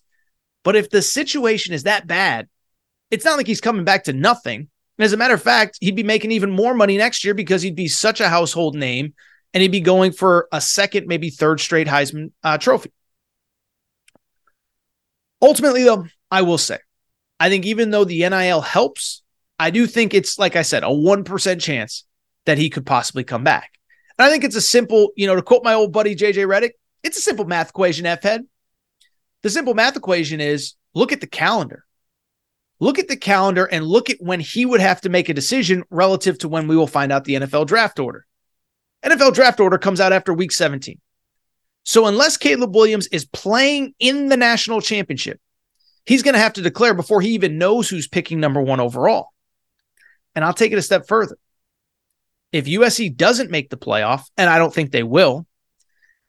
but 0.63 0.75
if 0.75 0.89
the 0.89 1.01
situation 1.01 1.73
is 1.73 1.83
that 1.83 2.07
bad 2.07 2.47
it's 3.09 3.25
not 3.25 3.37
like 3.37 3.47
he's 3.47 3.59
coming 3.59 3.83
back 3.83 4.05
to 4.05 4.13
nothing 4.13 4.69
and 5.01 5.05
as 5.05 5.13
a 5.13 5.17
matter 5.17 5.33
of 5.33 5.41
fact 5.41 5.79
he'd 5.81 5.95
be 5.95 6.03
making 6.03 6.31
even 6.31 6.51
more 6.51 6.75
money 6.75 6.95
next 6.95 7.23
year 7.23 7.33
because 7.33 7.63
he'd 7.63 7.75
be 7.75 7.87
such 7.87 8.21
a 8.21 8.29
household 8.29 8.75
name 8.75 9.13
and 9.53 9.61
he'd 9.61 9.71
be 9.71 9.81
going 9.81 10.11
for 10.11 10.47
a 10.51 10.61
second 10.61 11.07
maybe 11.07 11.31
third 11.31 11.59
straight 11.59 11.87
Heisman 11.87 12.31
uh, 12.43 12.57
trophy 12.57 12.91
ultimately 15.41 15.83
though 15.83 16.05
I 16.29 16.43
will 16.43 16.59
say 16.59 16.77
I 17.39 17.49
think 17.49 17.65
even 17.65 17.89
though 17.89 18.05
the 18.05 18.29
NIL 18.29 18.61
helps 18.61 19.23
I 19.61 19.69
do 19.69 19.85
think 19.85 20.15
it's, 20.15 20.39
like 20.39 20.55
I 20.55 20.63
said, 20.63 20.81
a 20.81 20.87
1% 20.87 21.61
chance 21.61 22.05
that 22.47 22.57
he 22.57 22.71
could 22.71 22.83
possibly 22.83 23.23
come 23.23 23.43
back. 23.43 23.77
And 24.17 24.25
I 24.25 24.31
think 24.31 24.43
it's 24.43 24.55
a 24.55 24.61
simple, 24.61 25.11
you 25.15 25.27
know, 25.27 25.35
to 25.35 25.43
quote 25.43 25.63
my 25.63 25.75
old 25.75 25.93
buddy 25.93 26.15
JJ 26.15 26.47
Redick, 26.47 26.71
it's 27.03 27.19
a 27.19 27.21
simple 27.21 27.45
math 27.45 27.69
equation, 27.69 28.07
F 28.07 28.23
head. 28.23 28.41
The 29.43 29.51
simple 29.51 29.75
math 29.75 29.95
equation 29.95 30.41
is 30.41 30.73
look 30.95 31.11
at 31.11 31.21
the 31.21 31.27
calendar. 31.27 31.85
Look 32.81 32.99
at 32.99 33.07
the 33.07 33.15
calendar 33.15 33.65
and 33.65 33.85
look 33.85 34.09
at 34.09 34.17
when 34.19 34.41
he 34.41 34.65
would 34.65 34.81
have 34.81 34.99
to 35.01 35.09
make 35.09 35.29
a 35.29 35.33
decision 35.33 35.83
relative 35.91 36.37
to 36.39 36.49
when 36.49 36.67
we 36.67 36.75
will 36.75 36.87
find 36.87 37.11
out 37.11 37.23
the 37.23 37.35
NFL 37.35 37.67
draft 37.67 37.99
order. 37.99 38.25
NFL 39.05 39.35
draft 39.35 39.59
order 39.59 39.77
comes 39.77 40.01
out 40.01 40.11
after 40.11 40.33
week 40.33 40.51
17. 40.51 40.99
So 41.83 42.07
unless 42.07 42.37
Caleb 42.37 42.75
Williams 42.75 43.07
is 43.07 43.25
playing 43.25 43.93
in 43.99 44.27
the 44.27 44.37
national 44.37 44.81
championship, 44.81 45.39
he's 46.05 46.23
going 46.23 46.33
to 46.33 46.39
have 46.39 46.53
to 46.53 46.61
declare 46.61 46.95
before 46.95 47.21
he 47.21 47.29
even 47.29 47.59
knows 47.59 47.87
who's 47.87 48.07
picking 48.07 48.39
number 48.39 48.61
one 48.61 48.79
overall. 48.79 49.29
And 50.35 50.43
I'll 50.43 50.53
take 50.53 50.71
it 50.71 50.77
a 50.77 50.83
step 50.83 51.07
further. 51.07 51.37
If 52.51 52.65
USC 52.65 53.15
doesn't 53.15 53.51
make 53.51 53.69
the 53.69 53.77
playoff, 53.77 54.23
and 54.37 54.49
I 54.49 54.57
don't 54.57 54.73
think 54.73 54.91
they 54.91 55.03
will, 55.03 55.45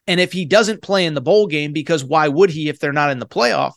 and 0.07 0.21
if 0.21 0.33
he 0.33 0.45
doesn't 0.45 0.83
play 0.83 1.07
in 1.07 1.15
the 1.15 1.21
bowl 1.21 1.47
game, 1.47 1.73
because 1.73 2.05
why 2.05 2.29
would 2.29 2.51
he 2.51 2.69
if 2.69 2.79
they're 2.79 2.93
not 2.93 3.11
in 3.11 3.19
the 3.19 3.27
playoff? 3.27 3.73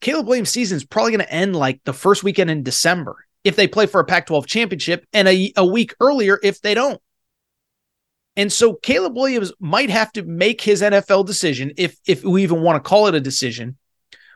Caleb 0.00 0.26
Williams' 0.26 0.50
season 0.50 0.76
is 0.76 0.84
probably 0.84 1.12
going 1.12 1.26
to 1.26 1.32
end 1.32 1.54
like 1.54 1.80
the 1.84 1.92
first 1.92 2.24
weekend 2.24 2.50
in 2.50 2.62
December 2.62 3.24
if 3.44 3.56
they 3.56 3.66
play 3.66 3.86
for 3.86 4.00
a 4.00 4.04
Pac 4.04 4.26
12 4.26 4.46
championship 4.46 5.06
and 5.12 5.28
a, 5.28 5.52
a 5.56 5.64
week 5.64 5.94
earlier 6.00 6.38
if 6.42 6.60
they 6.60 6.74
don't. 6.74 7.00
And 8.36 8.52
so 8.52 8.74
Caleb 8.74 9.16
Williams 9.16 9.52
might 9.58 9.90
have 9.90 10.12
to 10.12 10.22
make 10.22 10.60
his 10.60 10.82
NFL 10.82 11.26
decision 11.26 11.72
if 11.76 11.98
if 12.06 12.24
we 12.24 12.42
even 12.42 12.62
want 12.62 12.82
to 12.82 12.88
call 12.88 13.06
it 13.06 13.14
a 13.14 13.20
decision 13.20 13.76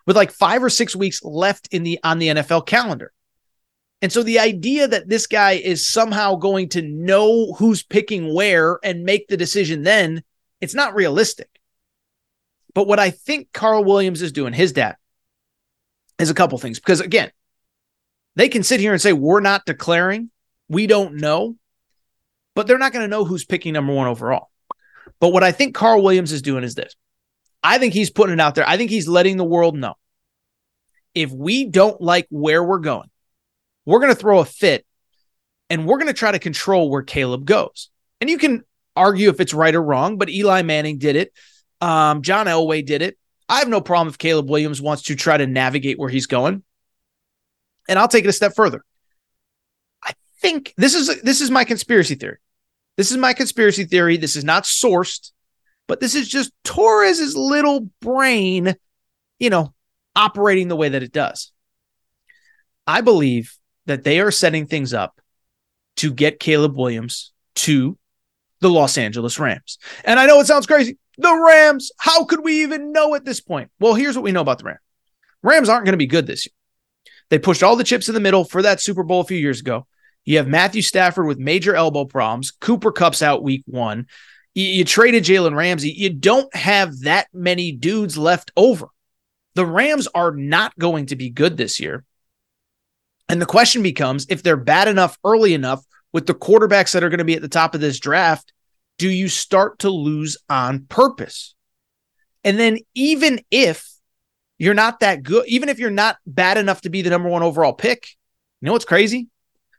with 0.06 0.16
like 0.16 0.30
5 0.30 0.64
or 0.64 0.70
6 0.70 0.96
weeks 0.96 1.22
left 1.22 1.68
in 1.70 1.82
the 1.82 1.98
on 2.02 2.18
the 2.18 2.28
NFL 2.28 2.66
calendar. 2.66 3.12
And 4.02 4.12
so 4.12 4.22
the 4.22 4.40
idea 4.40 4.86
that 4.86 5.08
this 5.08 5.26
guy 5.26 5.52
is 5.52 5.88
somehow 5.88 6.34
going 6.34 6.68
to 6.70 6.82
know 6.82 7.54
who's 7.54 7.82
picking 7.82 8.34
where 8.34 8.78
and 8.84 9.04
make 9.04 9.28
the 9.28 9.36
decision 9.38 9.82
then, 9.82 10.22
it's 10.60 10.74
not 10.74 10.94
realistic. 10.94 11.48
But 12.74 12.86
what 12.86 12.98
I 12.98 13.10
think 13.10 13.52
Carl 13.52 13.84
Williams 13.84 14.20
is 14.20 14.32
doing, 14.32 14.52
his 14.52 14.72
dad, 14.72 14.96
is 16.18 16.30
a 16.30 16.34
couple 16.34 16.58
things. 16.58 16.78
Because 16.78 17.00
again, 17.00 17.30
they 18.36 18.48
can 18.48 18.62
sit 18.62 18.80
here 18.80 18.92
and 18.92 19.00
say, 19.00 19.12
we're 19.12 19.40
not 19.40 19.66
declaring, 19.66 20.30
we 20.68 20.86
don't 20.86 21.16
know, 21.16 21.56
but 22.54 22.66
they're 22.66 22.78
not 22.78 22.92
going 22.92 23.04
to 23.04 23.08
know 23.08 23.24
who's 23.24 23.44
picking 23.44 23.74
number 23.74 23.92
one 23.92 24.06
overall. 24.06 24.50
But 25.20 25.32
what 25.32 25.44
I 25.44 25.52
think 25.52 25.74
Carl 25.74 26.02
Williams 26.02 26.32
is 26.32 26.42
doing 26.42 26.64
is 26.64 26.74
this 26.74 26.94
I 27.62 27.78
think 27.78 27.94
he's 27.94 28.10
putting 28.10 28.34
it 28.34 28.40
out 28.40 28.54
there. 28.54 28.68
I 28.68 28.76
think 28.76 28.90
he's 28.90 29.08
letting 29.08 29.36
the 29.36 29.44
world 29.44 29.76
know 29.76 29.94
if 31.14 31.30
we 31.30 31.66
don't 31.66 32.00
like 32.00 32.26
where 32.30 32.62
we're 32.62 32.78
going, 32.78 33.08
we're 33.86 34.00
going 34.00 34.12
to 34.12 34.18
throw 34.18 34.40
a 34.40 34.44
fit 34.44 34.84
and 35.70 35.86
we're 35.86 35.98
going 35.98 36.08
to 36.08 36.12
try 36.12 36.32
to 36.32 36.38
control 36.38 36.90
where 36.90 37.02
Caleb 37.02 37.44
goes. 37.44 37.90
And 38.20 38.28
you 38.28 38.38
can 38.38 38.62
argue 38.96 39.28
if 39.28 39.40
it's 39.40 39.54
right 39.54 39.74
or 39.74 39.82
wrong, 39.82 40.18
but 40.18 40.28
Eli 40.28 40.62
Manning 40.62 40.98
did 40.98 41.16
it. 41.16 41.32
Um, 41.80 42.22
John 42.22 42.46
Elway 42.46 42.84
did 42.84 43.02
it. 43.02 43.16
I 43.48 43.58
have 43.58 43.68
no 43.68 43.80
problem 43.80 44.08
if 44.08 44.18
Caleb 44.18 44.48
Williams 44.48 44.80
wants 44.80 45.02
to 45.04 45.14
try 45.14 45.36
to 45.36 45.46
navigate 45.46 45.98
where 45.98 46.08
he's 46.08 46.26
going. 46.26 46.62
And 47.88 47.98
I'll 47.98 48.08
take 48.08 48.24
it 48.24 48.28
a 48.28 48.32
step 48.32 48.54
further. 48.54 48.84
I 50.02 50.12
think 50.40 50.72
this 50.76 50.94
is 50.94 51.20
this 51.22 51.40
is 51.40 51.50
my 51.50 51.64
conspiracy 51.64 52.14
theory. 52.14 52.38
This 52.96 53.10
is 53.10 53.16
my 53.16 53.34
conspiracy 53.34 53.84
theory. 53.84 54.16
This 54.16 54.36
is 54.36 54.44
not 54.44 54.64
sourced, 54.64 55.32
but 55.86 56.00
this 56.00 56.14
is 56.14 56.28
just 56.28 56.52
Torres's 56.64 57.36
little 57.36 57.90
brain, 58.00 58.74
you 59.38 59.50
know, 59.50 59.74
operating 60.16 60.68
the 60.68 60.76
way 60.76 60.88
that 60.88 61.02
it 61.02 61.12
does. 61.12 61.52
I 62.86 63.00
believe 63.00 63.54
that 63.86 64.04
they 64.04 64.20
are 64.20 64.30
setting 64.30 64.66
things 64.66 64.94
up 64.94 65.20
to 65.96 66.12
get 66.12 66.40
Caleb 66.40 66.76
Williams 66.76 67.32
to 67.56 67.98
the 68.60 68.70
Los 68.70 68.96
Angeles 68.96 69.38
Rams. 69.38 69.78
And 70.04 70.18
I 70.18 70.26
know 70.26 70.40
it 70.40 70.46
sounds 70.46 70.66
crazy. 70.66 70.98
The 71.18 71.34
Rams, 71.34 71.92
how 71.98 72.24
could 72.24 72.42
we 72.42 72.62
even 72.62 72.92
know 72.92 73.14
at 73.14 73.24
this 73.24 73.40
point? 73.40 73.70
Well, 73.78 73.94
here's 73.94 74.16
what 74.16 74.24
we 74.24 74.32
know 74.32 74.40
about 74.40 74.58
the 74.58 74.64
Rams 74.64 74.80
Rams 75.42 75.68
aren't 75.68 75.84
going 75.84 75.92
to 75.92 75.98
be 75.98 76.06
good 76.06 76.26
this 76.26 76.46
year. 76.46 76.52
They 77.30 77.38
pushed 77.38 77.62
all 77.62 77.76
the 77.76 77.84
chips 77.84 78.08
in 78.08 78.14
the 78.14 78.20
middle 78.20 78.44
for 78.44 78.62
that 78.62 78.80
Super 78.80 79.02
Bowl 79.02 79.20
a 79.20 79.24
few 79.24 79.38
years 79.38 79.60
ago. 79.60 79.86
You 80.24 80.38
have 80.38 80.48
Matthew 80.48 80.82
Stafford 80.82 81.26
with 81.26 81.38
major 81.38 81.74
elbow 81.74 82.04
problems. 82.04 82.50
Cooper 82.50 82.92
Kupp's 82.92 83.22
out 83.22 83.42
week 83.42 83.62
one. 83.66 84.06
You, 84.54 84.64
you 84.64 84.84
traded 84.84 85.24
Jalen 85.24 85.54
Ramsey. 85.54 85.90
You 85.90 86.10
don't 86.10 86.54
have 86.56 87.00
that 87.00 87.28
many 87.32 87.72
dudes 87.72 88.16
left 88.16 88.50
over. 88.56 88.88
The 89.54 89.66
Rams 89.66 90.08
are 90.14 90.32
not 90.32 90.76
going 90.78 91.06
to 91.06 91.16
be 91.16 91.30
good 91.30 91.56
this 91.56 91.78
year. 91.78 92.04
And 93.28 93.40
the 93.40 93.46
question 93.46 93.82
becomes 93.82 94.26
if 94.28 94.42
they're 94.42 94.56
bad 94.56 94.88
enough 94.88 95.18
early 95.24 95.54
enough 95.54 95.84
with 96.12 96.26
the 96.26 96.34
quarterbacks 96.34 96.92
that 96.92 97.02
are 97.02 97.08
going 97.08 97.18
to 97.18 97.24
be 97.24 97.34
at 97.34 97.42
the 97.42 97.48
top 97.48 97.74
of 97.74 97.80
this 97.80 97.98
draft, 97.98 98.52
do 98.98 99.08
you 99.08 99.28
start 99.28 99.80
to 99.80 99.90
lose 99.90 100.36
on 100.48 100.86
purpose? 100.88 101.54
And 102.42 102.58
then, 102.58 102.78
even 102.94 103.40
if 103.50 103.88
you're 104.58 104.74
not 104.74 105.00
that 105.00 105.22
good, 105.22 105.46
even 105.46 105.68
if 105.68 105.78
you're 105.78 105.90
not 105.90 106.18
bad 106.26 106.58
enough 106.58 106.82
to 106.82 106.90
be 106.90 107.02
the 107.02 107.10
number 107.10 107.28
one 107.28 107.42
overall 107.42 107.72
pick, 107.72 108.08
you 108.60 108.66
know 108.66 108.72
what's 108.72 108.84
crazy? 108.84 109.28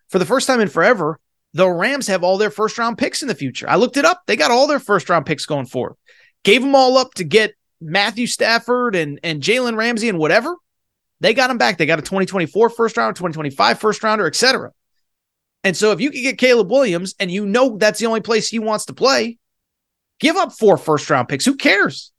For 0.10 0.20
the 0.20 0.26
first 0.26 0.48
time 0.48 0.60
in 0.60 0.68
forever, 0.68 1.20
the 1.54 1.70
Rams 1.70 2.08
have 2.08 2.24
all 2.24 2.38
their 2.38 2.52
first 2.52 2.78
round 2.78 2.98
picks 2.98 3.22
in 3.22 3.28
the 3.28 3.36
future. 3.36 3.70
I 3.70 3.78
looked 3.78 3.98
it 3.98 4.06
up. 4.06 4.24
They 4.28 4.36
got 4.36 4.52
all 4.52 4.68
their 4.68 4.80
first 4.80 5.10
round 5.10 5.26
picks 5.26 5.46
going 5.46 5.66
forward. 5.66 5.96
Gave 6.44 6.62
them 6.62 6.76
all 6.76 6.98
up 6.98 7.14
to 7.16 7.24
get 7.24 7.54
Matthew 7.80 8.28
Stafford 8.28 8.96
and, 8.96 9.20
and 9.24 9.42
Jalen 9.42 9.78
Ramsey 9.78 10.10
and 10.10 10.20
whatever. 10.20 10.56
They 11.22 11.34
got 11.34 11.50
him 11.50 11.58
back. 11.58 11.78
They 11.78 11.86
got 11.86 12.00
a 12.00 12.04
2024 12.04 12.70
first 12.70 12.98
round, 12.98 13.16
2025 13.16 13.80
first 13.80 14.04
rounder, 14.04 14.28
etc. 14.28 14.72
And 15.66 15.76
so 15.76 15.92
if 15.92 16.00
you 16.00 16.12
can 16.12 16.22
get 16.22 16.38
Caleb 16.38 16.70
Williams 16.70 17.16
and 17.20 17.32
you 17.32 17.44
know 17.44 17.76
that's 17.78 18.00
the 18.00 18.06
only 18.06 18.22
place 18.22 18.48
he 18.48 18.60
wants 18.60 18.86
to 18.86 18.94
play, 18.94 19.40
give 20.20 20.38
up 20.38 20.54
four 20.54 20.78
first 20.78 21.10
round 21.10 21.28
picks. 21.28 21.44
Who 21.44 21.56
cares? 21.56 22.14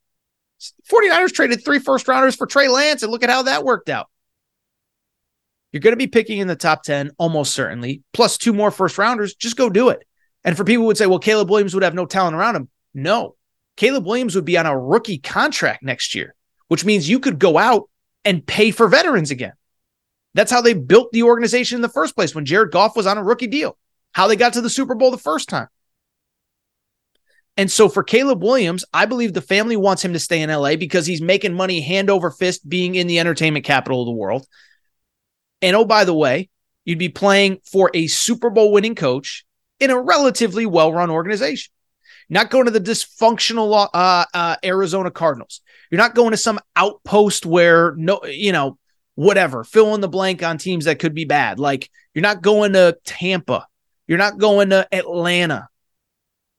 49ers 0.92 1.32
traded 1.32 1.64
three 1.64 1.78
first 1.78 2.08
rounders 2.08 2.34
for 2.34 2.46
Trey 2.46 2.66
Lance, 2.66 3.02
and 3.02 3.12
look 3.12 3.22
at 3.22 3.30
how 3.30 3.42
that 3.42 3.64
worked 3.64 3.88
out. 3.88 4.08
You're 5.70 5.80
going 5.80 5.92
to 5.92 5.96
be 5.96 6.08
picking 6.08 6.38
in 6.38 6.48
the 6.48 6.56
top 6.56 6.82
10 6.82 7.12
almost 7.18 7.52
certainly, 7.52 8.02
plus 8.12 8.36
two 8.36 8.52
more 8.52 8.72
first 8.72 8.98
rounders. 8.98 9.34
Just 9.34 9.56
go 9.56 9.70
do 9.70 9.90
it. 9.90 10.04
And 10.42 10.56
for 10.56 10.64
people 10.64 10.82
who 10.82 10.86
would 10.88 10.96
say, 10.96 11.06
well, 11.06 11.18
Caleb 11.18 11.48
Williams 11.48 11.74
would 11.74 11.84
have 11.84 11.94
no 11.94 12.06
talent 12.06 12.34
around 12.34 12.56
him. 12.56 12.68
No, 12.94 13.36
Caleb 13.76 14.06
Williams 14.06 14.34
would 14.34 14.44
be 14.44 14.58
on 14.58 14.66
a 14.66 14.76
rookie 14.76 15.18
contract 15.18 15.84
next 15.84 16.16
year, 16.16 16.34
which 16.66 16.84
means 16.84 17.08
you 17.08 17.20
could 17.20 17.38
go 17.38 17.58
out 17.58 17.88
and 18.24 18.44
pay 18.44 18.72
for 18.72 18.88
veterans 18.88 19.30
again. 19.30 19.52
That's 20.36 20.52
how 20.52 20.60
they 20.60 20.74
built 20.74 21.12
the 21.12 21.22
organization 21.22 21.76
in 21.76 21.82
the 21.82 21.88
first 21.88 22.14
place 22.14 22.34
when 22.34 22.44
Jared 22.44 22.70
Goff 22.70 22.94
was 22.94 23.06
on 23.06 23.16
a 23.16 23.24
rookie 23.24 23.46
deal, 23.46 23.78
how 24.12 24.28
they 24.28 24.36
got 24.36 24.52
to 24.52 24.60
the 24.60 24.68
Super 24.68 24.94
Bowl 24.94 25.10
the 25.10 25.16
first 25.16 25.48
time. 25.48 25.68
And 27.56 27.72
so 27.72 27.88
for 27.88 28.02
Caleb 28.04 28.42
Williams, 28.44 28.84
I 28.92 29.06
believe 29.06 29.32
the 29.32 29.40
family 29.40 29.78
wants 29.78 30.04
him 30.04 30.12
to 30.12 30.18
stay 30.18 30.42
in 30.42 30.50
LA 30.50 30.76
because 30.76 31.06
he's 31.06 31.22
making 31.22 31.54
money 31.54 31.80
hand 31.80 32.10
over 32.10 32.30
fist 32.30 32.68
being 32.68 32.96
in 32.96 33.06
the 33.06 33.18
entertainment 33.18 33.64
capital 33.64 34.02
of 34.02 34.06
the 34.06 34.12
world. 34.12 34.46
And 35.62 35.74
oh, 35.74 35.86
by 35.86 36.04
the 36.04 36.12
way, 36.12 36.50
you'd 36.84 36.98
be 36.98 37.08
playing 37.08 37.60
for 37.64 37.90
a 37.94 38.06
Super 38.06 38.50
Bowl 38.50 38.72
winning 38.72 38.94
coach 38.94 39.46
in 39.80 39.88
a 39.88 39.98
relatively 39.98 40.66
well 40.66 40.92
run 40.92 41.08
organization. 41.08 41.72
not 42.28 42.50
going 42.50 42.66
to 42.66 42.70
the 42.70 42.78
dysfunctional 42.78 43.88
uh, 43.94 44.24
uh, 44.34 44.56
Arizona 44.62 45.10
Cardinals. 45.10 45.62
You're 45.90 45.98
not 45.98 46.14
going 46.14 46.32
to 46.32 46.36
some 46.36 46.60
outpost 46.76 47.46
where 47.46 47.94
no, 47.96 48.22
you 48.26 48.52
know, 48.52 48.76
whatever, 49.16 49.64
fill 49.64 49.94
in 49.96 50.00
the 50.00 50.08
blank 50.08 50.44
on 50.44 50.58
teams 50.58 50.84
that 50.84 51.00
could 51.00 51.14
be 51.14 51.24
bad. 51.24 51.58
Like 51.58 51.90
you're 52.14 52.22
not 52.22 52.42
going 52.42 52.74
to 52.74 52.96
Tampa, 53.04 53.66
you're 54.06 54.18
not 54.18 54.38
going 54.38 54.70
to 54.70 54.86
Atlanta. 54.94 55.68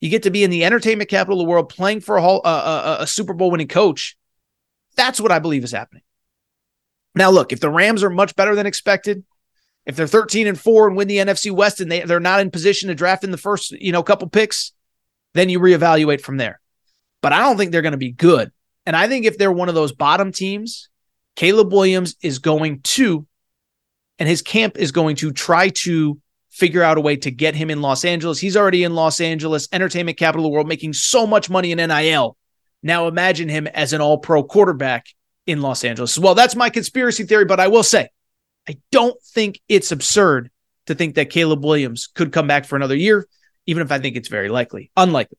You 0.01 0.09
get 0.09 0.23
to 0.23 0.29
be 0.29 0.43
in 0.43 0.51
the 0.51 0.65
entertainment 0.65 1.09
capital 1.09 1.39
of 1.39 1.45
the 1.45 1.49
world 1.49 1.69
playing 1.69 2.01
for 2.01 2.17
a, 2.17 2.21
whole, 2.21 2.41
uh, 2.43 2.97
a, 2.99 3.03
a 3.03 3.07
Super 3.07 3.33
Bowl 3.33 3.49
winning 3.49 3.67
coach. 3.67 4.15
That's 4.95 5.19
what 5.19 5.31
I 5.31 5.39
believe 5.39 5.63
is 5.63 5.71
happening. 5.71 6.03
Now, 7.15 7.31
look, 7.31 7.51
if 7.51 7.59
the 7.59 7.69
Rams 7.69 8.03
are 8.03 8.09
much 8.11 8.35
better 8.35 8.53
than 8.53 8.67
expected, 8.67 9.23
if 9.87 9.95
they're 9.95 10.05
13 10.05 10.45
and 10.45 10.59
4 10.59 10.89
and 10.89 10.97
win 10.97 11.07
the 11.07 11.17
NFC 11.17 11.51
West 11.51 11.81
and 11.81 11.91
they, 11.91 12.01
they're 12.01 12.19
not 12.19 12.41
in 12.41 12.51
position 12.51 12.89
to 12.89 12.95
draft 12.95 13.23
in 13.23 13.31
the 13.31 13.37
first, 13.37 13.71
you 13.71 13.91
know, 13.91 14.03
couple 14.03 14.29
picks, 14.29 14.73
then 15.33 15.49
you 15.49 15.59
reevaluate 15.59 16.21
from 16.21 16.37
there. 16.37 16.59
But 17.21 17.33
I 17.33 17.39
don't 17.39 17.57
think 17.57 17.71
they're 17.71 17.81
going 17.81 17.93
to 17.93 17.97
be 17.97 18.11
good. 18.11 18.51
And 18.85 18.95
I 18.95 19.07
think 19.07 19.25
if 19.25 19.37
they're 19.37 19.51
one 19.51 19.69
of 19.69 19.75
those 19.75 19.93
bottom 19.93 20.31
teams 20.31 20.89
Caleb 21.37 21.71
Williams 21.71 22.15
is 22.21 22.39
going 22.39 22.81
to, 22.81 23.25
and 24.19 24.27
his 24.27 24.41
camp 24.41 24.75
is 24.75 24.91
going 24.91 25.15
to 25.17 25.31
try 25.31 25.69
to 25.69 26.19
figure 26.49 26.81
out 26.81 26.97
a 26.97 27.01
way 27.01 27.15
to 27.15 27.29
get 27.29 27.53
him 27.53 27.69
in 27.69 27.79
Los 27.79 28.03
Angeles. 28.03 28.39
He's 28.39 28.57
already 28.57 28.83
in 28.83 28.95
Los 28.95 29.21
Angeles, 29.21 29.67
entertainment 29.71 30.17
capital 30.17 30.45
of 30.45 30.49
the 30.49 30.53
world, 30.53 30.67
making 30.67 30.93
so 30.93 31.27
much 31.27 31.47
money 31.47 31.71
in 31.71 31.77
NIL. 31.77 32.35
Now 32.81 33.07
imagine 33.07 33.49
him 33.49 33.67
as 33.67 33.93
an 33.93 34.01
all 34.01 34.17
pro 34.17 34.43
quarterback 34.43 35.05
in 35.45 35.61
Los 35.61 35.83
Angeles. 35.83 36.17
Well, 36.17 36.33
that's 36.33 36.55
my 36.55 36.71
conspiracy 36.71 37.23
theory, 37.23 37.45
but 37.45 37.59
I 37.59 37.67
will 37.67 37.83
say, 37.83 38.09
I 38.67 38.77
don't 38.91 39.21
think 39.21 39.61
it's 39.69 39.91
absurd 39.91 40.49
to 40.87 40.95
think 40.95 41.15
that 41.15 41.29
Caleb 41.29 41.63
Williams 41.63 42.07
could 42.07 42.31
come 42.33 42.47
back 42.47 42.65
for 42.65 42.75
another 42.75 42.95
year, 42.95 43.27
even 43.67 43.83
if 43.83 43.91
I 43.91 43.99
think 43.99 44.15
it's 44.15 44.27
very 44.27 44.49
likely. 44.49 44.89
Unlikely. 44.97 45.37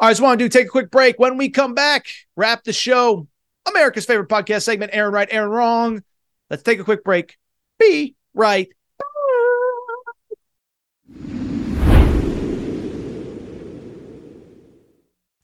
All 0.00 0.08
right, 0.08 0.12
just 0.12 0.22
want 0.22 0.38
to 0.38 0.44
do 0.44 0.48
take 0.48 0.66
a 0.66 0.70
quick 0.70 0.90
break. 0.90 1.18
When 1.18 1.36
we 1.36 1.50
come 1.50 1.74
back, 1.74 2.06
wrap 2.36 2.64
the 2.64 2.72
show. 2.72 3.28
America's 3.68 4.06
favorite 4.06 4.28
podcast 4.28 4.62
segment, 4.62 4.92
Aaron 4.94 5.12
Right, 5.12 5.28
Aaron 5.30 5.50
Wrong. 5.50 6.02
Let's 6.50 6.62
take 6.62 6.78
a 6.80 6.84
quick 6.84 7.04
break. 7.04 7.36
Be 7.78 8.14
right 8.34 8.68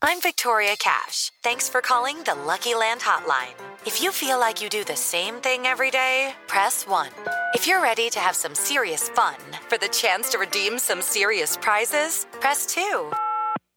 I'm 0.05 0.19
Victoria 0.19 0.75
Cash. 0.77 1.31
Thanks 1.43 1.69
for 1.69 1.79
calling 1.79 2.17
the 2.23 2.35
Lucky 2.35 2.75
Land 2.75 2.99
Hotline. 2.99 3.55
If 3.85 4.01
you 4.03 4.11
feel 4.11 4.37
like 4.37 4.61
you 4.61 4.67
do 4.67 4.83
the 4.83 4.97
same 4.97 5.35
thing 5.35 5.65
every 5.65 5.91
day, 5.91 6.33
press 6.45 6.85
1. 6.85 7.09
If 7.53 7.65
you're 7.65 7.81
ready 7.81 8.09
to 8.09 8.19
have 8.19 8.35
some 8.35 8.53
serious 8.53 9.07
fun 9.07 9.37
for 9.69 9.77
the 9.77 9.87
chance 9.87 10.29
to 10.31 10.37
redeem 10.39 10.77
some 10.77 11.01
serious 11.01 11.55
prizes, 11.55 12.27
press 12.41 12.65
2. 12.65 13.13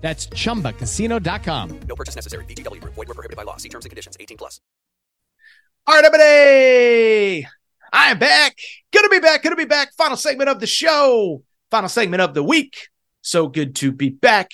That's 0.00 0.26
ChumbaCasino.com. 0.28 1.80
No 1.88 1.96
purchase 1.96 2.14
necessary. 2.14 2.44
VGW 2.44 2.80
Group. 2.80 2.94
Void 2.94 3.08
where 3.08 3.14
prohibited 3.14 3.36
by 3.36 3.42
law. 3.42 3.56
See 3.56 3.68
terms 3.68 3.84
and 3.84 3.90
conditions. 3.90 4.16
18 4.20 4.36
plus. 4.36 4.60
All 5.86 5.94
right, 5.94 6.04
everybody. 6.04 7.46
I 7.92 8.10
am 8.10 8.18
back. 8.18 8.56
Gonna 8.92 9.08
be 9.08 9.20
back. 9.20 9.42
Gonna 9.42 9.56
be 9.56 9.64
back. 9.64 9.94
Final 9.96 10.16
segment 10.16 10.50
of 10.50 10.60
the 10.60 10.66
show. 10.66 11.42
Final 11.70 11.88
segment 11.88 12.20
of 12.20 12.34
the 12.34 12.42
week. 12.42 12.88
So 13.22 13.48
good 13.48 13.76
to 13.76 13.92
be 13.92 14.10
back. 14.10 14.50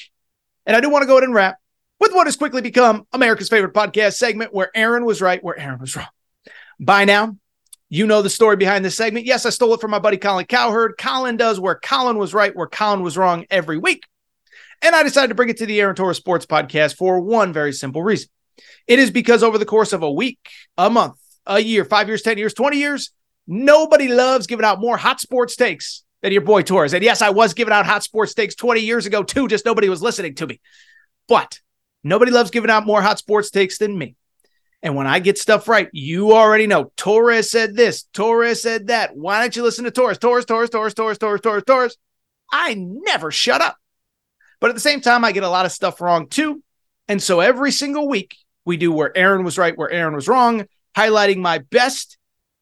And 0.67 0.77
I 0.77 0.81
do 0.81 0.91
want 0.91 1.03
to 1.03 1.07
go 1.07 1.15
ahead 1.15 1.25
and 1.25 1.35
wrap 1.35 1.57
with 1.99 2.13
what 2.13 2.27
has 2.27 2.37
quickly 2.37 2.63
become 2.63 3.07
America's 3.13 3.49
favorite 3.49 3.75
podcast 3.75 4.15
segment 4.15 4.55
where 4.55 4.71
Aaron 4.75 5.05
was 5.05 5.21
right, 5.21 5.43
where 5.43 5.59
Aaron 5.59 5.81
was 5.81 5.97
wrong. 5.97 6.07
By 6.79 7.05
now, 7.05 7.37
you 7.89 8.07
know 8.07 8.23
the 8.23 8.31
story 8.31 8.57
behind 8.57 8.85
this 8.85 8.97
segment. 8.97 9.27
Yes, 9.27 9.47
I 9.47 9.51
stole 9.51 9.75
it 9.75 9.81
from 9.81 9.91
my 9.91 9.99
buddy 9.99 10.17
Colin 10.17 10.47
Cowherd. 10.47 10.95
Colin 10.99 11.37
does 11.37 11.61
where 11.61 11.75
Colin 11.75 12.19
was 12.19 12.33
right, 12.33 12.55
where 12.57 12.67
Colin 12.67 13.03
was 13.03 13.17
wrong 13.17 13.45
every 13.51 13.79
week. 13.79 14.05
And 14.83 14.97
I 14.97 15.05
decided 15.05 15.29
to 15.29 15.35
bring 15.37 15.49
it 15.49 15.59
to 15.59 15.67
the 15.67 15.81
Aaron 15.81 15.95
Torres 15.95 16.17
Sports 16.17 16.45
Podcast 16.45 16.97
for 16.97 17.21
one 17.21 17.53
very 17.53 17.73
simple 17.73 18.03
reason. 18.03 18.29
It 18.89 18.99
is 18.99 19.11
because 19.11 19.43
over 19.43 19.57
the 19.57 19.65
course 19.65 19.93
of 19.93 20.03
a 20.03 20.11
week, 20.11 20.41
a 20.77 20.91
month, 20.91 21.15
a 21.47 21.61
year, 21.61 21.85
five 21.85 22.09
years, 22.09 22.23
10 22.23 22.37
years, 22.37 22.53
20 22.53 22.77
years, 22.77 23.13
nobody 23.47 24.09
loves 24.09 24.47
giving 24.47 24.65
out 24.65 24.81
more 24.81 24.97
hot 24.97 25.21
sports 25.21 25.55
takes 25.55 26.03
than 26.21 26.33
your 26.33 26.43
boy 26.43 26.63
Torres. 26.63 26.95
And 26.95 27.05
yes, 27.05 27.23
I 27.23 27.31
was 27.31 27.55
giving 27.55 27.73
out 27.73 27.87
hot 27.87 28.03
sports 28.03 28.35
takes 28.35 28.55
20 28.57 28.81
years 28.81 29.07
ago 29.07 29.23
too, 29.23 29.49
just 29.49 29.65
nobody 29.65 29.89
was 29.89 30.03
listening 30.03 30.35
to 30.37 30.47
me. 30.47 30.61
But 31.29 31.61
nobody 32.03 32.33
loves 32.33 32.51
giving 32.51 32.71
out 32.71 32.85
more 32.85 33.03
hot 33.03 33.19
sports 33.19 33.51
takes 33.51 33.79
than 33.79 33.97
me. 33.97 34.17
And 34.83 34.97
when 34.97 35.07
I 35.07 35.21
get 35.21 35.39
stuff 35.39 35.69
right, 35.69 35.89
you 35.93 36.33
already 36.33 36.67
know 36.67 36.93
Torres 36.97 37.51
said 37.51 37.77
this, 37.77 38.03
Torres 38.13 38.63
said 38.63 38.89
that. 38.89 39.17
Why 39.17 39.41
don't 39.41 39.55
you 39.55 39.63
listen 39.63 39.85
to 39.85 39.93
Torres? 39.93 40.19
Torres, 40.19 40.45
Torres, 40.45 40.71
Torres, 40.71 40.95
Torres, 40.95 41.19
Torres, 41.19 41.41
Torres, 41.41 41.65
Torres. 41.65 41.97
I 42.51 42.75
never 42.75 43.31
shut 43.31 43.61
up. 43.61 43.77
But 44.63 44.71
at 44.71 44.75
the 44.75 44.81
same 44.81 45.01
time, 45.01 45.25
I 45.25 45.33
get 45.33 45.43
a 45.43 45.49
lot 45.49 45.67
of 45.67 45.73
stuff 45.73 46.01
wrong 46.01 46.29
too. 46.29 46.63
And 47.09 47.21
so 47.21 47.41
every 47.41 47.73
single 47.73 48.09
week, 48.09 48.37
we 48.65 48.77
do 48.77 48.93
where 48.93 49.15
Aaron 49.19 49.43
was 49.43 49.59
right, 49.59 49.77
where 49.77 49.91
Aaron 49.91 50.15
was 50.15 50.29
wrong, 50.29 50.67
highlighting 50.97 51.39
my 51.39 51.59
best 51.59 52.17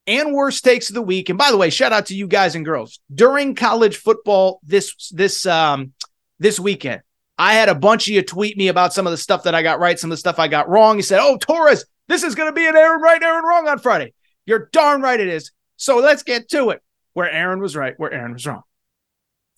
and 0.06 0.32
worst 0.32 0.64
takes 0.64 0.88
of 0.88 0.94
the 0.94 1.02
week. 1.02 1.28
And 1.28 1.36
by 1.36 1.50
the 1.50 1.58
way, 1.58 1.68
shout 1.68 1.92
out 1.92 2.06
to 2.06 2.16
you 2.16 2.26
guys 2.26 2.54
and 2.54 2.64
girls. 2.64 3.00
During 3.14 3.54
college 3.54 3.98
football 3.98 4.60
this 4.62 5.10
this 5.10 5.44
um 5.44 5.92
this 6.38 6.58
weekend, 6.58 7.02
I 7.36 7.52
had 7.52 7.68
a 7.68 7.74
bunch 7.74 8.08
of 8.08 8.14
you 8.14 8.22
tweet 8.22 8.56
me 8.56 8.68
about 8.68 8.94
some 8.94 9.06
of 9.06 9.10
the 9.10 9.18
stuff 9.18 9.42
that 9.42 9.54
I 9.54 9.62
got 9.62 9.78
right, 9.78 9.98
some 9.98 10.10
of 10.10 10.14
the 10.14 10.20
stuff 10.20 10.38
I 10.38 10.48
got 10.48 10.70
wrong. 10.70 10.96
You 10.96 11.02
said, 11.02 11.20
"Oh, 11.20 11.36
Torres, 11.36 11.84
this 12.08 12.22
is 12.22 12.34
going 12.34 12.48
to 12.48 12.54
be 12.54 12.66
an 12.66 12.76
Aaron 12.76 13.02
right, 13.02 13.22
Aaron 13.22 13.44
wrong 13.44 13.68
on 13.68 13.78
Friday. 13.78 14.14
You're 14.46 14.70
darn 14.72 15.02
right 15.02 15.20
it 15.20 15.28
is. 15.28 15.52
So 15.76 15.98
let's 15.98 16.22
get 16.22 16.48
to 16.48 16.70
it. 16.70 16.80
Where 17.12 17.30
Aaron 17.30 17.60
was 17.60 17.76
right, 17.76 17.92
where 17.98 18.10
Aaron 18.10 18.32
was 18.32 18.46
wrong. 18.46 18.62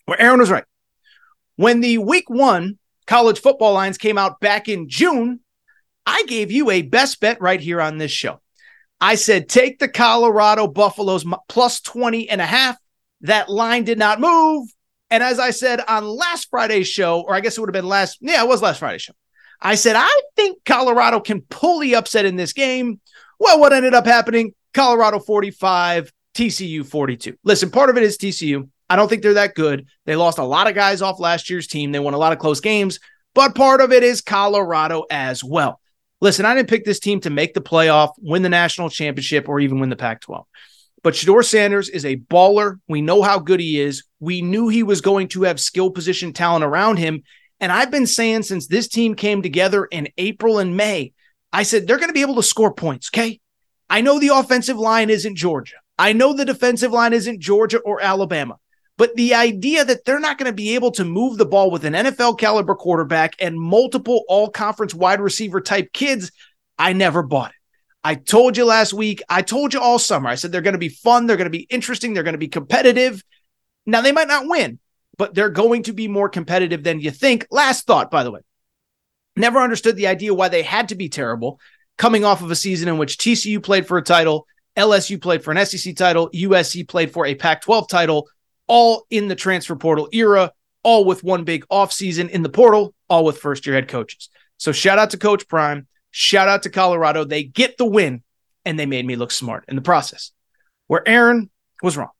Where 0.07 0.21
Aaron 0.21 0.41
was 0.41 0.51
right. 0.51 0.65
When 1.55 1.81
the 1.81 1.99
week 1.99 2.29
one 2.29 2.77
college 3.05 3.39
football 3.39 3.73
lines 3.73 3.97
came 3.97 4.17
out 4.17 4.39
back 4.39 4.67
in 4.67 4.89
June, 4.89 5.39
I 6.05 6.23
gave 6.23 6.51
you 6.51 6.71
a 6.71 6.81
best 6.81 7.19
bet 7.19 7.41
right 7.41 7.59
here 7.59 7.81
on 7.81 7.97
this 7.97 8.11
show. 8.11 8.41
I 8.99 9.15
said, 9.15 9.49
take 9.49 9.79
the 9.79 9.89
Colorado 9.89 10.67
Buffaloes 10.67 11.25
plus 11.49 11.81
20 11.81 12.29
and 12.29 12.41
a 12.41 12.45
half. 12.45 12.77
That 13.21 13.49
line 13.49 13.83
did 13.83 13.99
not 13.99 14.19
move. 14.19 14.69
And 15.11 15.21
as 15.21 15.39
I 15.39 15.51
said 15.51 15.81
on 15.87 16.05
last 16.05 16.49
Friday's 16.49 16.87
show, 16.87 17.21
or 17.21 17.35
I 17.35 17.39
guess 17.39 17.57
it 17.57 17.61
would 17.61 17.69
have 17.69 17.73
been 17.73 17.89
last, 17.89 18.17
yeah, 18.21 18.41
it 18.41 18.47
was 18.47 18.61
last 18.61 18.79
Friday's 18.79 19.03
show. 19.03 19.13
I 19.61 19.75
said, 19.75 19.95
I 19.95 20.21
think 20.35 20.63
Colorado 20.65 21.19
can 21.19 21.41
pull 21.41 21.79
the 21.79 21.95
upset 21.95 22.25
in 22.25 22.35
this 22.35 22.53
game. 22.53 22.99
Well, 23.39 23.59
what 23.59 23.73
ended 23.73 23.93
up 23.93 24.05
happening? 24.05 24.53
Colorado 24.73 25.19
45, 25.19 26.11
TCU 26.33 26.85
42. 26.85 27.37
Listen, 27.43 27.69
part 27.69 27.89
of 27.89 27.97
it 27.97 28.03
is 28.03 28.17
TCU. 28.17 28.69
I 28.93 28.95
don't 28.95 29.07
think 29.07 29.23
they're 29.23 29.33
that 29.33 29.55
good. 29.55 29.87
They 30.05 30.15
lost 30.15 30.37
a 30.37 30.43
lot 30.43 30.67
of 30.67 30.75
guys 30.75 31.01
off 31.01 31.19
last 31.19 31.49
year's 31.49 31.65
team. 31.65 31.91
They 31.91 31.97
won 31.97 32.13
a 32.13 32.19
lot 32.19 32.31
of 32.31 32.37
close 32.37 32.59
games, 32.59 32.99
but 33.33 33.55
part 33.55 33.81
of 33.81 33.91
it 33.91 34.03
is 34.03 34.21
Colorado 34.21 35.05
as 35.09 35.43
well. 35.43 35.79
Listen, 36.21 36.45
I 36.45 36.53
didn't 36.53 36.69
pick 36.69 36.85
this 36.85 36.99
team 36.99 37.19
to 37.21 37.31
make 37.31 37.55
the 37.55 37.59
playoff, 37.59 38.11
win 38.19 38.43
the 38.43 38.49
national 38.49 38.91
championship, 38.91 39.49
or 39.49 39.59
even 39.59 39.79
win 39.79 39.89
the 39.89 39.95
Pac 39.95 40.21
12. 40.21 40.45
But 41.01 41.15
Shedeur 41.15 41.43
Sanders 41.43 41.89
is 41.89 42.05
a 42.05 42.17
baller. 42.17 42.75
We 42.87 43.01
know 43.01 43.23
how 43.23 43.39
good 43.39 43.59
he 43.59 43.81
is. 43.81 44.03
We 44.19 44.43
knew 44.43 44.67
he 44.67 44.83
was 44.83 45.01
going 45.01 45.29
to 45.29 45.41
have 45.41 45.59
skill 45.59 45.89
position 45.89 46.31
talent 46.31 46.63
around 46.63 46.97
him. 46.97 47.23
And 47.59 47.71
I've 47.71 47.89
been 47.89 48.05
saying 48.05 48.43
since 48.43 48.67
this 48.67 48.87
team 48.87 49.15
came 49.15 49.41
together 49.41 49.85
in 49.85 50.09
April 50.19 50.59
and 50.59 50.77
May, 50.77 51.13
I 51.51 51.63
said 51.63 51.87
they're 51.87 51.97
going 51.97 52.09
to 52.09 52.13
be 52.13 52.21
able 52.21 52.35
to 52.35 52.43
score 52.43 52.75
points. 52.75 53.09
Okay. 53.09 53.39
I 53.89 54.01
know 54.01 54.19
the 54.19 54.35
offensive 54.35 54.77
line 54.77 55.09
isn't 55.09 55.35
Georgia. 55.35 55.77
I 55.97 56.13
know 56.13 56.33
the 56.33 56.45
defensive 56.45 56.91
line 56.91 57.13
isn't 57.13 57.41
Georgia 57.41 57.79
or 57.79 57.99
Alabama. 57.99 58.59
But 58.97 59.15
the 59.15 59.33
idea 59.33 59.83
that 59.83 60.05
they're 60.05 60.19
not 60.19 60.37
going 60.37 60.49
to 60.49 60.55
be 60.55 60.75
able 60.75 60.91
to 60.91 61.03
move 61.03 61.37
the 61.37 61.45
ball 61.45 61.71
with 61.71 61.83
an 61.83 61.93
NFL 61.93 62.37
caliber 62.37 62.75
quarterback 62.75 63.35
and 63.39 63.59
multiple 63.59 64.23
all 64.27 64.49
conference 64.49 64.93
wide 64.93 65.19
receiver 65.19 65.61
type 65.61 65.93
kids, 65.93 66.31
I 66.77 66.93
never 66.93 67.23
bought 67.23 67.51
it. 67.51 67.55
I 68.03 68.15
told 68.15 68.57
you 68.57 68.65
last 68.65 68.93
week, 68.93 69.23
I 69.29 69.41
told 69.41 69.73
you 69.73 69.79
all 69.79 69.97
summer, 69.97 70.29
I 70.29 70.35
said 70.35 70.51
they're 70.51 70.61
going 70.61 70.73
to 70.73 70.79
be 70.79 70.89
fun, 70.89 71.25
they're 71.25 71.37
going 71.37 71.45
to 71.45 71.57
be 71.57 71.67
interesting, 71.69 72.13
they're 72.13 72.23
going 72.23 72.33
to 72.33 72.37
be 72.37 72.49
competitive. 72.49 73.23
Now, 73.85 74.01
they 74.01 74.11
might 74.11 74.27
not 74.27 74.47
win, 74.47 74.79
but 75.17 75.33
they're 75.33 75.49
going 75.49 75.83
to 75.83 75.93
be 75.93 76.07
more 76.07 76.29
competitive 76.29 76.83
than 76.83 76.99
you 76.99 77.11
think. 77.11 77.47
Last 77.49 77.87
thought, 77.87 78.11
by 78.11 78.23
the 78.23 78.31
way. 78.31 78.41
Never 79.35 79.59
understood 79.59 79.95
the 79.95 80.07
idea 80.07 80.33
why 80.33 80.49
they 80.49 80.63
had 80.63 80.89
to 80.89 80.95
be 80.95 81.09
terrible 81.09 81.59
coming 81.97 82.25
off 82.25 82.43
of 82.43 82.51
a 82.51 82.55
season 82.55 82.89
in 82.89 82.97
which 82.97 83.17
TCU 83.17 83.61
played 83.61 83.87
for 83.87 83.97
a 83.97 84.03
title, 84.03 84.47
LSU 84.75 85.21
played 85.21 85.43
for 85.43 85.51
an 85.51 85.65
SEC 85.65 85.95
title, 85.95 86.29
USC 86.31 86.87
played 86.87 87.11
for 87.11 87.25
a 87.25 87.35
Pac 87.35 87.61
12 87.61 87.87
title, 87.87 88.27
all 88.67 89.05
in 89.09 89.27
the 89.27 89.35
transfer 89.35 89.75
portal 89.75 90.09
era, 90.11 90.51
all 90.83 91.05
with 91.05 91.23
one 91.23 91.43
big 91.43 91.67
offseason 91.69 92.29
in 92.29 92.43
the 92.43 92.49
portal, 92.49 92.93
all 93.09 93.25
with 93.25 93.37
first 93.37 93.65
year 93.65 93.75
head 93.75 93.87
coaches. 93.87 94.29
So 94.57 94.71
shout 94.71 94.99
out 94.99 95.11
to 95.11 95.17
Coach 95.17 95.47
Prime. 95.47 95.87
Shout 96.11 96.47
out 96.47 96.63
to 96.63 96.69
Colorado. 96.69 97.23
They 97.23 97.43
get 97.43 97.77
the 97.77 97.85
win 97.85 98.23
and 98.65 98.79
they 98.79 98.85
made 98.85 99.05
me 99.05 99.15
look 99.15 99.31
smart 99.31 99.65
in 99.67 99.75
the 99.75 99.81
process, 99.81 100.31
where 100.87 101.07
Aaron 101.07 101.49
was 101.81 101.97
wrong. 101.97 102.11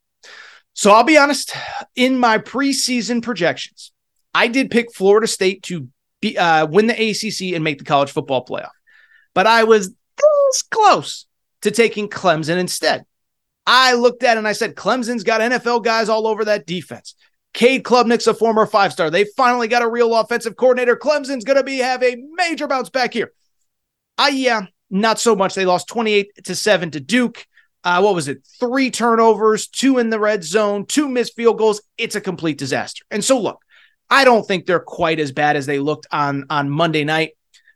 So 0.74 0.90
I'll 0.90 1.04
be 1.04 1.16
honest, 1.16 1.54
in 1.94 2.18
my 2.18 2.38
preseason 2.38 3.22
projections, 3.22 3.92
I 4.34 4.48
did 4.48 4.70
pick 4.70 4.92
Florida 4.92 5.26
State 5.26 5.62
to 5.64 5.88
be, 6.20 6.36
uh, 6.36 6.66
win 6.66 6.88
the 6.88 7.10
ACC 7.10 7.54
and 7.54 7.62
make 7.62 7.78
the 7.78 7.84
college 7.84 8.10
football 8.10 8.44
playoff, 8.44 8.70
but 9.34 9.46
I 9.46 9.64
was 9.64 9.94
close 10.70 11.26
to 11.62 11.70
taking 11.70 12.08
Clemson 12.08 12.58
instead. 12.58 13.04
I 13.66 13.94
looked 13.94 14.22
at 14.22 14.36
and 14.36 14.46
I 14.46 14.52
said, 14.52 14.74
Clemson's 14.74 15.24
got 15.24 15.40
NFL 15.40 15.84
guys 15.84 16.08
all 16.08 16.26
over 16.26 16.44
that 16.46 16.66
defense. 16.66 17.14
Cade 17.52 17.84
Klubnik's 17.84 18.26
a 18.26 18.34
former 18.34 18.66
five 18.66 18.92
star. 18.92 19.10
They 19.10 19.24
finally 19.36 19.68
got 19.68 19.82
a 19.82 19.88
real 19.88 20.14
offensive 20.14 20.56
coordinator. 20.56 20.96
Clemson's 20.96 21.44
going 21.44 21.56
to 21.56 21.62
be 21.62 21.78
have 21.78 22.02
a 22.02 22.16
major 22.32 22.66
bounce 22.66 22.90
back 22.90 23.12
here. 23.12 23.32
I 24.18 24.30
yeah, 24.30 24.66
not 24.90 25.18
so 25.18 25.36
much. 25.36 25.54
They 25.54 25.64
lost 25.64 25.88
28 25.88 26.44
to 26.44 26.54
7 26.54 26.90
to 26.92 27.00
Duke 27.00 27.46
uh, 27.84 28.00
what 28.00 28.14
was 28.14 28.28
it? 28.28 28.42
Three 28.58 28.90
turnovers, 28.90 29.68
two 29.68 29.98
in 29.98 30.08
the 30.08 30.18
red 30.18 30.42
zone, 30.42 30.86
two 30.86 31.06
missed 31.06 31.36
field 31.36 31.58
goals. 31.58 31.82
It's 31.98 32.16
a 32.16 32.20
complete 32.20 32.56
disaster. 32.56 33.04
And 33.10 33.22
so, 33.22 33.38
look, 33.38 33.62
I 34.08 34.24
don't 34.24 34.46
think 34.46 34.64
they're 34.64 34.80
quite 34.80 35.20
as 35.20 35.32
bad 35.32 35.56
as 35.56 35.66
they 35.66 35.78
looked 35.78 36.06
on 36.10 36.46
on 36.48 36.70
Monday 36.70 37.04
night. 37.04 37.32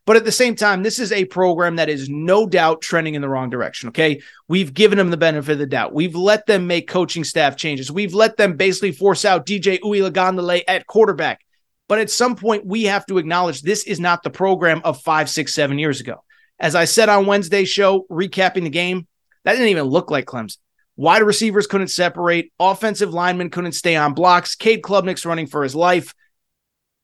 But 0.09 0.17
at 0.17 0.25
the 0.25 0.33
same 0.33 0.55
time, 0.57 0.83
this 0.83 0.99
is 0.99 1.13
a 1.13 1.27
program 1.27 1.77
that 1.77 1.91
is 1.91 2.09
no 2.09 2.47
doubt 2.47 2.81
trending 2.81 3.15
in 3.15 3.21
the 3.21 3.29
wrong 3.29 3.51
direction. 3.51 3.91
Okay. 3.91 4.23
We've 4.49 4.73
given 4.73 4.97
them 4.97 5.11
the 5.11 5.19
benefit 5.19 5.53
of 5.53 5.59
the 5.59 5.67
doubt. 5.67 5.93
We've 5.93 6.15
let 6.15 6.47
them 6.47 6.67
make 6.67 6.89
coaching 6.89 7.25
staff 7.25 7.59
changes. 7.59 7.93
We've 7.93 8.15
let 8.15 8.39
them 8.39 8.57
basically 8.57 8.93
force 8.93 9.27
out 9.27 9.45
DJ 9.45 9.79
Uiagalelei 9.81 10.63
at 10.67 10.87
quarterback. 10.87 11.45
But 11.89 11.99
at 11.99 12.09
some 12.09 12.37
point, 12.37 12.65
we 12.65 12.85
have 12.85 13.05
to 13.09 13.19
acknowledge 13.19 13.61
this 13.61 13.85
is 13.85 14.01
not 14.01 14.23
the 14.23 14.31
program 14.31 14.81
of 14.83 15.03
five, 15.03 15.29
six, 15.29 15.53
seven 15.53 15.79
years 15.79 16.01
ago. 16.01 16.25
As 16.59 16.75
I 16.75 16.87
said 16.87 17.11
on 17.11 17.27
Wednesday's 17.27 17.69
show, 17.69 18.07
recapping 18.11 18.63
the 18.63 18.71
game, 18.71 19.07
that 19.45 19.53
didn't 19.53 19.69
even 19.69 19.85
look 19.85 20.11
like 20.11 20.25
Clemson. 20.25 20.57
Wide 20.97 21.23
receivers 21.23 21.67
couldn't 21.67 21.89
separate. 21.89 22.51
Offensive 22.59 23.13
linemen 23.13 23.51
couldn't 23.51 23.73
stay 23.73 23.95
on 23.95 24.15
blocks. 24.15 24.55
Cade 24.55 24.81
Klubnik's 24.81 25.27
running 25.27 25.49
for 25.49 25.63
his 25.63 25.75
life. 25.75 26.15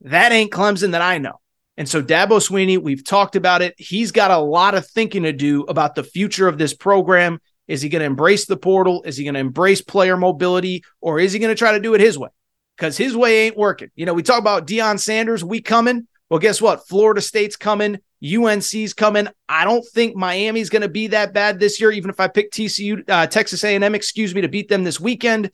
That 0.01 0.33
ain't 0.33 0.53
Clemson 0.53 0.93
that 0.93 1.03
I 1.03 1.19
know. 1.19 1.39
And 1.77 1.89
so 1.89 2.03
Dabo 2.03 2.41
Swinney, 2.41 2.81
we've 2.81 3.05
talked 3.05 3.37
about 3.37 3.63
it. 3.63 3.75
He's 3.79 4.13
got 4.13 4.31
a 4.31 4.39
lot 4.39 4.75
of 4.75 4.87
thinking 4.87 5.25
to 5.25 5.33
do 5.33 5.63
about 5.63 5.95
the 5.95 6.05
future 6.05 6.47
of 6.47 6.59
this 6.59 6.73
program. 6.73 7.41
Is 7.67 7.83
he 7.83 7.89
going 7.89 8.01
to 8.01 8.07
embrace 8.07 8.47
the 8.47 8.57
portal? 8.57 9.03
Is 9.05 9.17
he 9.17 9.25
going 9.25 9.35
to 9.35 9.41
embrace 9.41 9.81
player 9.81 10.17
mobility? 10.17 10.85
Or 11.01 11.19
is 11.19 11.33
he 11.33 11.39
going 11.39 11.55
to 11.55 11.59
try 11.59 11.73
to 11.73 11.81
do 11.81 11.95
it 11.95 12.01
his 12.01 12.19
way? 12.19 12.29
Because 12.77 12.97
his 12.97 13.17
way 13.17 13.47
ain't 13.47 13.57
working. 13.57 13.91
You 13.97 14.07
know, 14.07 14.15
we 14.15 14.23
talk 14.23 14.39
about 14.39 14.67
Deion 14.67 15.01
Sanders, 15.01 15.43
we 15.43 15.61
coming. 15.61 16.07
Well, 16.29 16.41
guess 16.41 16.61
what? 16.61 16.87
Florida 16.89 17.21
State's 17.21 17.57
coming. 17.57 17.99
UNC's 18.25 18.95
coming. 18.95 19.29
I 19.49 19.65
don't 19.65 19.85
think 19.93 20.17
Miami's 20.17 20.71
going 20.71 20.83
to 20.83 20.89
be 20.89 21.09
that 21.09 21.35
bad 21.35 21.61
this 21.61 21.81
year, 21.81 21.91
even 21.91 22.11
if 22.11 22.21
I 22.21 22.29
pick 22.29 22.51
TCU, 22.51 23.09
uh, 23.09 23.27
Texas 23.27 23.63
A&M, 23.65 23.95
excuse 23.95 24.35
me, 24.35 24.41
to 24.41 24.49
beat 24.49 24.69
them 24.69 24.85
this 24.85 24.99
weekend. 24.99 25.51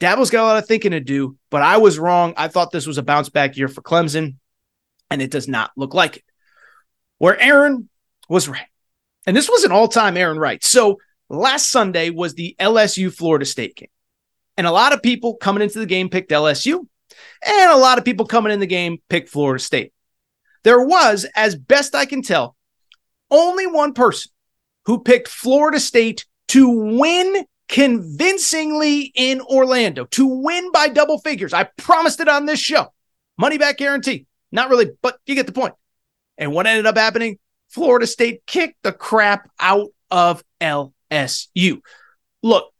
Dabo's 0.00 0.30
got 0.30 0.42
a 0.42 0.46
lot 0.46 0.58
of 0.58 0.66
thinking 0.66 0.90
to 0.90 1.00
do, 1.00 1.36
but 1.50 1.62
I 1.62 1.78
was 1.78 1.98
wrong. 1.98 2.34
I 2.36 2.48
thought 2.48 2.70
this 2.70 2.86
was 2.86 2.98
a 2.98 3.02
bounce 3.02 3.28
back 3.28 3.56
year 3.56 3.68
for 3.68 3.82
Clemson, 3.82 4.36
and 5.10 5.22
it 5.22 5.30
does 5.30 5.48
not 5.48 5.70
look 5.76 5.94
like 5.94 6.18
it. 6.18 6.24
Where 7.18 7.40
Aaron 7.40 7.88
was 8.28 8.48
right. 8.48 8.66
And 9.26 9.36
this 9.36 9.48
was 9.48 9.64
an 9.64 9.72
all 9.72 9.88
time 9.88 10.16
Aaron 10.16 10.38
right. 10.38 10.62
So 10.62 10.98
last 11.28 11.70
Sunday 11.70 12.10
was 12.10 12.34
the 12.34 12.54
LSU 12.58 13.12
Florida 13.12 13.44
State 13.44 13.76
game. 13.76 13.88
And 14.56 14.66
a 14.66 14.72
lot 14.72 14.92
of 14.92 15.02
people 15.02 15.36
coming 15.36 15.62
into 15.62 15.78
the 15.78 15.86
game 15.86 16.08
picked 16.08 16.30
LSU, 16.30 16.86
and 17.46 17.70
a 17.70 17.76
lot 17.76 17.98
of 17.98 18.04
people 18.04 18.26
coming 18.26 18.52
in 18.52 18.60
the 18.60 18.66
game 18.66 18.98
picked 19.08 19.28
Florida 19.28 19.62
State. 19.62 19.92
There 20.64 20.80
was, 20.80 21.26
as 21.36 21.54
best 21.54 21.94
I 21.94 22.06
can 22.06 22.22
tell, 22.22 22.56
only 23.30 23.66
one 23.66 23.92
person 23.92 24.32
who 24.86 25.02
picked 25.02 25.28
Florida 25.28 25.78
State 25.78 26.24
to 26.48 26.68
win 26.68 27.44
convincingly 27.68 29.12
in 29.14 29.40
Orlando, 29.42 30.06
to 30.06 30.26
win 30.26 30.70
by 30.72 30.88
double 30.88 31.18
figures. 31.18 31.52
I 31.52 31.64
promised 31.76 32.20
it 32.20 32.28
on 32.28 32.46
this 32.46 32.60
show. 32.60 32.92
Money 33.38 33.58
back 33.58 33.76
guarantee. 33.76 34.26
Not 34.56 34.70
really, 34.70 34.90
but 35.02 35.18
you 35.26 35.34
get 35.34 35.46
the 35.46 35.52
point. 35.52 35.74
And 36.38 36.52
what 36.52 36.66
ended 36.66 36.86
up 36.86 36.96
happening? 36.96 37.38
Florida 37.68 38.06
State 38.06 38.40
kicked 38.46 38.82
the 38.82 38.92
crap 38.92 39.50
out 39.60 39.88
of 40.10 40.42
LSU. 40.62 41.80
Look, 42.42 42.72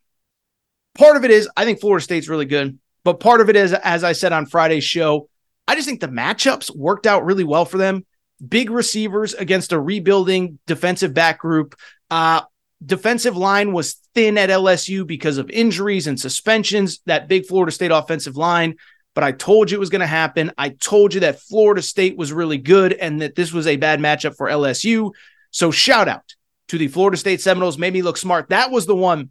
part 0.97 1.17
of 1.17 1.25
it 1.25 1.31
is 1.31 1.49
I 1.55 1.67
think 1.67 1.81
Florida 1.81 2.03
State's 2.03 2.29
really 2.29 2.47
good, 2.47 2.79
but 3.05 3.21
part 3.21 3.43
of 3.43 3.51
it 3.51 3.57
is, 3.57 3.75
as 3.75 4.05
I 4.05 4.13
said 4.13 4.33
on 4.33 4.47
Friday's 4.47 4.85
show, 4.85 5.29
I 5.69 5.75
just 5.75 5.87
think 5.87 6.01
the 6.01 6.09
matchups 6.09 6.75
worked 6.75 7.07
out 7.07 7.27
really 7.27 7.45
well 7.45 7.67
for 7.67 7.77
them. 7.77 8.07
Big 8.47 8.71
receivers 8.71 9.35
against 9.35 9.73
a 9.73 9.81
rebuilding 9.81 10.59
defensive 10.67 11.13
back 11.13 11.41
group. 11.41 11.75
Uh, 12.11 12.41
defensive 12.85 13.37
line 13.37 13.75
was 13.75 13.95
thin 14.15 14.39
at 14.39 14.49
LSU 14.49 15.07
because 15.07 15.37
of 15.37 15.51
injuries 15.51 16.07
and 16.07 16.19
suspensions. 16.19 17.01
That 17.05 17.29
big 17.29 17.45
Florida 17.45 17.73
State 17.73 17.91
offensive 17.91 18.37
line. 18.37 18.77
But 19.17 19.25
I 19.25 19.33
told 19.33 19.71
you 19.71 19.79
it 19.79 19.81
was 19.81 19.89
going 19.89 20.03
to 20.03 20.07
happen. 20.07 20.53
I 20.59 20.69
told 20.69 21.15
you 21.15 21.21
that 21.21 21.41
Florida 21.41 21.81
State 21.81 22.19
was 22.19 22.35
really 22.35 22.59
good 22.59 22.93
and 22.93 23.23
that 23.23 23.35
this 23.35 23.51
was 23.51 23.67
a 23.67 23.77
bad 23.77 23.99
matchup 23.99 24.37
for 24.37 24.47
LSU. 24.47 25.11
So 25.51 25.71
shout 25.71 26.07
out 26.07 26.35
to 26.69 26.77
the 26.77 26.89
Florida 26.89 27.17
State 27.17 27.41
Seminoles. 27.41 27.79
Made 27.79 27.95
me 27.95 28.03
look 28.03 28.19
smart. 28.19 28.51
That 28.51 28.71
was 28.71 28.85
the 28.85 28.95
one, 28.95 29.31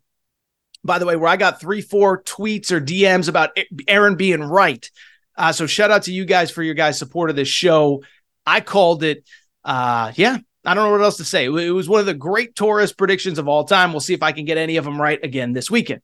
by 0.84 0.98
the 0.98 1.06
way, 1.06 1.16
where 1.16 1.30
I 1.30 1.38
got 1.38 1.62
three, 1.62 1.82
four 1.82 2.24
tweets 2.24 2.72
or 2.72 2.82
DMs 2.82 3.30
about 3.30 3.56
Aaron 3.88 4.16
being 4.16 4.42
right. 4.42 4.90
Uh, 5.38 5.52
so 5.52 5.68
shout 5.68 5.92
out 5.92 6.02
to 6.04 6.12
you 6.12 6.26
guys 6.26 6.50
for 6.50 6.64
your 6.64 6.74
guys' 6.74 6.98
support 6.98 7.30
of 7.30 7.36
this 7.36 7.48
show. 7.48 8.02
I 8.44 8.62
called 8.62 9.04
it. 9.04 9.24
Uh, 9.64 10.14
yeah, 10.16 10.40
I 10.66 10.74
don't 10.74 10.86
know 10.86 10.92
what 10.94 11.02
else 11.02 11.18
to 11.18 11.26
say. 11.26 11.46
It 11.46 11.50
was 11.50 11.88
one 11.88 12.00
of 12.00 12.08
the 12.08 12.16
great 12.16 12.56
Torres 12.56 12.92
predictions 12.92 13.38
of 13.38 13.48
all 13.48 13.66
time. 13.66 13.92
We'll 13.92 14.00
see 14.00 14.16
if 14.16 14.24
I 14.24 14.32
can 14.32 14.46
get 14.46 14.58
any 14.58 14.78
of 14.78 14.86
them 14.86 15.00
right 15.00 15.24
again 15.24 15.54
this 15.54 15.70
weekend, 15.70 16.02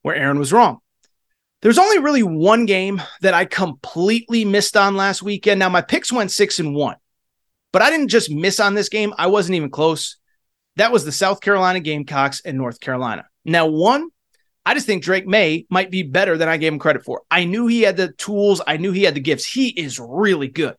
where 0.00 0.16
Aaron 0.16 0.38
was 0.38 0.50
wrong. 0.50 0.78
There's 1.62 1.78
only 1.78 2.00
really 2.00 2.24
one 2.24 2.66
game 2.66 3.00
that 3.20 3.34
I 3.34 3.44
completely 3.44 4.44
missed 4.44 4.76
on 4.76 4.96
last 4.96 5.22
weekend. 5.22 5.60
Now 5.60 5.68
my 5.68 5.80
picks 5.80 6.12
went 6.12 6.32
six 6.32 6.58
and 6.58 6.74
one, 6.74 6.96
but 7.72 7.82
I 7.82 7.90
didn't 7.90 8.08
just 8.08 8.30
miss 8.30 8.58
on 8.58 8.74
this 8.74 8.88
game. 8.88 9.14
I 9.16 9.28
wasn't 9.28 9.54
even 9.54 9.70
close. 9.70 10.16
That 10.76 10.90
was 10.90 11.04
the 11.04 11.12
South 11.12 11.40
Carolina 11.40 11.78
Gamecocks 11.78 12.42
and 12.44 12.58
North 12.58 12.80
Carolina. 12.80 13.26
Now, 13.44 13.66
one, 13.66 14.08
I 14.66 14.74
just 14.74 14.86
think 14.86 15.04
Drake 15.04 15.26
Maye 15.26 15.66
might 15.70 15.90
be 15.90 16.02
better 16.02 16.36
than 16.36 16.48
I 16.48 16.56
gave 16.56 16.72
him 16.72 16.78
credit 16.80 17.04
for. 17.04 17.22
I 17.30 17.44
knew 17.44 17.68
he 17.68 17.82
had 17.82 17.96
the 17.96 18.12
tools, 18.12 18.60
I 18.66 18.76
knew 18.76 18.90
he 18.90 19.04
had 19.04 19.14
the 19.14 19.20
gifts. 19.20 19.44
He 19.44 19.68
is 19.68 20.00
really 20.00 20.48
good. 20.48 20.74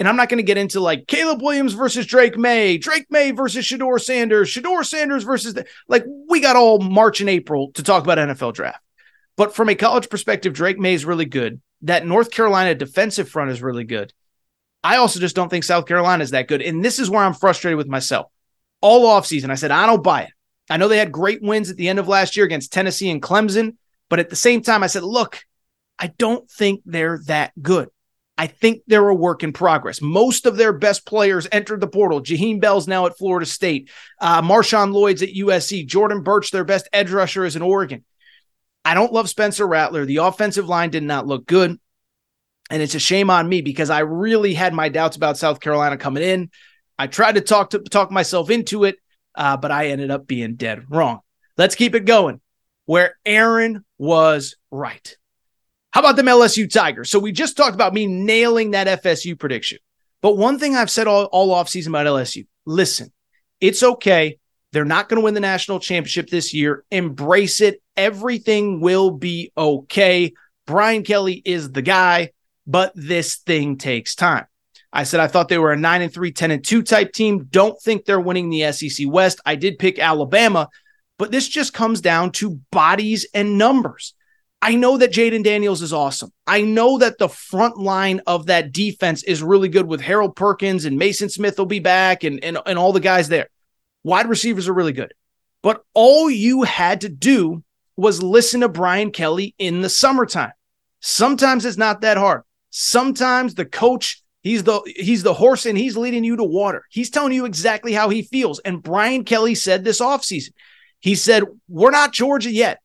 And 0.00 0.08
I'm 0.08 0.16
not 0.16 0.28
going 0.28 0.38
to 0.38 0.44
get 0.44 0.58
into 0.58 0.80
like 0.80 1.06
Caleb 1.06 1.42
Williams 1.42 1.74
versus 1.74 2.06
Drake 2.06 2.36
Maye, 2.36 2.78
Drake 2.78 3.06
Maye 3.10 3.30
versus 3.30 3.64
Shedeur 3.64 4.00
Sanders, 4.00 4.48
Shedeur 4.48 4.84
Sanders 4.84 5.22
versus 5.22 5.54
the, 5.54 5.66
like 5.86 6.04
we 6.28 6.40
got 6.40 6.56
all 6.56 6.80
March 6.80 7.20
and 7.20 7.30
April 7.30 7.70
to 7.74 7.84
talk 7.84 8.02
about 8.02 8.18
NFL 8.18 8.54
draft. 8.54 8.83
But 9.36 9.54
from 9.54 9.68
a 9.68 9.74
college 9.74 10.08
perspective, 10.08 10.52
Drake 10.52 10.78
Maye 10.78 10.94
is 10.94 11.04
really 11.04 11.24
good. 11.24 11.60
That 11.82 12.06
North 12.06 12.30
Carolina 12.30 12.74
defensive 12.74 13.28
front 13.28 13.50
is 13.50 13.62
really 13.62 13.84
good. 13.84 14.12
I 14.82 14.96
also 14.96 15.18
just 15.18 15.34
don't 15.34 15.48
think 15.48 15.64
South 15.64 15.86
Carolina 15.86 16.22
is 16.22 16.30
that 16.30 16.48
good. 16.48 16.62
And 16.62 16.84
this 16.84 16.98
is 16.98 17.10
where 17.10 17.22
I'm 17.22 17.34
frustrated 17.34 17.78
with 17.78 17.88
myself. 17.88 18.30
All 18.80 19.06
offseason, 19.06 19.50
I 19.50 19.54
said, 19.54 19.70
I 19.70 19.86
don't 19.86 20.02
buy 20.02 20.22
it. 20.22 20.30
I 20.70 20.76
know 20.76 20.88
they 20.88 20.98
had 20.98 21.12
great 21.12 21.42
wins 21.42 21.70
at 21.70 21.76
the 21.76 21.88
end 21.88 21.98
of 21.98 22.08
last 22.08 22.36
year 22.36 22.46
against 22.46 22.72
Tennessee 22.72 23.10
and 23.10 23.22
Clemson, 23.22 23.76
but 24.08 24.18
at 24.18 24.30
the 24.30 24.36
same 24.36 24.62
time, 24.62 24.82
I 24.82 24.86
said, 24.86 25.02
look, 25.02 25.40
I 25.98 26.08
don't 26.18 26.50
think 26.50 26.82
they're 26.84 27.20
that 27.26 27.52
good. 27.60 27.88
I 28.36 28.48
think 28.48 28.82
they're 28.86 29.08
a 29.08 29.14
work 29.14 29.42
in 29.42 29.52
progress. 29.52 30.02
Most 30.02 30.44
of 30.44 30.56
their 30.56 30.72
best 30.72 31.06
players 31.06 31.46
entered 31.52 31.80
the 31.80 31.86
portal. 31.86 32.20
Jaheim 32.20 32.60
Bell's 32.60 32.88
now 32.88 33.06
at 33.06 33.16
Florida 33.16 33.46
State. 33.46 33.90
Uh, 34.20 34.42
Marshawn 34.42 34.92
Lloyd's 34.92 35.22
at 35.22 35.34
USC. 35.34 35.86
Jordan 35.86 36.22
Burch, 36.22 36.50
their 36.50 36.64
best 36.64 36.88
edge 36.92 37.12
rusher, 37.12 37.44
is 37.44 37.54
in 37.54 37.62
Oregon. 37.62 38.04
I 38.84 38.94
don't 38.94 39.12
love 39.12 39.28
Spencer 39.28 39.66
Rattler. 39.66 40.04
The 40.04 40.18
offensive 40.18 40.68
line 40.68 40.90
did 40.90 41.02
not 41.02 41.26
look 41.26 41.46
good. 41.46 41.78
And 42.70 42.82
it's 42.82 42.94
a 42.94 43.00
shame 43.00 43.30
on 43.30 43.48
me 43.48 43.60
because 43.60 43.90
I 43.90 44.00
really 44.00 44.54
had 44.54 44.72
my 44.72 44.88
doubts 44.88 45.16
about 45.16 45.38
South 45.38 45.60
Carolina 45.60 45.96
coming 45.96 46.22
in. 46.22 46.50
I 46.98 47.06
tried 47.06 47.34
to 47.34 47.40
talk 47.40 47.70
to 47.70 47.78
talk 47.78 48.10
myself 48.10 48.50
into 48.50 48.84
it 48.84 48.96
uh, 49.34 49.56
but 49.56 49.70
I 49.70 49.88
ended 49.88 50.10
up 50.10 50.26
being 50.26 50.54
dead 50.54 50.84
wrong. 50.88 51.20
Let's 51.56 51.74
keep 51.74 51.94
it 51.94 52.04
going 52.04 52.40
where 52.86 53.16
Aaron 53.24 53.84
was 53.98 54.56
right. 54.70 55.16
How 55.90 56.00
about 56.00 56.16
them 56.16 56.26
LSU 56.26 56.70
Tigers? 56.70 57.10
So 57.10 57.18
we 57.18 57.32
just 57.32 57.56
talked 57.56 57.74
about 57.74 57.94
me 57.94 58.06
nailing 58.06 58.72
that 58.72 59.02
FSU 59.02 59.38
prediction. 59.38 59.78
But 60.20 60.36
one 60.36 60.58
thing 60.58 60.74
I've 60.74 60.90
said 60.90 61.06
all, 61.06 61.24
all 61.26 61.54
offseason 61.54 61.88
about 61.88 62.06
LSU 62.06 62.46
listen, 62.66 63.12
it's 63.60 63.82
okay. 63.82 64.38
They're 64.74 64.84
not 64.84 65.08
going 65.08 65.20
to 65.20 65.24
win 65.24 65.34
the 65.34 65.40
national 65.40 65.78
championship 65.78 66.28
this 66.28 66.52
year. 66.52 66.84
Embrace 66.90 67.60
it. 67.60 67.80
Everything 67.96 68.80
will 68.80 69.12
be 69.12 69.52
okay. 69.56 70.32
Brian 70.66 71.04
Kelly 71.04 71.40
is 71.44 71.70
the 71.70 71.80
guy, 71.80 72.32
but 72.66 72.90
this 72.96 73.36
thing 73.36 73.78
takes 73.78 74.16
time. 74.16 74.46
I 74.92 75.04
said 75.04 75.20
I 75.20 75.28
thought 75.28 75.48
they 75.48 75.58
were 75.58 75.72
a 75.72 75.76
9 75.76 76.02
and 76.02 76.12
3, 76.12 76.32
10 76.32 76.50
and 76.50 76.64
2 76.64 76.82
type 76.82 77.12
team. 77.12 77.44
Don't 77.50 77.80
think 77.82 78.04
they're 78.04 78.20
winning 78.20 78.50
the 78.50 78.72
SEC 78.72 79.06
West. 79.08 79.40
I 79.46 79.54
did 79.54 79.78
pick 79.78 80.00
Alabama, 80.00 80.68
but 81.20 81.30
this 81.30 81.46
just 81.46 81.72
comes 81.72 82.00
down 82.00 82.32
to 82.32 82.60
bodies 82.72 83.28
and 83.32 83.56
numbers. 83.56 84.14
I 84.60 84.74
know 84.74 84.96
that 84.96 85.12
Jayden 85.12 85.44
Daniels 85.44 85.82
is 85.82 85.92
awesome. 85.92 86.32
I 86.48 86.62
know 86.62 86.98
that 86.98 87.18
the 87.18 87.28
front 87.28 87.76
line 87.76 88.22
of 88.26 88.46
that 88.46 88.72
defense 88.72 89.22
is 89.22 89.40
really 89.40 89.68
good 89.68 89.86
with 89.86 90.00
Harold 90.00 90.34
Perkins 90.34 90.84
and 90.84 91.00
Maason 91.00 91.30
Smith 91.30 91.58
will 91.58 91.66
be 91.66 91.78
back 91.78 92.24
and, 92.24 92.42
and, 92.42 92.58
and 92.66 92.76
all 92.76 92.92
the 92.92 92.98
guys 92.98 93.28
there. 93.28 93.50
Wide 94.04 94.28
receivers 94.28 94.68
are 94.68 94.74
really 94.74 94.92
good. 94.92 95.12
But 95.62 95.82
all 95.94 96.30
you 96.30 96.62
had 96.62 97.00
to 97.00 97.08
do 97.08 97.64
was 97.96 98.22
listen 98.22 98.60
to 98.60 98.68
Brian 98.68 99.10
Kelly 99.10 99.54
in 99.58 99.80
the 99.80 99.88
summertime. 99.88 100.52
Sometimes 101.00 101.64
it's 101.64 101.76
not 101.76 102.02
that 102.02 102.16
hard. 102.16 102.42
Sometimes 102.70 103.54
the 103.54 103.64
coach 103.64 104.22
He's 104.44 104.62
the 104.62 104.82
he's 104.84 105.22
the 105.22 105.32
horse 105.32 105.64
and 105.64 105.76
he's 105.76 105.96
leading 105.96 106.22
you 106.22 106.36
to 106.36 106.44
water. 106.44 106.84
He's 106.90 107.08
telling 107.08 107.32
you 107.32 107.46
exactly 107.46 107.94
how 107.94 108.10
he 108.10 108.20
feels. 108.20 108.58
And 108.58 108.82
Brian 108.82 109.24
Kelly 109.24 109.54
said 109.54 109.84
this 109.84 110.02
offseason. 110.02 110.50
He 111.00 111.14
said, 111.14 111.44
"We're 111.66 111.90
not 111.90 112.12
Georgia 112.12 112.52
yet. 112.52 112.80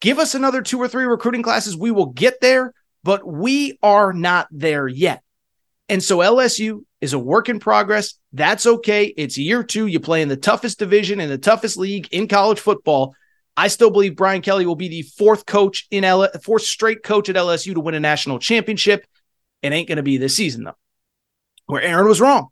Give 0.00 0.18
us 0.18 0.34
another 0.34 0.62
two 0.62 0.80
or 0.80 0.88
three 0.88 1.04
recruiting 1.04 1.42
classes. 1.42 1.76
We 1.76 1.90
will 1.90 2.06
get 2.06 2.40
there, 2.40 2.72
but 3.04 3.26
we 3.26 3.78
are 3.82 4.14
not 4.14 4.48
there 4.50 4.88
yet." 4.88 5.22
And 5.90 6.02
so 6.02 6.22
LSU 6.22 6.86
is 7.02 7.12
a 7.12 7.18
work 7.18 7.50
in 7.50 7.58
progress. 7.58 8.14
That's 8.32 8.64
okay. 8.64 9.12
It's 9.16 9.36
year 9.36 9.62
2. 9.62 9.88
You 9.88 10.00
play 10.00 10.22
in 10.22 10.28
the 10.28 10.36
toughest 10.36 10.78
division 10.78 11.20
in 11.20 11.28
the 11.28 11.36
toughest 11.36 11.76
league 11.76 12.08
in 12.12 12.28
college 12.28 12.60
football. 12.60 13.14
I 13.56 13.68
still 13.68 13.90
believe 13.90 14.16
Brian 14.16 14.40
Kelly 14.40 14.64
will 14.64 14.76
be 14.76 14.88
the 14.88 15.02
fourth 15.02 15.44
coach 15.44 15.86
in 15.90 16.04
L- 16.04 16.30
fourth 16.42 16.62
straight 16.62 17.02
coach 17.02 17.28
at 17.28 17.36
LSU 17.36 17.74
to 17.74 17.80
win 17.80 17.96
a 17.96 18.00
national 18.00 18.38
championship. 18.38 19.04
It 19.62 19.72
ain't 19.72 19.88
going 19.88 19.96
to 19.96 20.02
be 20.02 20.16
this 20.16 20.36
season 20.36 20.64
though 20.64 20.76
where 21.66 21.82
Aaron 21.82 22.08
was 22.08 22.20
wrong. 22.20 22.48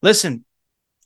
Listen, 0.00 0.44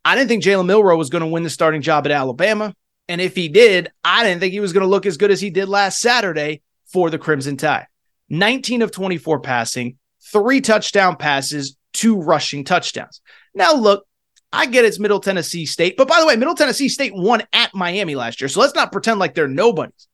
I 0.05 0.15
didn't 0.15 0.29
think 0.29 0.45
Jalen 0.45 0.67
Milroe 0.67 0.97
was 0.97 1.11
going 1.11 1.23
to 1.23 1.29
win 1.29 1.43
the 1.43 1.51
starting 1.51 1.83
job 1.83 2.07
at 2.07 2.13
Alabama. 2.13 2.75
And 3.09 3.21
if 3.21 3.35
he 3.35 3.49
did, 3.49 3.91
I 4.05 4.23
didn't 4.23 4.41
think 4.41 4.53
he 4.53 4.61
was 4.61 4.73
going 4.73 4.83
to 4.83 4.89
look 4.89 5.07
as 5.07 5.17
good 5.17 5.31
as 5.31 5.41
he 5.41 5.51
did 5.51 5.69
last 5.69 6.01
Saturday 6.01 6.63
for 6.93 7.09
the 7.11 7.19
Crimson 7.19 7.57
Tide. 7.57 7.87
19 8.29 8.83
of 8.83 8.91
24 8.91 9.41
passing, 9.41 9.99
three 10.33 10.61
touchdown 10.61 11.17
passes, 11.17 11.76
two 11.97 12.21
rushing 12.21 12.65
touchdowns. 12.65 13.21
Now, 13.55 13.75
look, 13.75 14.07
I 14.53 14.67
get 14.67 14.85
it's 14.85 14.99
Middle 14.99 15.21
Tennessee 15.21 15.67
State, 15.67 15.97
but 15.97 16.09
by 16.09 16.21
the 16.21 16.27
way, 16.27 16.37
Middle 16.37 16.55
Tennessee 16.55 16.89
State 16.89 17.13
won 17.15 17.43
at 17.53 17.75
Miami 17.75 18.15
last 18.15 18.41
year. 18.41 18.49
So 18.49 18.61
let's 18.61 18.75
not 18.75 18.93
pretend 18.93 19.19
like 19.19 19.35
they're 19.35 19.49
nobodies. 19.49 20.09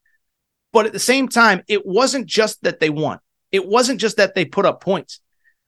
But 0.72 0.87
at 0.87 0.93
the 0.93 0.99
same 0.99 1.28
time, 1.28 1.62
it 1.68 1.85
wasn't 1.85 2.26
just 2.26 2.62
that 2.62 2.80
they 2.80 2.89
won. 2.89 3.18
It 3.51 3.66
wasn't 3.66 4.01
just 4.01 4.16
that 4.16 4.35
they 4.35 4.47
put 4.47 4.64
up 4.64 4.80
points. 4.80 5.20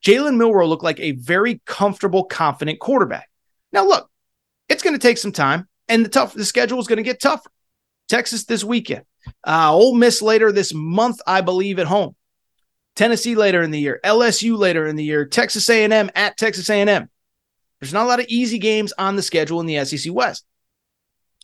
Jalen 0.04 0.36
Milroe 0.36 0.66
looked 0.66 0.84
like 0.84 1.00
a 1.00 1.12
very 1.12 1.60
comfortable, 1.66 2.24
confident 2.24 2.80
quarterback. 2.80 3.28
Now, 3.72 3.86
look, 3.86 4.10
it's 4.68 4.82
going 4.82 4.94
to 4.94 5.02
take 5.02 5.18
some 5.18 5.32
time, 5.32 5.68
and 5.88 6.04
the 6.04 6.08
tough 6.08 6.32
the 6.32 6.44
schedule 6.44 6.78
is 6.78 6.86
going 6.86 6.96
to 6.98 7.02
get 7.02 7.20
tougher. 7.20 7.50
Texas 8.08 8.44
this 8.44 8.64
weekend, 8.64 9.04
uh, 9.46 9.72
Ole 9.72 9.94
Miss 9.94 10.22
later 10.22 10.52
this 10.52 10.72
month, 10.74 11.20
I 11.26 11.40
believe, 11.40 11.78
at 11.78 11.86
home. 11.86 12.14
Tennessee 12.97 13.34
later 13.34 13.62
in 13.62 13.70
the 13.70 13.80
year, 13.80 14.01
LSU 14.05 14.57
later 14.57 14.86
in 14.86 14.97
the 14.97 15.05
year, 15.05 15.24
Texas 15.24 15.68
A&M 15.68 16.11
at 16.14 16.36
Texas 16.36 16.70
A&M. 16.70 17.09
There's 17.80 17.92
not 17.92 18.07
a 18.07 18.09
lot 18.09 18.20
of 18.20 18.26
easy 18.28 18.59
games 18.59 18.92
on 18.97 19.16
the 19.16 19.22
schedule 19.22 19.61
in 19.61 19.66
the 19.66 19.84
SEC 19.84 20.12
West. 20.12 20.45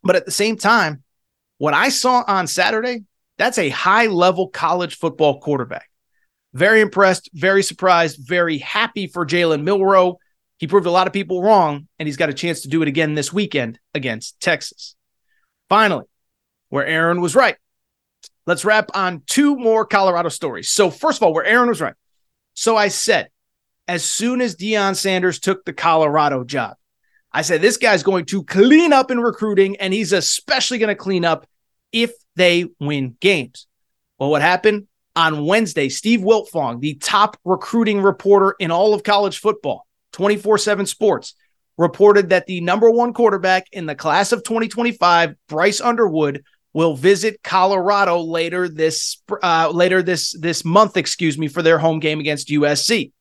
But 0.03 0.17
at 0.17 0.25
the 0.25 0.31
same 0.31 0.57
time, 0.57 1.03
what 1.59 1.75
I 1.75 1.91
saw 1.91 2.25
on 2.27 2.47
Saturday, 2.47 3.05
that's 3.37 3.59
a 3.59 3.69
high 3.69 4.07
level 4.07 4.49
college 4.49 4.97
football 4.97 5.41
quarterback. 5.41 5.91
Very 6.55 6.81
impressed, 6.81 7.31
very 7.35 7.63
surprised, 7.63 8.19
very 8.21 8.59
happy 8.59 9.07
for 9.07 9.27
Jalen 9.27 9.63
Milroe. 9.63 10.19
He 10.59 10.67
proved 10.67 10.87
a 10.87 10.91
lot 10.91 11.07
of 11.07 11.13
people 11.13 11.43
wrong, 11.43 11.87
and 11.99 12.07
he's 12.07 12.17
got 12.17 12.29
a 12.29 12.35
chance 12.35 12.63
to 12.63 12.69
do 12.69 12.83
it 12.83 12.89
again 12.89 13.15
this 13.15 13.33
weekend 13.33 13.79
against 13.95 14.41
Texas. 14.41 14.95
Finally, 15.69 16.07
where 16.71 16.87
Aaron 16.87 17.21
was 17.21 17.37
right. 17.37 17.57
Let's 18.47 18.65
wrap 18.65 18.91
on 18.95 19.23
two 19.27 19.57
more 19.57 19.85
Colorado 19.85 20.29
stories. 20.29 20.71
So, 20.71 20.91
first 20.91 21.19
of 21.19 21.23
all, 21.23 21.35
where 21.35 21.45
Aaron 21.45 21.69
was 21.69 21.81
right. 21.81 21.95
So, 22.55 22.77
I 22.77 22.89
said, 22.89 23.29
as 23.87 24.05
soon 24.05 24.41
as 24.41 24.57
Deion 24.57 24.97
Sanders 24.97 25.39
took 25.39 25.65
the 25.65 25.73
Colorado 25.73 26.45
job, 26.45 26.77
I 27.33 27.43
said, 27.43 27.63
this 27.63 27.77
guy's 27.77 28.03
going 28.03 28.27
to 28.27 28.43
clean 28.43 28.93
up 28.93 29.11
in 29.11 29.21
recruiting, 29.21 29.77
and 29.77 29.95
he's 29.95 30.13
especially 30.13 30.79
going 30.79 30.89
to 30.89 30.95
clean 30.97 31.25
up 31.25 31.47
if 31.93 32.13
they 32.37 32.67
win 32.81 33.17
games. 33.21 33.67
Well, 34.19 34.31
what 34.31 34.43
happened? 34.43 34.87
On 35.17 35.45
Wednesday, 35.45 35.89
Steve 35.89 36.21
Wiltfong, 36.21 36.81
the 36.81 36.95
top 36.95 37.37
recruiting 37.45 38.01
reporter 38.01 38.55
in 38.59 38.71
all 38.71 38.95
of 38.95 39.03
college 39.03 39.39
football, 39.39 39.87
24 40.13 40.59
7 40.59 40.87
sports, 40.87 41.35
reported 41.77 42.29
that 42.29 42.47
the 42.47 42.61
number 42.61 42.91
one 42.91 43.13
quarterback 43.13 43.67
in 43.73 43.87
the 43.87 43.95
class 43.95 44.33
of 44.33 44.45
2025, 44.45 45.35
Bryce 45.49 45.81
Underwood, 45.81 46.45
will 46.73 46.95
visit 46.95 47.43
Colorado 47.43 48.21
later 48.21 48.69
this 48.69 49.23
uh, 49.43 49.71
later 49.73 50.03
this 50.03 50.37
this 50.39 50.65
month, 50.65 50.97
excuse 50.97 51.37
me, 51.39 51.49
for 51.49 51.63
their 51.63 51.79
home 51.79 51.99
game 51.99 52.21
against 52.21 52.49
USC. 52.49 53.13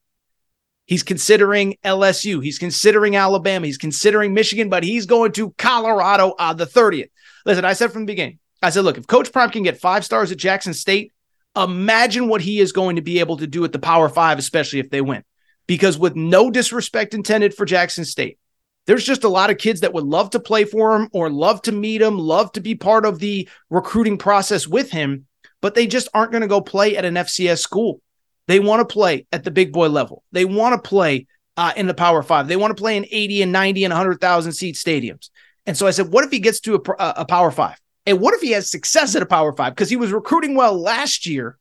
He's 0.86 1.02
considering 1.04 1.76
LSU. 1.84 2.42
He's 2.42 2.58
considering 2.58 3.14
Alabama. 3.14 3.66
He's 3.66 3.78
considering 3.78 4.34
Michigan, 4.34 4.68
but 4.68 4.82
he's 4.82 5.06
going 5.06 5.30
to 5.32 5.52
Colorado 5.52 6.34
on 6.36 6.56
the 6.56 6.66
30th. 6.66 7.10
Listen, 7.46 7.64
I 7.64 7.74
said 7.74 7.92
from 7.92 8.02
the 8.02 8.12
beginning, 8.12 8.40
I 8.60 8.70
said, 8.70 8.84
look, 8.84 8.98
if 8.98 9.06
Coach 9.06 9.32
Prime 9.32 9.50
can 9.50 9.62
get 9.62 9.80
five 9.80 10.04
stars 10.04 10.32
at 10.32 10.38
Jackson 10.38 10.74
State, 10.74 11.12
imagine 11.56 12.26
what 12.26 12.40
he 12.40 12.58
is 12.58 12.72
going 12.72 12.96
to 12.96 13.02
be 13.02 13.20
able 13.20 13.36
to 13.36 13.46
do 13.46 13.64
at 13.64 13.70
the 13.70 13.78
Power 13.78 14.08
Five, 14.08 14.40
especially 14.40 14.80
if 14.80 14.90
they 14.90 15.00
win. 15.00 15.22
Because 15.68 15.96
with 15.96 16.16
no 16.16 16.50
disrespect 16.50 17.14
intended 17.14 17.54
for 17.54 17.64
Jackson 17.64 18.04
State, 18.04 18.40
there's 18.86 19.04
just 19.04 19.24
a 19.24 19.28
lot 19.28 19.50
of 19.50 19.58
kids 19.58 19.80
that 19.80 19.92
would 19.92 20.04
love 20.04 20.30
to 20.30 20.40
play 20.40 20.64
for 20.64 20.96
him 20.96 21.08
or 21.12 21.30
love 21.30 21.62
to 21.62 21.72
meet 21.72 22.02
him, 22.02 22.18
love 22.18 22.50
to 22.52 22.60
be 22.60 22.74
part 22.74 23.04
of 23.06 23.18
the 23.18 23.48
recruiting 23.68 24.18
process 24.18 24.66
with 24.66 24.90
him, 24.90 25.26
but 25.60 25.74
they 25.74 25.86
just 25.86 26.08
aren't 26.14 26.32
going 26.32 26.42
to 26.42 26.48
go 26.48 26.60
play 26.60 26.96
at 26.96 27.04
an 27.04 27.14
FCS 27.14 27.58
school. 27.58 28.00
They 28.48 28.58
want 28.58 28.80
to 28.80 28.92
play 28.92 29.26
at 29.32 29.44
the 29.44 29.50
big 29.50 29.72
boy 29.72 29.88
level. 29.88 30.24
They 30.32 30.44
want 30.44 30.74
to 30.74 30.88
play 30.88 31.26
uh, 31.56 31.72
in 31.76 31.86
the 31.86 31.94
Power 31.94 32.22
Five. 32.22 32.48
They 32.48 32.56
want 32.56 32.76
to 32.76 32.80
play 32.80 32.96
in 32.96 33.06
80 33.10 33.42
and 33.42 33.52
90 33.52 33.84
and 33.84 33.92
100,000 33.92 34.52
seat 34.52 34.74
stadiums. 34.74 35.30
And 35.66 35.76
so 35.76 35.86
I 35.86 35.90
said, 35.90 36.08
what 36.08 36.24
if 36.24 36.30
he 36.30 36.40
gets 36.40 36.60
to 36.60 36.74
a, 36.74 37.04
a 37.18 37.24
Power 37.24 37.50
Five? 37.50 37.78
And 38.06 38.20
what 38.20 38.34
if 38.34 38.40
he 38.40 38.50
has 38.52 38.70
success 38.70 39.14
at 39.14 39.22
a 39.22 39.26
Power 39.26 39.54
Five? 39.54 39.74
Because 39.74 39.90
he 39.90 39.96
was 39.96 40.10
recruiting 40.10 40.54
well 40.54 40.80
last 40.80 41.26
year 41.26 41.58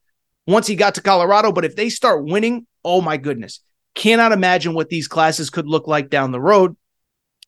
once 0.47 0.67
he 0.67 0.76
got 0.76 0.95
to 0.95 1.01
Colorado. 1.01 1.51
But 1.51 1.65
if 1.65 1.76
they 1.76 1.89
start 1.89 2.26
winning, 2.26 2.65
oh 2.84 3.01
my 3.01 3.17
goodness, 3.17 3.59
cannot 3.93 4.32
imagine 4.32 4.74
what 4.74 4.89
these 4.89 5.07
classes 5.07 5.49
could 5.49 5.67
look 5.67 5.88
like 5.88 6.09
down 6.09 6.32
the 6.32 6.41
road. 6.41 6.76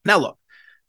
Now, 0.05 0.17
look, 0.17 0.37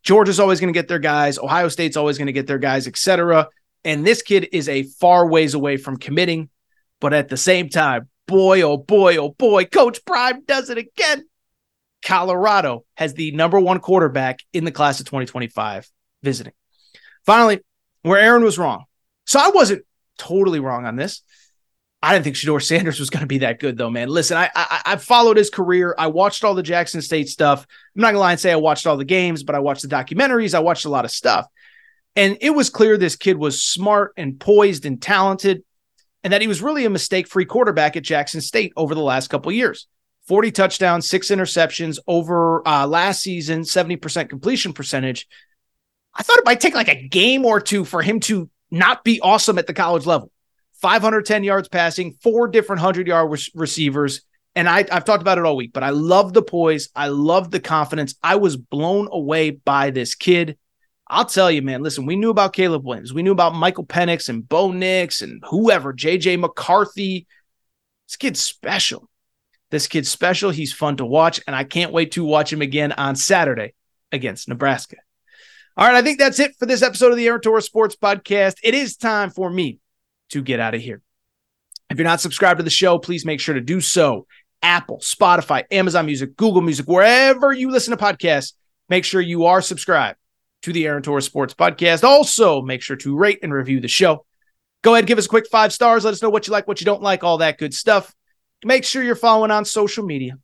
Georgia's 0.03 0.41
always 0.41 0.61
going 0.61 0.73
to 0.73 0.79
get 0.79 0.89
their 0.89 0.99
guys, 0.99 1.39
Ohio 1.39 1.69
State's 1.69 1.97
always 1.97 2.19
going 2.19 2.27
to 2.27 2.33
get 2.33 2.47
their 2.47 2.59
guys, 2.59 2.87
etc. 2.87 3.49
And 3.85 4.07
this 4.07 4.23
kid 4.23 4.49
is 4.53 4.69
a 4.69 4.83
far 4.85 5.27
ways 5.27 5.55
away 5.55 5.77
from 5.77 5.97
committing. 5.97 6.49
But 7.01 7.13
at 7.13 7.29
the 7.29 7.37
same 7.37 7.69
time, 7.69 8.09
boy, 8.27 8.63
oh 8.63 8.77
boy, 8.77 9.17
oh 9.17 9.31
boy, 9.31 9.65
Coach 9.65 10.05
Prime 10.05 10.45
does 10.45 10.71
it 10.71 10.79
again. 10.79 11.25
Colorado 12.05 12.85
has 12.97 13.15
the 13.15 13.33
number 13.33 13.61
one 13.61 13.79
quarterback 13.79 14.41
in 14.53 14.65
the 14.65 14.73
class 14.73 15.01
of 15.01 15.07
2025 15.07 15.89
visiting. 16.23 16.53
Finally, 17.25 17.61
where 18.03 18.19
Aaron 18.19 18.43
was 18.43 18.59
wrong. 18.59 18.85
So 19.27 19.39
I 19.39 19.51
wasn't 19.51 19.85
totally 20.19 20.61
wrong 20.61 20.85
on 20.85 20.97
this. 20.97 21.23
I 22.03 22.13
didn't 22.13 22.25
think 22.25 22.37
Shedeur 22.37 22.61
Sanders 22.61 22.99
was 22.99 23.11
going 23.11 23.21
to 23.21 23.29
be 23.29 23.39
that 23.39 23.61
good, 23.61 23.79
though, 23.79 23.91
man. 23.91 24.09
Listen, 24.09 24.37
I, 24.37 24.51
I 24.57 24.83
I 24.85 24.97
followed 24.97 25.37
his 25.37 25.51
career. 25.51 25.95
I 25.97 26.09
watched 26.09 26.43
all 26.43 26.55
the 26.55 26.63
Jackson 26.63 27.01
State 27.01 27.29
stuff. 27.29 27.65
I'm 27.95 28.03
not 28.03 28.09
gonna 28.09 28.19
lie 28.19 28.33
and 28.33 28.41
say 28.41 28.51
I 28.51 28.57
watched 28.57 28.89
all 28.89 28.97
the 28.97 29.05
games, 29.05 29.45
but 29.45 29.55
I 29.55 29.61
watched 29.61 29.83
the 29.83 29.89
documentaries. 29.89 30.55
I 30.55 30.59
watched 30.61 30.85
a 30.85 30.89
lot 30.89 31.05
of 31.05 31.13
stuff, 31.13 31.47
and 32.17 32.37
it 32.41 32.51
was 32.51 32.71
clear 32.71 32.97
this 32.97 33.15
kid 33.15 33.37
was 33.37 33.63
smart 33.63 34.15
and 34.17 34.41
poised 34.41 34.85
and 34.85 35.01
talented, 35.01 35.63
and 36.25 36.33
that 36.33 36.41
he 36.41 36.49
was 36.49 36.61
really 36.61 36.85
a 36.85 36.91
mistake-free 36.91 37.45
quarterback 37.45 37.97
at 37.97 38.03
Jackson 38.03 38.41
State 38.41 38.73
over 38.77 38.97
the 38.97 39.01
last 39.01 39.29
couple 39.29 39.53
years. 39.53 39.87
40 40.27 40.51
touchdowns, 40.53 41.09
six 41.09 41.29
interceptions 41.29 41.99
over 42.07 42.67
uh, 42.67 42.87
last 42.87 43.23
season, 43.23 43.63
70% 43.63 44.29
completion 44.29 44.73
percentage. 44.73 45.27
I 46.15 46.23
thought 46.23 46.39
it 46.39 46.45
might 46.45 46.61
take 46.61 46.75
like 46.75 46.89
a 46.89 47.09
game 47.09 47.45
or 47.45 47.61
two 47.61 47.85
for 47.85 48.03
him 48.03 48.21
to 48.21 48.49
not 48.71 49.05
be 49.05 49.21
awesome 49.21 49.59
at 49.59 49.67
the 49.67 49.75
college 49.75 50.07
level. 50.07 50.32
510 50.83 51.45
yards 51.45 51.69
passing, 51.69 52.19
four 52.23 52.49
different 52.49 52.81
100 52.81 53.07
yard 53.07 53.31
re- 53.31 53.53
receivers. 53.55 54.23
And 54.55 54.69
I, 54.69 54.85
I've 54.91 55.05
talked 55.05 55.23
about 55.23 55.39
it 55.39 55.45
all 55.45 55.57
week, 55.57 55.73
but 55.73 55.85
I 55.85 55.91
love 55.91 56.35
the 56.35 56.43
poise. 56.43 56.91
I 56.95 57.09
love 57.09 57.51
the 57.51 57.61
confidence. 57.61 58.17
I 58.23 58.37
was 58.37 58.57
blown 58.57 59.09
away 59.11 59.51
by 59.51 59.91
this 59.91 60.15
kid. 60.15 60.59
I'll 61.09 61.25
tell 61.25 61.51
you, 61.51 61.63
man, 61.63 61.83
listen, 61.83 62.05
we 62.05 62.17
knew 62.17 62.31
about 62.31 62.53
Caleb 62.53 62.85
Williams. 62.85 63.15
We 63.15 63.23
knew 63.23 63.33
about 63.33 63.55
Michael 63.55 63.87
Penix 63.87 64.29
and 64.29 64.47
Bo 64.47 64.73
Nix 64.73 65.23
and 65.23 65.43
whoever, 65.49 65.95
JJ 65.95 66.39
McCarthy. 66.41 67.27
This 68.09 68.17
kid's 68.17 68.41
special. 68.41 69.09
This 69.71 69.87
kid's 69.87 70.11
special. 70.11 70.51
He's 70.51 70.73
fun 70.73 70.97
to 70.99 71.07
watch. 71.07 71.41
And 71.47 71.57
I 71.57 71.65
can't 71.65 71.93
wait 71.93 72.13
to 72.13 72.25
watch 72.25 72.53
him 72.53 72.61
again 72.61 72.93
on 72.93 73.17
Saturday 73.17 73.73
against 74.11 74.49
Nebraska. 74.49 74.97
All 75.77 75.87
right, 75.87 75.97
I 75.97 76.03
think 76.03 76.19
that's 76.19 76.39
it 76.39 76.57
for 76.59 76.67
this 76.67 76.83
episode 76.83 77.13
of 77.13 77.17
the 77.17 77.27
Aaron 77.27 77.41
Torres 77.41 77.65
Sports 77.65 77.97
Podcast. 77.97 78.57
It 78.63 78.75
is 78.75 78.97
time 78.97 79.31
for 79.31 79.49
me 79.49 79.81
to 80.33 80.43
get 80.43 80.61
out 80.61 80.75
of 80.75 80.81
here. 80.81 81.01
If 81.91 81.99
you're 81.99 82.05
not 82.05 82.21
subscribed 82.21 82.59
to 82.59 82.65
the 82.65 82.71
show, 82.71 82.99
please 82.99 83.25
make 83.25 83.41
sure 83.41 83.55
to 83.55 83.61
do 83.61 83.81
so. 83.81 84.27
Apple, 84.63 84.99
Spotify, 84.99 85.65
Amazon 85.71 86.07
Music, 86.07 86.37
Google 86.37 86.63
Music, 86.63 86.87
wherever 86.87 87.53
you 87.53 87.71
listen 87.71 87.97
to 87.97 88.03
podcasts, 88.03 88.53
make 88.89 89.05
sure 89.05 89.21
you 89.21 89.47
are 89.47 89.61
subscribed 89.61 90.19
to 90.63 90.73
the 90.73 90.87
Aaron 90.87 91.03
Torres 91.03 91.25
Sports 91.25 91.55
Podcast. 91.55 92.05
Also, 92.05 92.63
make 92.63 92.83
sure 92.83 92.97
to 92.97 93.17
rate 93.17 93.41
and 93.43 93.53
review 93.53 93.81
the 93.81 93.89
show. 93.89 94.25
Go 94.83 94.95
ahead, 94.95 95.07
give 95.07 95.19
us 95.19 95.27
a 95.27 95.29
quick 95.29 95.49
five 95.51 95.73
stars. 95.73 96.05
Let 96.05 96.13
us 96.13 96.23
know 96.23 96.31
what 96.31 96.47
you 96.47 96.53
like, 96.53 96.69
what 96.69 96.81
you 96.81 96.85
don't 96.85 97.03
like, 97.03 97.25
all 97.25 97.39
that 97.39 97.59
good 97.59 97.75
stuff. 97.75 98.15
Make 98.65 98.85
sure 98.85 99.03
you're 99.03 99.17
following 99.17 99.51
on 99.51 99.65
social 99.65 100.05
media 100.05 100.35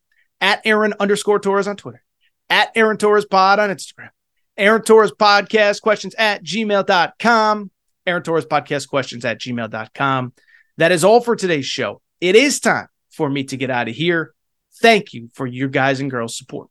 at 0.40 0.60
Aaron 0.64 0.94
underscore 0.98 1.38
Torres 1.38 1.68
on 1.68 1.76
Twitter, 1.76 2.02
at 2.50 2.70
Aaron 2.74 2.96
Torres 2.96 3.24
Pod 3.24 3.58
on 3.58 3.70
Instagram 3.70 4.10
Aaron 4.58 4.82
Torres 4.82 5.12
podcast 5.12 5.80
questions 5.80 6.14
at 6.16 6.42
gmail.com. 6.42 7.70
Aaron 8.08 8.22
Torres 8.22 8.46
podcast 8.46 8.88
questions 8.88 9.24
at 9.24 9.38
gmail.com. 9.38 10.32
That 10.78 10.92
is 10.92 11.04
all 11.04 11.20
for 11.20 11.36
today's 11.36 11.66
show. 11.66 12.00
It 12.20 12.34
is 12.34 12.58
time 12.58 12.88
for 13.10 13.28
me 13.28 13.44
to 13.44 13.56
get 13.56 13.70
out 13.70 13.88
of 13.88 13.94
here. 13.94 14.32
Thank 14.80 15.12
you 15.12 15.28
for 15.34 15.46
your 15.46 15.68
guys 15.68 16.00
and 16.00 16.10
girls 16.10 16.36
support. 16.36 16.68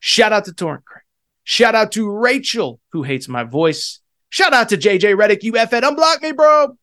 Shout 0.00 0.32
out 0.32 0.44
to 0.44 0.52
Torrent 0.52 0.84
Craig. 0.84 1.02
Shout 1.44 1.74
out 1.74 1.92
to 1.92 2.10
Rachel, 2.10 2.78
who 2.92 3.02
hates 3.02 3.26
my 3.26 3.42
voice. 3.42 4.00
Shout 4.28 4.52
out 4.52 4.68
to 4.68 4.76
JJ 4.76 5.16
Redick, 5.16 5.42
you 5.42 5.56
F 5.56 5.70
unblock 5.70 6.22
me, 6.22 6.32
bro. 6.32 6.76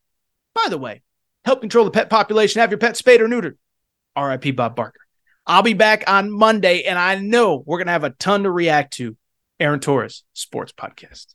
By 0.56 0.68
the 0.70 0.78
way, 0.78 1.04
help 1.46 1.62
control 1.62 1.86
the 1.86 1.92
pet 1.92 2.10
population. 2.10 2.62
Have 2.62 2.72
your 2.72 2.80
pet 2.80 2.98
spayed 2.98 3.22
or 3.22 3.28
neutered. 3.28 3.58
RIP 4.20 4.56
Bob 4.56 4.76
Barker. 4.76 5.02
I'll 5.46 5.62
be 5.62 5.74
back 5.74 6.04
on 6.08 6.32
Monday, 6.32 6.84
and 6.84 6.98
I 6.98 7.16
know 7.16 7.62
we're 7.64 7.78
going 7.78 7.88
to 7.88 7.94
have 7.94 8.04
a 8.04 8.10
ton 8.10 8.44
to 8.44 8.52
react 8.52 8.94
to 8.94 9.16
Aaron 9.60 9.80
Torres 9.80 10.24
Sports 10.34 10.74
Podcast. 10.74 11.35